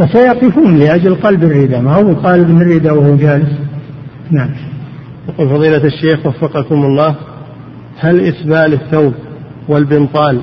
وسيقفون 0.02 0.76
لأجل 0.76 1.14
قلب 1.14 1.44
الرداء 1.44 1.80
ما 1.80 1.94
هو 1.94 2.14
قالب 2.14 2.50
من 2.50 2.62
الرداء 2.62 2.94
وهو 2.94 3.16
جالس؟ 3.16 3.50
نعم. 4.30 4.50
يقول 5.28 5.48
فضيلة 5.48 5.84
الشيخ 5.84 6.26
وفقكم 6.26 6.84
الله 6.84 7.16
هل 7.98 8.20
إسبال 8.20 8.72
الثوب 8.72 9.14
والبنطال 9.68 10.40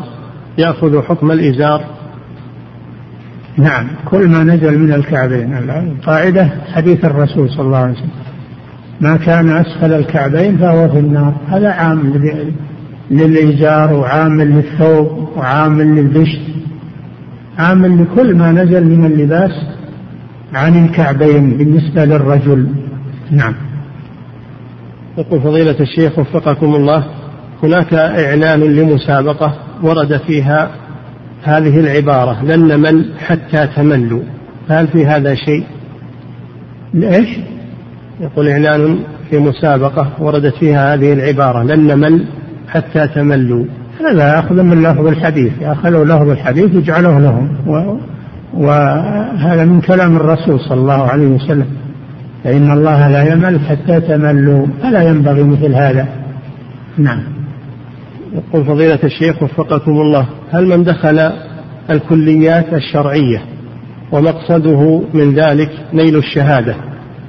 يأخذ 0.57 1.01
حكم 1.01 1.31
الإزار؟ 1.31 1.83
نعم. 3.57 3.87
كل 4.05 4.27
ما 4.27 4.43
نزل 4.43 4.79
من 4.79 4.93
الكعبين. 4.93 5.53
القاعدة 5.53 6.49
حديث 6.73 7.05
الرسول 7.05 7.49
صلى 7.49 7.65
الله 7.65 7.77
عليه 7.77 7.93
وسلم. 7.93 8.09
ما 9.01 9.17
كان 9.17 9.49
أسفل 9.49 9.93
الكعبين 9.93 10.57
فهو 10.57 10.89
في 10.89 10.99
النار. 10.99 11.33
هذا 11.47 11.69
عام 11.69 12.13
للإزار 13.11 13.93
وعام 13.93 14.41
للثوب 14.41 15.29
وعام 15.37 15.81
للبشت. 15.81 16.41
عام 17.59 18.01
لكل 18.01 18.35
ما 18.35 18.51
نزل 18.51 18.85
من 18.85 19.05
اللباس 19.05 19.51
عن 20.53 20.85
الكعبين 20.85 21.57
بالنسبة 21.57 22.05
للرجل 22.05 22.67
نعم 23.31 23.55
يقول 25.17 25.41
فضيلة 25.41 25.75
الشيخ 25.79 26.19
وفقكم 26.19 26.75
الله 26.75 27.03
هناك 27.63 27.93
إعلان 27.93 28.59
لمسابقة 28.59 29.55
ورد 29.83 30.17
فيها 30.17 30.71
هذه 31.43 31.79
العبارة 31.79 32.45
لن 32.45 32.67
نمل 32.67 33.13
حتى 33.19 33.67
تملوا 33.67 34.21
هل 34.69 34.87
في 34.87 35.05
هذا 35.05 35.35
شيء؟ 35.35 35.63
لإيش؟ 36.93 37.27
يقول 38.19 38.47
إعلان 38.47 38.99
في 39.29 39.39
مسابقة 39.39 40.09
وردت 40.19 40.55
فيها 40.55 40.93
هذه 40.93 41.13
العبارة 41.13 41.63
لن 41.63 41.87
نمل 41.87 42.25
حتى 42.67 43.07
تملوا 43.07 43.65
هذا 43.99 44.39
أخذ 44.39 44.61
من 44.63 44.83
لفظ 44.83 45.07
الحديث. 45.07 45.51
أخذوا 45.61 46.05
لفظ 46.05 46.29
الحديث 46.29 46.75
وجعلوه 46.75 47.19
لهم. 47.19 47.49
و... 47.67 47.97
وهذا 48.53 49.65
من 49.65 49.81
كلام 49.81 50.15
الرسول 50.15 50.59
صلى 50.59 50.79
الله 50.81 51.03
عليه 51.03 51.27
وسلم. 51.27 51.67
فإن 52.43 52.71
الله 52.71 53.07
لا 53.07 53.33
يمل 53.33 53.59
حتى 53.59 54.01
تملوا. 54.01 54.65
فلا 54.81 55.03
ينبغي 55.03 55.43
مثل 55.43 55.73
هذا. 55.73 56.07
نعم. 56.97 57.23
يقول 58.33 58.65
فضيلة 58.65 58.99
الشيخ 59.03 59.43
وفقكم 59.43 59.91
الله 59.91 60.25
هل 60.51 60.65
من 60.65 60.83
دخل 60.83 61.31
الكليات 61.89 62.73
الشرعية 62.73 63.41
ومقصده 64.11 65.01
من 65.13 65.35
ذلك 65.35 65.71
نيل 65.93 66.17
الشهادة؟ 66.17 66.75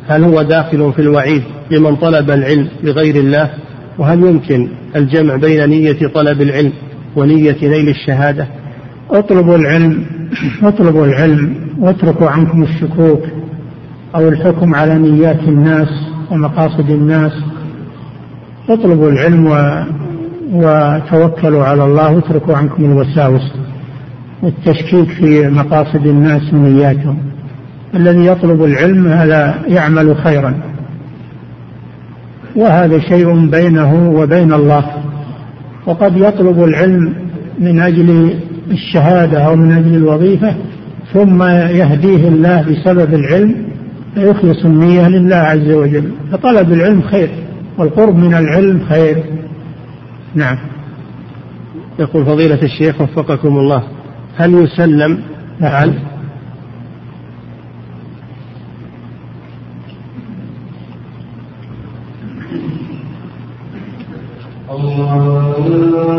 هل 0.09 0.25
هو 0.25 0.43
داخل 0.43 0.93
في 0.93 1.03
الوعيد 1.03 1.43
لمن 1.71 1.97
طلب 1.97 2.31
العلم 2.31 2.68
لغير 2.83 3.16
الله؟ 3.16 3.51
وهل 4.01 4.22
يمكن 4.26 4.68
الجمع 4.96 5.36
بين 5.36 5.68
نية 5.68 6.07
طلب 6.14 6.42
العلم 6.42 6.72
ونية 7.16 7.57
نيل 7.62 7.88
الشهادة؟ 7.88 8.46
اطلبوا 9.11 9.57
العلم 9.57 10.05
اطلبوا 10.62 11.07
العلم 11.07 11.55
واتركوا 11.78 12.30
عنكم 12.30 12.62
الشكوك 12.62 13.22
أو 14.14 14.28
الحكم 14.28 14.74
على 14.74 14.98
نيات 14.98 15.40
الناس 15.40 15.88
ومقاصد 16.30 16.90
الناس. 16.90 17.32
اطلبوا 18.68 19.11
العلم 19.11 19.46
و... 19.46 19.84
وتوكلوا 20.53 21.64
على 21.64 21.84
الله 21.84 22.12
واتركوا 22.12 22.57
عنكم 22.57 22.84
الوساوس 22.84 23.53
والتشكيك 24.42 25.09
في 25.11 25.48
مقاصد 25.48 26.07
الناس 26.07 26.55
ونياتهم. 26.55 27.18
الذي 27.94 28.26
يطلب 28.26 28.64
العلم 28.64 29.07
هذا 29.07 29.55
يعمل 29.68 30.16
خيرا. 30.16 30.70
وهذا 32.57 32.98
شيء 32.98 33.46
بينه 33.46 34.11
وبين 34.11 34.53
الله. 34.53 34.84
وقد 35.86 36.16
يطلب 36.16 36.64
العلم 36.64 37.14
من 37.59 37.80
أجل 37.80 38.34
الشهادة 38.70 39.38
أو 39.38 39.57
من 39.57 39.72
أجل 39.72 39.94
الوظيفة 39.94 40.55
ثم 41.12 41.42
يهديه 41.42 42.28
الله 42.28 42.62
بسبب 42.62 43.14
العلم 43.14 43.55
فيخلص 44.14 44.64
النية 44.64 45.09
لله 45.09 45.36
عز 45.36 45.70
وجل. 45.70 46.11
فطلب 46.32 46.72
العلم 46.72 47.03
خير 47.03 47.30
والقرب 47.78 48.16
من 48.16 48.34
العلم 48.34 48.80
خير. 48.88 49.24
نعم. 50.34 50.59
يقول 51.98 52.26
فضيلة 52.26 52.62
الشيخ 52.62 53.01
وفقكم 53.01 53.59
الله 53.59 53.82
هل 54.36 54.55
يسلم؟ 54.55 55.18
نعم. 55.61 56.10
Allah 65.01 66.11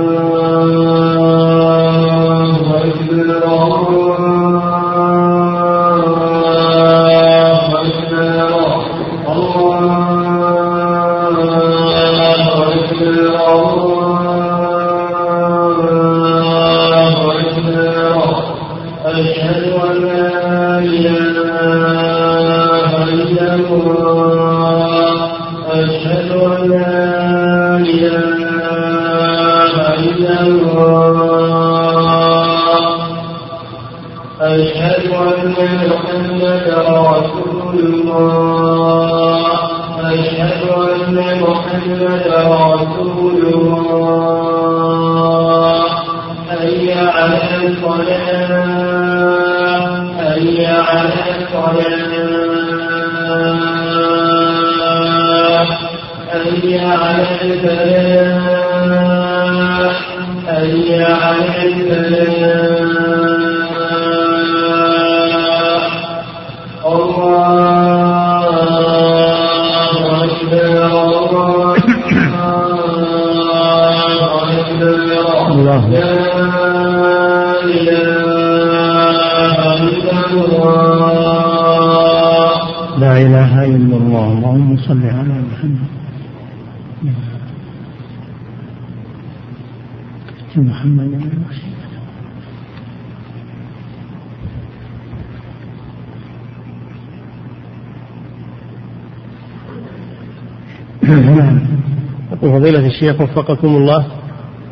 فضيلة 102.62 102.88
الشيخ 102.88 103.22
وفقكم 103.22 103.68
الله 103.68 104.06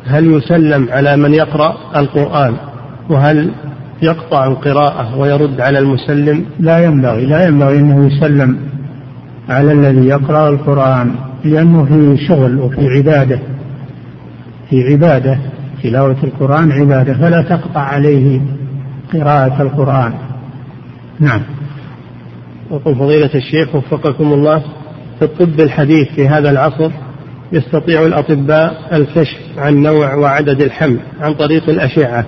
هل 0.06 0.26
يسلم 0.26 0.88
على 0.90 1.16
من 1.16 1.34
يقرأ 1.34 1.76
القرآن؟ 1.96 2.54
وهل 3.08 3.50
يقطع 4.02 4.46
القراءة 4.46 5.18
ويرد 5.18 5.60
على 5.60 5.78
المسلم؟ 5.78 6.44
لا 6.60 6.84
ينبغي 6.84 7.26
لا 7.26 7.46
ينبغي 7.46 7.78
أنه 7.78 8.06
يسلم 8.06 8.58
على 9.48 9.72
الذي 9.72 10.06
يقرأ 10.06 10.48
القرآن 10.48 11.14
لأنه 11.44 11.84
في 11.84 12.26
شغل 12.26 12.58
وفي 12.58 12.88
عبادة. 12.88 13.40
في 14.70 14.92
عبادة 14.92 15.38
تلاوة 15.82 16.16
القرآن 16.24 16.72
عبادة 16.72 17.14
فلا 17.14 17.42
تقطع 17.42 17.80
عليه 17.80 18.40
قراءة 19.12 19.62
القرآن. 19.62 20.12
نعم. 21.20 21.40
يقول 22.70 22.94
فضيلة 22.94 23.34
الشيخ 23.34 23.74
وفقكم 23.74 24.32
الله 24.32 24.62
في 25.18 25.24
الطب 25.24 25.60
الحديث 25.60 26.08
في 26.08 26.28
هذا 26.28 26.50
العصر 26.50 26.90
يستطيع 27.52 28.06
الأطباء 28.06 28.88
الكشف 28.92 29.38
عن 29.58 29.82
نوع 29.82 30.14
وعدد 30.14 30.62
الحمل 30.62 31.00
عن 31.20 31.34
طريق 31.34 31.68
الأشعة 31.68 32.26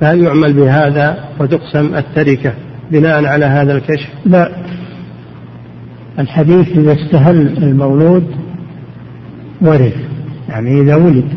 فهل 0.00 0.24
يعمل 0.24 0.52
بهذا 0.52 1.24
وتقسم 1.40 1.94
التركة 1.94 2.54
بناء 2.90 3.24
على 3.24 3.44
هذا 3.44 3.76
الكشف؟ 3.76 4.08
لا. 4.26 4.50
الحديث 6.18 6.68
إذا 6.68 6.92
استهل 6.92 7.58
المولود 7.62 8.26
ورث 9.60 9.94
يعني 10.48 10.80
إذا 10.80 10.94
ولد. 10.94 11.28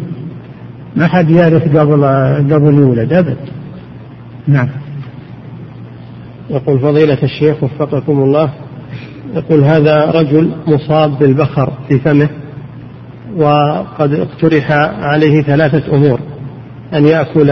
ما 0.95 1.07
حد 1.07 1.29
يعرف 1.29 1.77
قبل 1.77 2.05
قبل 2.53 2.73
يولد 2.73 3.13
أبد. 3.13 3.37
نعم. 4.47 4.69
يقول 6.49 6.79
فضيلة 6.79 7.17
الشيخ 7.23 7.63
وفقكم 7.63 8.23
الله 8.23 8.53
يقول 9.35 9.63
هذا 9.63 10.11
رجل 10.11 10.51
مصاب 10.67 11.19
بالبخر 11.19 11.73
في 11.87 11.99
فمه 11.99 12.29
وقد 13.37 14.13
اقترح 14.13 14.71
عليه 14.99 15.41
ثلاثة 15.41 15.95
أمور. 15.95 16.19
أن 16.93 17.05
يأكل 17.05 17.51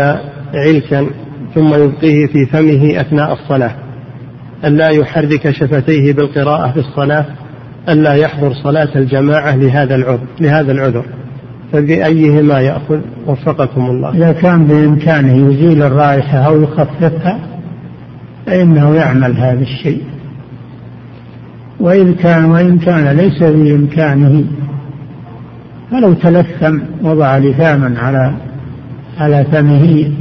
علكا 0.54 1.08
ثم 1.56 1.74
يبقيه 1.74 2.28
في 2.28 2.46
فمه 2.46 3.02
أثناء 3.02 3.34
الصلاة. 3.34 3.76
أن 4.66 4.78
لا 4.78 4.90
يحرك 4.90 5.52
شفتيه 5.52 6.14
بالقراءة 6.14 6.72
في 6.72 6.80
الصلاة. 6.80 7.26
أن 7.90 8.04
لا 8.04 8.14
يحضر 8.14 8.54
صلاة 8.54 8.90
الجماعة 8.96 9.56
لهذا 9.56 9.96
العذر 9.96 10.28
لهذا 10.40 10.72
العذر. 10.72 11.06
فبأيهما 11.74 12.60
يأخذ؟ 12.60 13.00
وفقكم 13.28 13.86
الله. 13.86 14.16
إذا 14.16 14.32
كان 14.32 14.66
بإمكانه 14.68 15.54
يزيل 15.54 15.84
الرائحة 15.84 16.38
أو 16.38 16.62
يخففها 16.62 17.40
فإنه 18.46 18.96
يعمل 18.96 19.38
هذا 19.38 19.62
الشيء. 19.62 20.02
وإن 21.80 22.14
كان 22.14 22.46
وإن 22.46 22.78
كان 22.78 23.18
ليس 23.18 23.44
بإمكانه 23.44 24.44
فلو 25.92 26.14
تلثم 26.14 26.80
وضع 27.04 27.38
لثاما 27.38 28.00
على 28.00 28.34
على 29.20 29.46
فمه 29.52 30.12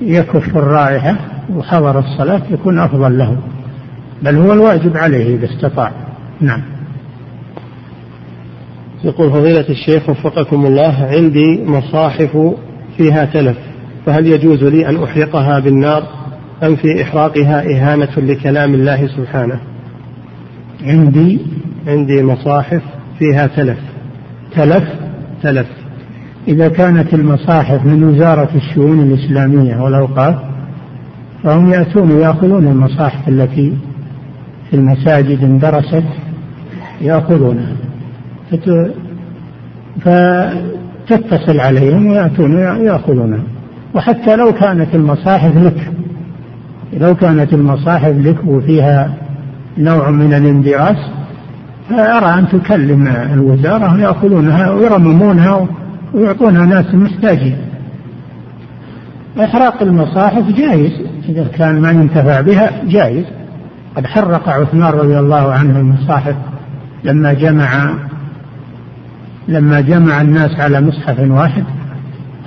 يكف 0.00 0.56
الرائحة 0.56 1.16
وحضر 1.54 1.98
الصلاة 1.98 2.42
يكون 2.50 2.78
أفضل 2.78 3.18
له. 3.18 3.36
بل 4.22 4.36
هو 4.36 4.52
الواجب 4.52 4.96
عليه 4.96 5.36
إذا 5.36 5.44
استطاع. 5.44 5.92
نعم. 6.40 6.62
يقول 9.04 9.30
فضيلة 9.30 9.68
الشيخ 9.68 10.08
وفقكم 10.08 10.66
الله 10.66 11.08
عندي 11.10 11.64
مصاحف 11.64 12.54
فيها 12.96 13.24
تلف 13.24 13.56
فهل 14.06 14.26
يجوز 14.26 14.64
لي 14.64 14.88
أن 14.88 15.02
أحرقها 15.02 15.60
بالنار؟ 15.60 16.02
أم 16.62 16.76
في 16.76 17.02
إحراقها 17.02 17.62
إهانة 17.62 18.16
لكلام 18.16 18.74
الله 18.74 19.06
سبحانه؟ 19.06 19.60
عندي 20.82 21.38
عندي 21.86 22.22
مصاحف 22.22 22.82
فيها 23.18 23.46
تلف. 23.46 23.89
تلف 24.56 24.84
تلف. 25.42 25.66
إذا 26.48 26.68
كانت 26.68 27.14
المصاحف 27.14 27.86
من 27.86 28.04
وزارة 28.04 28.48
الشؤون 28.54 29.00
الإسلامية 29.00 29.82
والأوقاف 29.82 30.34
فهم 31.42 31.72
يأتون 31.72 32.10
يأخذون 32.10 32.66
المصاحف 32.66 33.28
التي 33.28 33.76
في 34.70 34.76
المساجد 34.76 35.44
اندرست 35.44 36.04
يأخذونها. 37.00 37.72
فتتصل 40.00 41.60
عليهم 41.60 42.06
ويأتون 42.06 42.58
يأخذونها. 42.58 43.42
وحتى 43.94 44.36
لو 44.36 44.52
كانت 44.52 44.94
المصاحف 44.94 45.56
لك 45.56 45.92
لو 46.92 47.14
كانت 47.14 47.52
المصاحف 47.52 48.16
لك 48.16 48.36
وفيها 48.46 49.14
نوع 49.78 50.10
من 50.10 50.34
الاندراس 50.34 50.96
فأرى 51.90 52.38
أن 52.38 52.48
تكلم 52.48 53.06
الوزارة 53.06 53.94
ويأخذونها 53.94 54.70
ويرممونها 54.70 55.66
ويعطونها 56.14 56.66
ناس 56.66 56.94
محتاجين 56.94 57.56
إحراق 59.40 59.82
المصاحف 59.82 60.52
جائز 60.52 60.92
إذا 61.28 61.44
كان 61.44 61.80
ما 61.80 61.90
ينتفع 61.90 62.40
بها 62.40 62.70
جائز 62.84 63.24
قد 63.96 64.06
حرق 64.06 64.48
عثمان 64.48 64.92
رضي 64.92 65.18
الله 65.18 65.52
عنه 65.52 65.78
المصاحف 65.78 66.34
لما 67.04 67.32
جمع 67.32 67.94
لما 69.48 69.80
جمع 69.80 70.20
الناس 70.20 70.60
على 70.60 70.80
مصحف 70.80 71.20
واحد. 71.20 71.64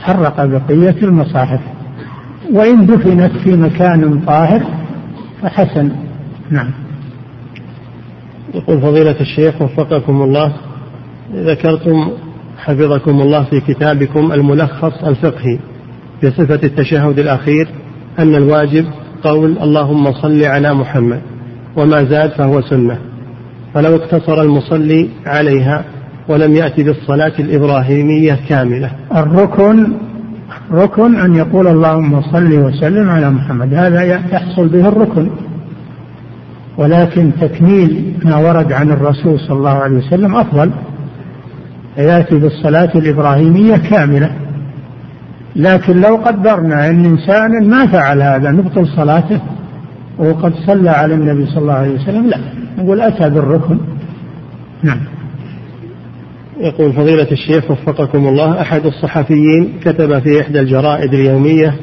حرق 0.01 0.45
بقية 0.45 0.95
المصاحف. 1.03 1.59
وإن 2.51 2.85
دفنت 2.85 3.31
في 3.43 3.55
مكان 3.55 4.19
طاهر 4.27 4.61
فحسن. 5.41 5.91
نعم. 6.51 6.69
يقول 8.53 8.81
فضيلة 8.81 9.15
الشيخ 9.21 9.61
وفقكم 9.61 10.21
الله. 10.21 10.53
ذكرتم 11.35 12.09
حفظكم 12.57 13.21
الله 13.21 13.43
في 13.43 13.59
كتابكم 13.59 14.31
الملخص 14.31 15.03
الفقهي 15.03 15.59
في 16.21 16.31
صفة 16.31 16.59
التشهد 16.63 17.19
الأخير 17.19 17.67
أن 18.19 18.35
الواجب 18.35 18.85
قول 19.23 19.57
اللهم 19.61 20.13
صل 20.13 20.43
على 20.43 20.73
محمد 20.73 21.21
وما 21.75 22.03
زاد 22.03 22.31
فهو 22.31 22.61
سنة. 22.61 22.97
فلو 23.73 23.95
اقتصر 23.95 24.41
المصلي 24.41 25.09
عليها 25.25 25.85
ولم 26.27 26.55
يأتي 26.55 26.83
بالصلاة 26.83 27.33
الإبراهيمية 27.39 28.39
كاملة. 28.49 28.91
الركن 29.15 29.93
ركن 30.71 31.15
أن 31.15 31.35
يقول 31.35 31.67
اللهم 31.67 32.21
صل 32.21 32.53
وسلم 32.53 33.09
على 33.09 33.29
محمد. 33.29 33.73
هذا 33.73 34.01
يحصل 34.03 34.67
به 34.67 34.87
الركن. 34.87 35.29
ولكن 36.77 37.31
تكميل 37.41 38.13
ما 38.25 38.37
ورد 38.37 38.71
عن 38.71 38.91
الرسول 38.91 39.39
صلى 39.39 39.57
الله 39.57 39.69
عليه 39.69 39.97
وسلم 39.97 40.35
أفضل. 40.35 40.71
يأتي 41.97 42.35
بالصلاة 42.35 42.91
الإبراهيمية 42.95 43.75
كاملة. 43.75 44.31
لكن 45.55 46.01
لو 46.01 46.15
قدرنا 46.15 46.89
أن 46.89 47.05
إنسانا 47.05 47.59
ما 47.59 47.87
فعل 47.87 48.21
هذا 48.21 48.51
نبطل 48.51 48.87
صلاته 48.87 49.41
وقد 50.17 50.53
صلى 50.67 50.89
على 50.89 51.13
النبي 51.13 51.45
صلى 51.45 51.57
الله 51.57 51.73
عليه 51.73 51.95
وسلم 51.95 52.27
لا. 52.27 52.37
نقول 52.77 53.01
أتى 53.01 53.29
بالركن. 53.29 53.77
نعم. 54.83 54.99
يقول 56.59 56.93
فضيلة 56.93 57.31
الشيخ 57.31 57.71
وفقكم 57.71 58.27
الله 58.27 58.61
أحد 58.61 58.85
الصحفيين 58.85 59.73
كتب 59.81 60.19
في 60.19 60.41
إحدى 60.41 60.59
الجرائد 60.59 61.13
اليومية 61.13 61.75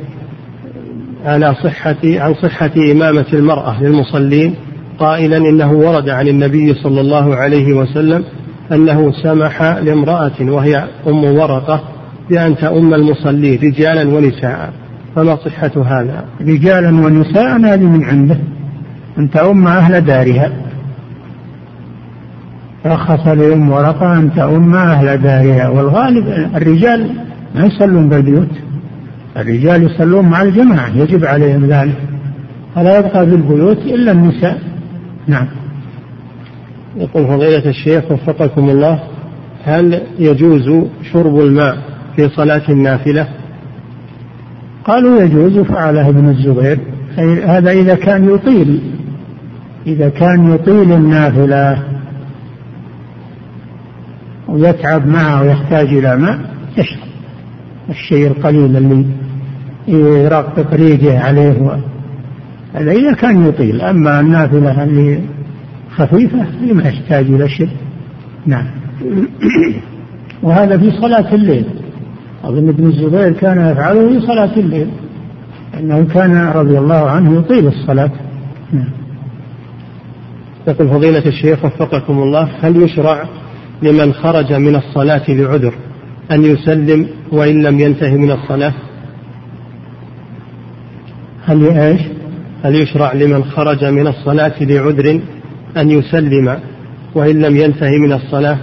على 1.24 1.54
صحة 1.54 1.96
عن 2.04 2.34
صحة 2.34 2.70
إمامة 2.92 3.26
المرأة 3.32 3.82
للمصلين 3.82 4.54
قائلا 5.00 5.36
إنه 5.36 5.72
ورد 5.72 6.08
عن 6.08 6.28
النبي 6.28 6.74
صلى 6.74 7.00
الله 7.00 7.36
عليه 7.36 7.72
وسلم 7.72 8.24
أنه 8.72 9.12
سمح 9.22 9.62
لامرأة 9.62 10.40
وهي 10.40 10.84
أم 11.06 11.24
ورقة 11.24 11.80
بأن 12.30 12.56
تؤم 12.56 12.94
المصلين 12.94 13.60
رجالا 13.62 14.16
ونساء. 14.16 14.72
فما 15.16 15.36
صحة 15.36 15.72
هذا؟ 15.76 16.24
رجالا 16.40 16.88
ونساء 16.88 17.60
هذه 17.60 17.84
من 17.84 18.04
عنده. 18.04 18.38
أن 19.18 19.30
تؤم 19.30 19.66
أهل 19.66 20.00
دارها. 20.00 20.52
رخص 22.86 23.26
لأم 23.26 23.70
ورقة 23.70 24.18
أن 24.18 24.34
تؤم 24.34 24.74
أهل 24.74 25.22
دارها. 25.22 25.68
والغالب 25.68 26.26
الرجال 26.56 27.10
ما 27.54 27.66
يصلون 27.66 28.08
بالبيوت. 28.08 28.48
الرجال 29.36 29.82
يصلون 29.82 30.24
مع 30.24 30.42
الجماعة 30.42 30.88
يجب 30.96 31.24
عليهم 31.24 31.66
ذلك. 31.66 31.96
فلا 32.74 32.98
يبقى 32.98 33.26
في 33.26 33.34
البيوت 33.34 33.78
إلا 33.78 34.12
النساء. 34.12 34.58
نعم. 35.26 35.46
يقول 36.96 37.26
فضيلة 37.26 37.68
الشيخ 37.68 38.12
وفقكم 38.12 38.70
الله 38.70 39.02
هل 39.64 40.02
يجوز 40.18 40.86
شرب 41.12 41.40
الماء 41.40 41.78
في 42.16 42.28
صلاة 42.28 42.62
النافلة؟ 42.68 43.28
قالوا 44.84 45.22
يجوز 45.22 45.58
فعله 45.58 46.08
ابن 46.08 46.28
الزبير. 46.28 46.78
هذا 47.46 47.70
إذا 47.70 47.94
كان 47.94 48.34
يطيل 48.34 48.80
إذا 49.86 50.08
كان 50.08 50.54
يطيل 50.54 50.92
النافلة 50.92 51.82
ويتعب 54.48 55.06
معه 55.06 55.42
ويحتاج 55.42 55.86
إلى 55.86 56.16
ماء 56.16 56.38
يشرب. 56.78 57.10
الشيء 57.90 58.26
القليل 58.26 58.76
اللي 58.76 59.04
يرقق 59.88 60.74
ريقه 60.74 61.18
عليه 61.18 61.80
هذا 62.74 62.92
إذا 62.92 63.12
كان 63.12 63.46
يطيل. 63.46 63.80
أما 63.80 64.20
النافلة 64.20 64.84
اللي 64.84 65.20
خفيفة 65.96 66.46
ما 66.72 66.88
يحتاج 66.88 67.26
إلى 67.26 67.48
شرب. 67.48 67.68
نعم. 68.46 68.66
وهذا 70.42 70.78
في 70.78 70.90
صلاة 70.90 71.34
الليل. 71.34 71.64
أظن 72.44 72.68
ابن 72.68 72.86
الزبير 72.86 73.32
كان 73.32 73.70
يفعله 73.70 74.08
في 74.08 74.26
صلاة 74.26 74.56
الليل. 74.56 74.88
أنه 75.78 76.06
كان 76.14 76.48
رضي 76.48 76.78
الله 76.78 77.10
عنه 77.10 77.38
يطيل 77.38 77.66
الصلاة. 77.66 78.10
نعم. 78.72 78.90
يقول 80.68 80.88
فضيلة 80.88 81.26
الشيخ 81.26 81.64
وفقكم 81.64 82.18
الله 82.22 82.48
هل 82.62 82.82
يشرع 82.82 83.24
لمن 83.82 84.12
خرج 84.12 84.52
من 84.52 84.76
الصلاة 84.76 85.22
لعذر 85.28 85.74
أن 86.30 86.44
يسلم 86.44 87.08
وإن 87.32 87.62
لم 87.62 87.80
ينتهي 87.80 88.16
من 88.16 88.30
الصلاة؟ 88.30 88.74
هل 91.44 91.78
إيش؟ 91.78 92.00
هل 92.64 92.74
يشرع 92.74 93.12
لمن 93.12 93.44
خرج 93.44 93.84
من 93.84 94.06
الصلاة 94.06 94.52
لعذر 94.60 95.20
أن 95.76 95.90
يسلم 95.90 96.58
وإن 97.14 97.42
لم 97.42 97.56
ينتهي 97.56 97.98
من 97.98 98.12
الصلاة؟ 98.12 98.58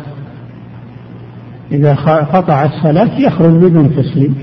إذا 1.71 1.93
قطع 2.33 2.65
الصلاة 2.65 3.19
يخرج 3.19 3.51
بدون 3.51 3.95
تسليم. 3.95 4.35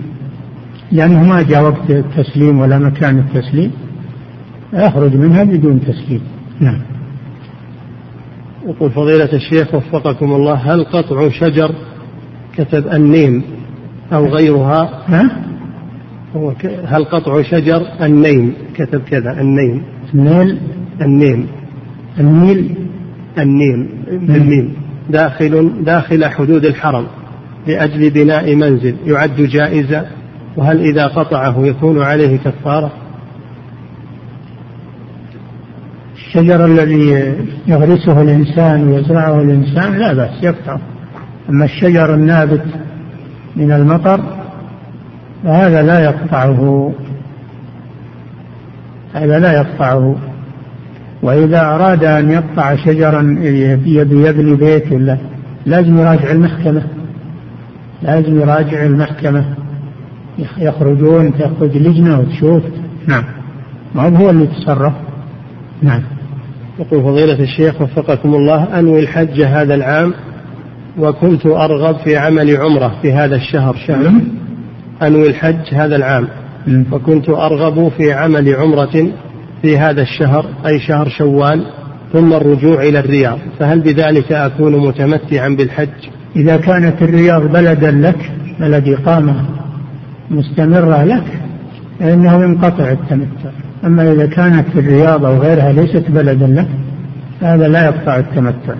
لأنه 0.92 1.22
ما 1.22 1.42
جاء 1.42 1.62
وقت 1.62 1.90
التسليم 1.90 2.58
ولا 2.58 2.78
مكان 2.78 3.18
التسليم 3.18 3.72
يخرج 4.72 5.16
منها 5.16 5.44
بدون 5.44 5.80
تسليم. 5.80 6.20
نعم. 6.60 6.80
يقول 8.66 8.90
فضيلة 8.90 9.32
الشيخ 9.32 9.74
وفقكم 9.74 10.32
الله 10.32 10.54
هل 10.54 10.84
قطع 10.84 11.28
شجر 11.28 11.74
كتب 12.56 12.86
النيم 12.92 13.42
أو 14.12 14.26
غيرها؟ 14.26 15.02
ها؟ 15.08 15.53
هو 16.36 16.52
هل 16.86 17.04
قطع 17.04 17.42
شجر 17.42 17.86
النيم 18.00 18.54
كتب 18.74 19.02
كذا 19.10 19.40
النيم 19.40 19.82
النيل؟ 20.14 20.58
النيم 21.02 21.46
النيل؟ 22.20 22.74
النيم 23.38 23.88
بالميم 24.10 24.74
داخل 25.10 25.72
داخل 25.84 26.24
حدود 26.24 26.64
الحرم 26.64 27.06
لأجل 27.66 28.10
بناء 28.10 28.54
منزل. 28.54 28.94
يعد 29.06 29.36
جائزة. 29.36 30.06
وهل 30.56 30.80
إذا 30.80 31.06
قطعه 31.06 31.66
يكون 31.66 32.02
عليه 32.02 32.36
كفارة؟ 32.36 32.92
الشجر 36.16 36.64
الذي 36.64 37.34
يغرسه 37.66 38.22
الإنسان 38.22 38.88
ويزرعه 38.88 39.40
الإنسان 39.40 39.94
لا 39.94 40.12
بأس 40.12 40.42
يقطع. 40.42 40.78
أما 41.50 41.64
الشجر 41.64 42.14
النابت 42.14 42.64
من 43.56 43.72
المطر 43.72 44.43
فهذا 45.44 45.82
لا 45.82 46.04
يقطعه. 46.04 46.92
هذا 49.14 49.38
لا 49.38 49.52
يقطعه. 49.52 50.16
وإذا 51.22 51.60
أراد 51.60 52.04
أن 52.04 52.30
يقطع 52.30 52.76
شجرا 52.76 53.22
يبني 53.84 54.54
بيت 54.54 54.92
ولا 54.92 55.18
لازم 55.66 55.98
يراجع 55.98 56.30
المحكمة. 56.30 56.82
لازم 58.02 58.40
يراجع 58.40 58.84
المحكمة. 58.84 59.44
يخرجون 60.58 61.32
تخرج 61.38 61.76
لجنة 61.76 62.20
وتشوف. 62.20 62.62
نعم. 63.06 63.24
ما 63.94 64.18
هو 64.18 64.30
اللي 64.30 64.44
يتصرف 64.44 64.92
نعم. 65.82 66.02
يقول 66.78 67.02
فضيلة 67.02 67.42
الشيخ 67.42 67.80
وفقكم 67.80 68.34
الله 68.34 68.78
أنوي 68.78 69.00
الحج 69.00 69.42
هذا 69.42 69.74
العام 69.74 70.14
وكنت 70.98 71.46
أرغب 71.46 71.96
في 71.96 72.16
عمل 72.16 72.56
عمرة 72.56 72.94
في 73.02 73.12
هذا 73.12 73.36
الشهر. 73.36 73.76
شهر. 73.86 74.12
أنوي 75.06 75.28
الحج 75.28 75.74
هذا 75.74 75.96
العام. 75.96 76.28
وكنت 76.92 77.28
أرغب 77.28 77.88
في 77.88 78.12
عمل 78.12 78.54
عمرة 78.54 79.12
في 79.62 79.78
هذا 79.78 80.02
الشهر 80.02 80.46
أي 80.66 80.80
شهر 80.80 81.08
شوال 81.08 81.66
ثم 82.12 82.32
الرجوع 82.32 82.82
إلى 82.82 82.98
الرياض. 82.98 83.38
فهل 83.58 83.80
بذلك 83.80 84.32
أكون 84.32 84.86
متمتعا 84.86 85.48
بالحج؟ 85.48 85.88
إذا 86.36 86.56
كانت 86.56 87.02
الرياض 87.02 87.42
بلدا 87.42 87.90
لك 87.90 88.32
بلد 88.60 88.88
إقامة 88.88 89.34
مستمرة 90.30 91.04
لك 91.04 91.24
فإنه 92.00 92.44
ينقطع 92.44 92.90
التمتع. 92.90 93.50
أما 93.84 94.12
إذا 94.12 94.26
كانت 94.26 94.68
في 94.68 94.78
الرياض 94.78 95.24
أو 95.24 95.36
غيرها 95.36 95.72
ليست 95.72 96.04
بلدا 96.10 96.46
لك 96.46 96.68
فهذا 97.40 97.68
لا 97.68 97.84
يقطع 97.84 98.16
التمتع. 98.16 98.74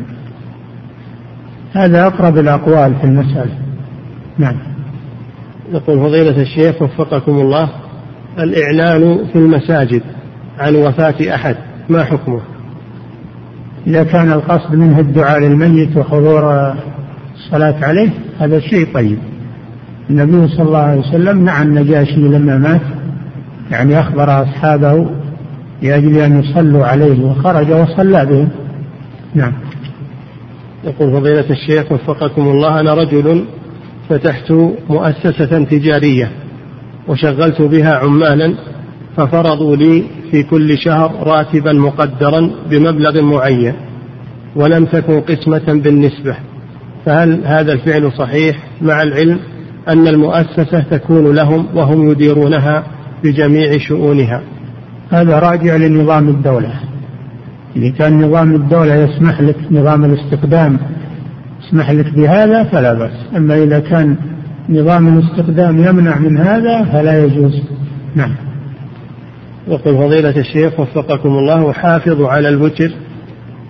هذا 1.73 2.07
أقرب 2.07 2.39
الأقوال 2.39 2.95
في 2.95 3.05
المسألة. 3.05 3.59
نعم. 4.39 4.74
يقول 5.75 6.01
فضيلة 6.01 6.43
الشيخ 6.43 6.83
وفقكم 6.83 7.33
الله 7.33 7.69
الإعلان 8.39 9.27
في 9.33 9.39
المساجد 9.39 10.03
عن 10.59 10.77
وفاة 10.77 11.35
أحد 11.35 11.57
ما 11.89 12.05
حكمه؟ 12.05 12.41
إذا 13.87 14.05
كان 14.05 14.33
القصد 14.33 14.75
منه 14.75 15.01
الدعاء 15.01 15.39
للميت 15.39 15.97
وحضور 15.97 16.75
الصلاة 17.35 17.85
عليه 17.85 18.11
هذا 18.39 18.61
شيء 18.61 18.95
طيب. 18.95 19.19
النبي 20.11 20.49
صلى 20.49 20.67
الله 20.67 20.79
عليه 20.79 21.01
وسلم 21.01 21.45
نعى 21.45 21.63
النجاشي 21.63 22.21
لما 22.21 22.59
مات 22.59 22.81
يعني 23.71 24.01
أخبر 24.01 24.43
أصحابه 24.43 25.11
لأجل 25.83 26.19
أن 26.19 26.41
يصلوا 26.41 26.87
عليه 26.87 27.25
وخرج 27.25 27.71
وصلى 27.71 28.27
بهم 28.27 28.49
نعم. 29.35 29.53
يقول 30.85 31.13
فضيلة 31.13 31.51
الشيخ 31.51 31.93
وفقكم 31.93 32.43
الله 32.43 32.81
أنا 32.81 32.95
رجل 32.95 33.45
فتحت 34.09 34.53
مؤسسة 34.91 35.65
تجارية 35.65 36.31
وشغلت 37.09 37.63
بها 37.63 37.95
عمالا 37.95 38.55
ففرضوا 39.17 39.77
لي 39.77 40.05
في 40.31 40.43
كل 40.43 40.79
شهر 40.79 41.27
راتبا 41.27 41.73
مقدرا 41.73 42.51
بمبلغ 42.71 43.23
معين 43.23 43.75
ولم 44.57 44.85
تكن 44.85 45.21
قسمة 45.21 45.81
بالنسبة. 45.83 46.37
فهل 47.07 47.41
هذا 47.45 47.73
الفعل 47.73 48.13
صحيح 48.13 48.57
مع 48.83 49.03
العلم 49.03 49.39
أن 49.89 50.09
المؤسسة 50.09 50.81
تكون 50.91 51.35
لهم 51.35 51.67
وهم 51.75 52.11
يديرونها 52.11 52.85
بجميع 53.25 53.79
شؤونها؟ 53.79 54.43
هذا 55.11 55.39
راجع 55.39 55.77
لنظام 55.77 56.29
الدولة. 56.29 56.73
إذا 57.77 57.91
كان 57.91 58.23
نظام 58.23 58.55
الدولة 58.55 58.95
يسمح 58.95 59.41
لك 59.41 59.57
نظام 59.71 60.05
الاستقدام 60.05 60.79
يسمح 61.67 61.91
لك 61.91 62.15
بهذا 62.15 62.65
فلا 62.65 62.95
بأس. 62.95 63.13
أما 63.37 63.63
إذا 63.63 63.79
كان 63.79 64.17
نظام 64.69 65.19
الاستقدام 65.19 65.79
يمنع 65.79 66.19
من 66.19 66.39
هذا 66.39 66.85
فلا 66.85 67.25
يجوز. 67.25 67.63
نعم. 68.15 68.31
يقول 69.69 69.95
فضيلة 69.95 70.37
الشيخ 70.37 70.81
وفقكم 70.81 71.29
الله 71.29 71.71
أحافظ 71.71 72.23
على 72.23 72.49
الوتر 72.49 72.91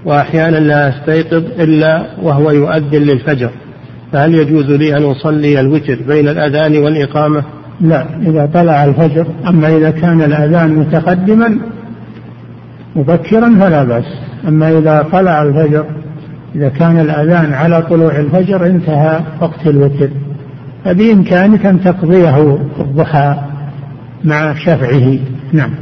وأحيانا 0.05 0.57
لا 0.57 0.89
أستيقظ 0.89 1.45
إلا 1.61 2.07
وهو 2.23 2.51
يؤذن 2.51 3.03
للفجر. 3.03 3.51
فهل 4.13 4.35
يجوز 4.35 4.71
لي 4.71 4.97
أن 4.97 5.03
أصلي 5.03 5.61
الوتر 5.61 5.99
بين 6.09 6.29
الأذان 6.29 6.77
والإقامة؟ 6.77 7.43
لا 7.81 8.07
إذا 8.23 8.51
طلع 8.55 8.85
الفجر. 8.85 9.27
أما 9.49 9.77
إذا 9.77 9.91
كان 9.91 10.23
الأذان 10.23 10.75
متقدما 10.75 11.59
مبكرا 12.97 13.57
فلا 13.61 13.85
بأس. 13.85 14.05
أما 14.49 14.79
إذا 14.79 15.07
طلع 15.13 15.43
الفجر 15.43 15.85
إذا 16.55 16.69
كان 16.69 17.01
الأذان 17.01 17.53
على 17.53 17.83
طلوع 17.83 18.17
الفجر 18.17 18.67
انتهى 18.67 19.21
وقت 19.41 19.67
الوتر 19.67 20.11
فبإمكانك 20.85 21.67
أن 21.67 21.85
تقضيه 21.85 22.55
الضحى 22.81 23.37
مع 24.25 24.55
شفعه. 24.55 25.19
نعم. 25.53 25.75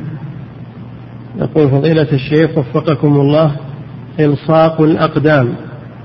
يقول 1.38 1.70
فضيلة 1.70 2.12
الشيخ 2.12 2.58
وفقكم 2.58 3.20
الله 3.20 3.56
إلصاق 4.20 4.80
الأقدام 4.80 5.54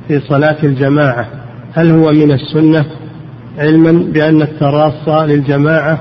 في 0.08 0.20
صلاة 0.20 0.58
الجماعة 0.64 1.28
هل 1.74 1.92
هو 1.92 2.12
من 2.12 2.32
السنة؟ 2.32 2.86
علما 3.58 4.12
بأن 4.12 4.42
التراص 4.42 5.10
للجماعة 5.10 6.00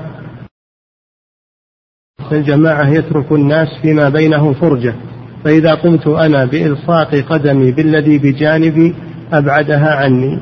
الجماعة 2.31 2.89
يترك 2.89 3.31
الناس 3.31 3.67
فيما 3.81 4.09
بينهم 4.09 4.53
فرجة. 4.53 4.95
فإذا 5.43 5.73
قمت 5.73 6.07
أنا 6.07 6.45
بإلصاق 6.45 7.15
قدمي 7.15 7.71
بالذي 7.71 8.17
بجانبي 8.17 8.95
أبعدها 9.33 9.95
عني. 9.95 10.39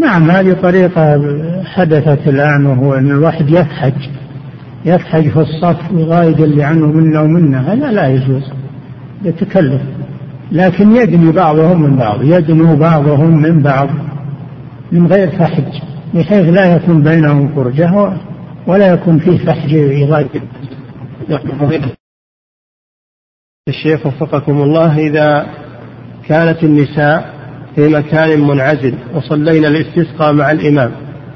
نعم 0.00 0.30
هذه 0.30 0.52
طريقة 0.52 1.22
حدثت 1.64 2.28
الآن 2.28 2.66
وهو 2.66 2.94
أن 2.94 3.10
الواحد 3.10 3.50
يفحج 3.50 4.08
يفحج 4.84 5.28
في 5.28 5.40
الصف 5.40 5.92
ويغايد 5.92 6.40
اللي 6.40 6.64
عنه 6.64 6.86
منا 6.86 7.20
ومنا 7.20 7.72
هذا 7.72 7.92
لا 7.92 8.08
يجوز 8.08 8.42
يتكلف 9.24 9.82
لكن 10.52 10.96
يدني 10.96 11.32
بعضهم 11.32 11.82
من 11.82 11.96
بعض 11.96 12.22
يدنو 12.22 12.76
بعضهم 12.76 13.42
من 13.42 13.62
بعض 13.62 13.88
من 14.92 15.06
غير 15.06 15.30
فحج 15.30 15.80
بحيث 16.14 16.48
لا 16.48 16.76
يكون 16.76 17.02
بينهم 17.02 17.48
فرجة 17.48 18.12
ولا 18.66 18.92
يكون 18.92 19.18
فيه 19.18 19.38
فحج 19.38 19.72
يغايد 19.72 20.28
الشيخ 23.68 24.06
وفقكم 24.06 24.62
الله 24.62 24.98
إذا 24.98 25.46
كانت 26.26 26.64
النساء 26.64 27.34
في 27.74 27.88
مكان 27.88 28.40
منعزل 28.40 28.94
وصلينا 29.14 29.68
الاستسقاء 29.68 30.32
مع 30.32 30.50
الإمام 30.50 30.90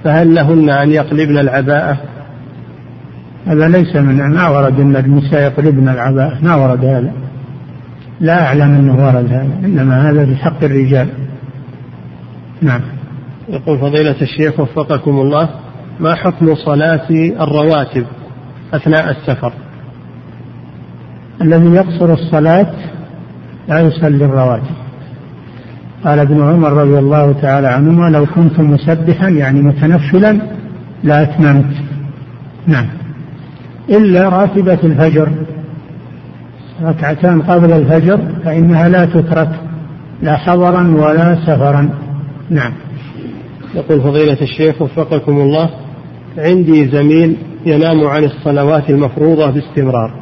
فهل 0.04 0.34
لهن 0.34 0.70
أن 0.70 0.90
يقلبن 0.90 1.38
العباءة؟ 1.38 1.98
هذا 3.46 3.68
ليس 3.68 3.96
من 3.96 4.34
ما 4.34 4.48
ورد 4.48 4.80
أن 4.80 4.96
النساء 4.96 5.42
يقلبن 5.42 5.88
العباءة 5.88 6.38
ما 6.42 6.54
ورد 6.56 6.84
هذا. 6.84 7.12
لا 8.20 8.46
أعلم 8.46 8.74
أنه 8.74 9.06
ورد 9.06 9.32
هذا 9.32 9.58
إنما 9.64 10.10
هذا 10.10 10.26
في 10.26 10.36
حق 10.36 10.64
الرجال. 10.64 11.08
نعم. 12.62 12.80
يقول 13.48 13.78
فضيلة 13.78 14.16
الشيخ 14.22 14.60
وفقكم 14.60 15.20
الله 15.20 15.48
ما 16.00 16.14
حكم 16.14 16.54
صلاة 16.54 17.10
الرواتب 17.40 18.06
أثناء 18.74 19.10
السفر؟ 19.10 19.52
الذي 21.42 21.74
يقصر 21.74 22.12
الصلاة 22.12 22.72
لا 23.68 23.80
يصلي 23.80 24.24
الرواتب. 24.24 24.80
قال 26.04 26.18
ابن 26.18 26.42
عمر 26.42 26.72
رضي 26.72 26.98
الله 26.98 27.32
تعالى 27.32 27.68
عنهما 27.68 28.10
لو 28.10 28.26
كنت 28.26 28.60
مسبحا 28.60 29.28
يعني 29.28 29.62
متنفلا 29.62 30.40
لأتممت 31.04 31.74
نعم. 32.66 32.86
إلا 33.88 34.28
راتبة 34.28 34.78
الفجر 34.84 35.28
ركعتان 36.82 37.42
قبل 37.42 37.72
الفجر 37.72 38.20
فإنها 38.44 38.88
لا 38.88 39.04
تترك 39.04 39.50
لا 40.22 40.36
حضرا 40.36 40.94
ولا 40.96 41.34
سفرا. 41.34 41.88
نعم. 42.50 42.72
يقول 43.74 44.00
فضيلة 44.00 44.36
الشيخ 44.42 44.82
وفقكم 44.82 45.40
الله 45.40 45.70
عندي 46.38 46.88
زميل 46.88 47.36
ينام 47.66 48.06
عن 48.06 48.24
الصلوات 48.24 48.90
المفروضة 48.90 49.50
باستمرار. 49.50 50.12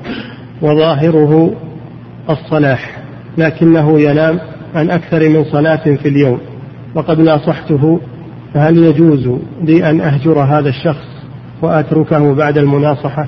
وظاهره 0.62 1.52
الصلاح 2.30 2.98
لكنه 3.38 4.00
ينام 4.00 4.38
عن 4.74 4.90
أكثر 4.90 5.28
من 5.28 5.44
صلاة 5.44 5.94
في 5.96 6.08
اليوم 6.08 6.40
وقد 6.94 7.20
ناصحته 7.20 8.00
فهل 8.54 8.78
يجوز 8.78 9.30
لي 9.62 9.90
أن 9.90 10.00
أهجر 10.00 10.38
هذا 10.38 10.68
الشخص 10.68 11.06
وأتركه 11.62 12.34
بعد 12.34 12.58
المناصحة؟ 12.58 13.26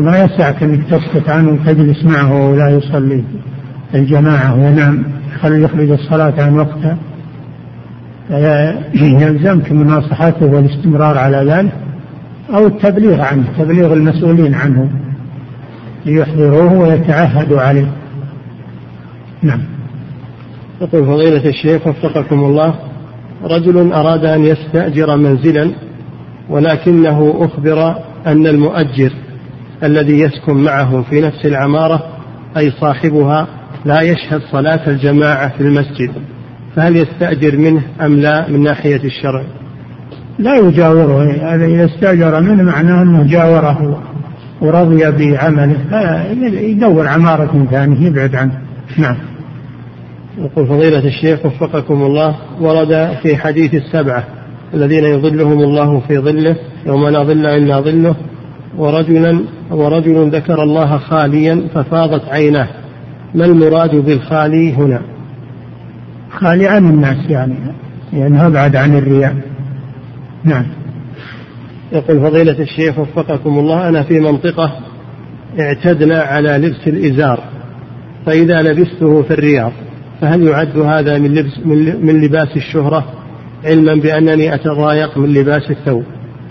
ما 0.00 0.24
يسعك 0.24 0.62
أنك 0.62 0.84
تسكت 0.90 1.28
عنه 1.28 1.52
وتجلس 1.52 2.04
معه 2.04 2.50
ولا 2.50 2.70
يصلي 2.70 3.24
الجماعة 3.94 4.54
وينام 4.54 5.04
خلي 5.40 5.62
يخرج 5.62 5.90
الصلاة 5.90 6.34
عن 6.38 6.58
وقتها 6.58 6.96
يلزمك 8.94 9.72
مناصحته 9.72 10.46
والاستمرار 10.46 11.18
على 11.18 11.36
ذلك. 11.36 11.72
أو 12.52 12.66
التبليغ 12.66 13.20
عنه 13.20 13.44
تبليغ 13.58 13.92
المسؤولين 13.92 14.54
عنه 14.54 14.90
ليحضروه 16.06 16.78
ويتعهدوا 16.78 17.60
عليه. 17.60 17.92
نعم. 19.42 19.60
يقول 20.80 21.06
فضيلة 21.06 21.48
الشيخ 21.48 21.86
وفقكم 21.86 22.44
الله 22.44 22.74
رجل 23.44 23.92
أراد 23.92 24.24
أن 24.24 24.44
يستأجر 24.44 25.16
منزلا 25.16 25.70
ولكنه 26.50 27.34
أخبر 27.38 27.96
أن 28.26 28.46
المؤجر 28.46 29.12
الذي 29.82 30.20
يسكن 30.20 30.56
معه 30.56 31.02
في 31.02 31.20
نفس 31.20 31.46
العمارة 31.46 32.02
أي 32.56 32.70
صاحبها 32.70 33.46
لا 33.84 34.00
يشهد 34.00 34.40
صلاة 34.52 34.90
الجماعة 34.90 35.48
في 35.48 35.60
المسجد 35.60 36.10
فهل 36.76 36.96
يستأجر 36.96 37.56
منه 37.56 37.82
أم 38.00 38.20
لا 38.20 38.48
من 38.48 38.62
ناحية 38.62 39.04
الشرع؟ 39.04 39.44
لا 40.38 40.56
يجاوره 40.56 41.22
هذا 41.22 41.64
إذا 41.66 41.84
استأجر 41.84 42.40
منه 42.40 42.62
معناه 42.62 43.02
أنه 43.02 43.22
جاوره 43.22 44.02
ورضي 44.60 45.10
بعمله 45.10 45.76
يدور 46.60 47.08
عمارة 47.08 47.66
ثانية 47.70 48.06
يبعد 48.06 48.34
عنه. 48.34 48.58
نعم. 48.98 49.16
يقول 50.38 50.66
فضيلة 50.66 51.06
الشيخ 51.06 51.46
وفقكم 51.46 52.02
الله 52.02 52.36
ورد 52.60 53.10
في 53.22 53.36
حديث 53.36 53.74
السبعة 53.74 54.24
الذين 54.74 55.04
يظلهم 55.04 55.60
الله 55.60 56.00
في 56.00 56.18
ظله 56.18 56.56
يوم 56.86 57.08
لا 57.08 57.22
ظل 57.22 57.46
إلا 57.46 57.80
ظله 57.80 58.14
ورجلا 58.78 59.40
ورجل 59.70 60.30
ذكر 60.30 60.62
الله 60.62 60.98
خاليا 60.98 61.62
ففاضت 61.74 62.28
عيناه. 62.28 62.68
ما 63.34 63.44
المراد 63.44 63.96
بالخالي 63.96 64.72
هنا؟ 64.72 65.02
خالي 66.30 66.68
عن 66.68 66.90
الناس 66.90 67.30
يعني 67.30 67.54
يعني 68.12 68.46
أبعد 68.46 68.76
عن 68.76 68.96
الرياء. 68.98 69.51
نعم. 70.44 70.66
يقول 71.92 72.20
فضيلة 72.20 72.62
الشيخ 72.62 72.98
وفقكم 72.98 73.58
الله 73.58 73.88
أنا 73.88 74.02
في 74.02 74.20
منطقة 74.20 74.72
اعتدنا 75.60 76.20
على 76.20 76.48
لبس 76.48 76.88
الإزار 76.88 77.40
فإذا 78.26 78.62
لبسته 78.62 79.22
في 79.22 79.30
الرياض 79.30 79.72
فهل 80.20 80.42
يعد 80.42 80.78
هذا 80.78 81.18
من 81.18 81.34
لبس 81.34 81.58
من 82.02 82.20
لباس 82.20 82.56
الشهرة؟ 82.56 83.04
علما 83.64 83.94
بأنني 83.94 84.54
أتضايق 84.54 85.18
من 85.18 85.34
لباس 85.34 85.70
الثوب 85.70 86.04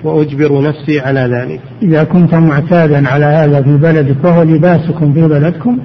وأجبر 0.04 0.62
نفسي 0.62 1.00
على 1.00 1.20
ذلك. 1.20 1.62
إذا 1.82 2.04
كنت 2.04 2.36
معتادا 2.36 3.10
على 3.10 3.26
هذا 3.26 3.62
في 3.62 3.78
بلدك 3.78 4.16
وهو 4.24 4.44
لباسكم 4.44 5.14
في 5.14 5.22
بلدكم 5.22 5.80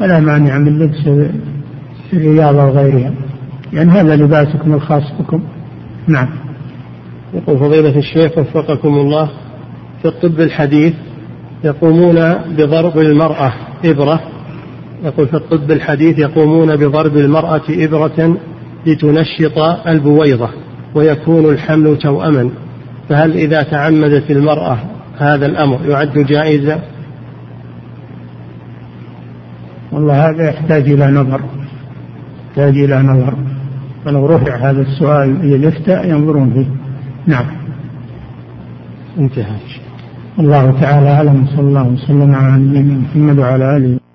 فلا 0.00 0.20
مانع 0.20 0.58
من 0.58 0.78
لبس 0.78 1.30
الرياضة 2.12 2.64
وغيرها 2.64 3.12
لأن 3.72 3.90
هذا 3.90 4.16
لباسكم 4.16 4.74
الخاص 4.74 5.12
بكم. 5.20 5.42
نعم. 6.08 6.28
يقول 7.36 7.58
فضيلة 7.58 7.98
الشيخ 7.98 8.38
وفقكم 8.38 8.88
الله 8.88 9.30
في 10.02 10.08
الطب 10.08 10.40
الحديث 10.40 10.94
يقومون 11.64 12.34
بضرب 12.34 12.98
المرأة 12.98 13.52
إبرة 13.84 14.20
يقول 15.04 15.28
في 15.28 15.34
الطب 15.34 15.70
الحديث 15.70 16.18
يقومون 16.18 16.76
بضرب 16.76 17.16
المرأة 17.16 17.62
إبرة 17.70 18.36
لتنشط 18.86 19.58
البويضة 19.86 20.48
ويكون 20.94 21.44
الحمل 21.44 21.98
توأما 21.98 22.50
فهل 23.08 23.32
إذا 23.32 23.62
تعمدت 23.62 24.30
المرأة 24.30 24.78
هذا 25.18 25.46
الأمر 25.46 25.78
يعد 25.88 26.18
جائزة 26.18 26.80
والله 29.92 30.30
هذا 30.30 30.48
يحتاج 30.48 30.90
إلى 30.90 31.06
نظر 31.06 31.40
يحتاج 32.48 32.78
إلى 32.78 33.02
نظر. 33.02 33.34
فلو 34.04 34.26
رفع 34.26 34.56
هذا 34.70 34.80
السؤال 34.80 35.40
إلى 35.40 35.56
الإفتاء 35.56 36.08
ينظرون 36.08 36.52
فيه. 36.52 36.85
نعم. 37.26 37.46
انتهى. 39.18 39.56
الله 40.38 40.80
تعالى 40.80 41.08
أعلم 41.10 41.46
صلى 41.46 41.60
الله 41.60 41.88
وسلم 41.88 42.34
على 42.34 42.62
نبينا 42.62 42.98
محمد 42.98 43.38
وعلى 43.38 43.76
آله 43.76 44.05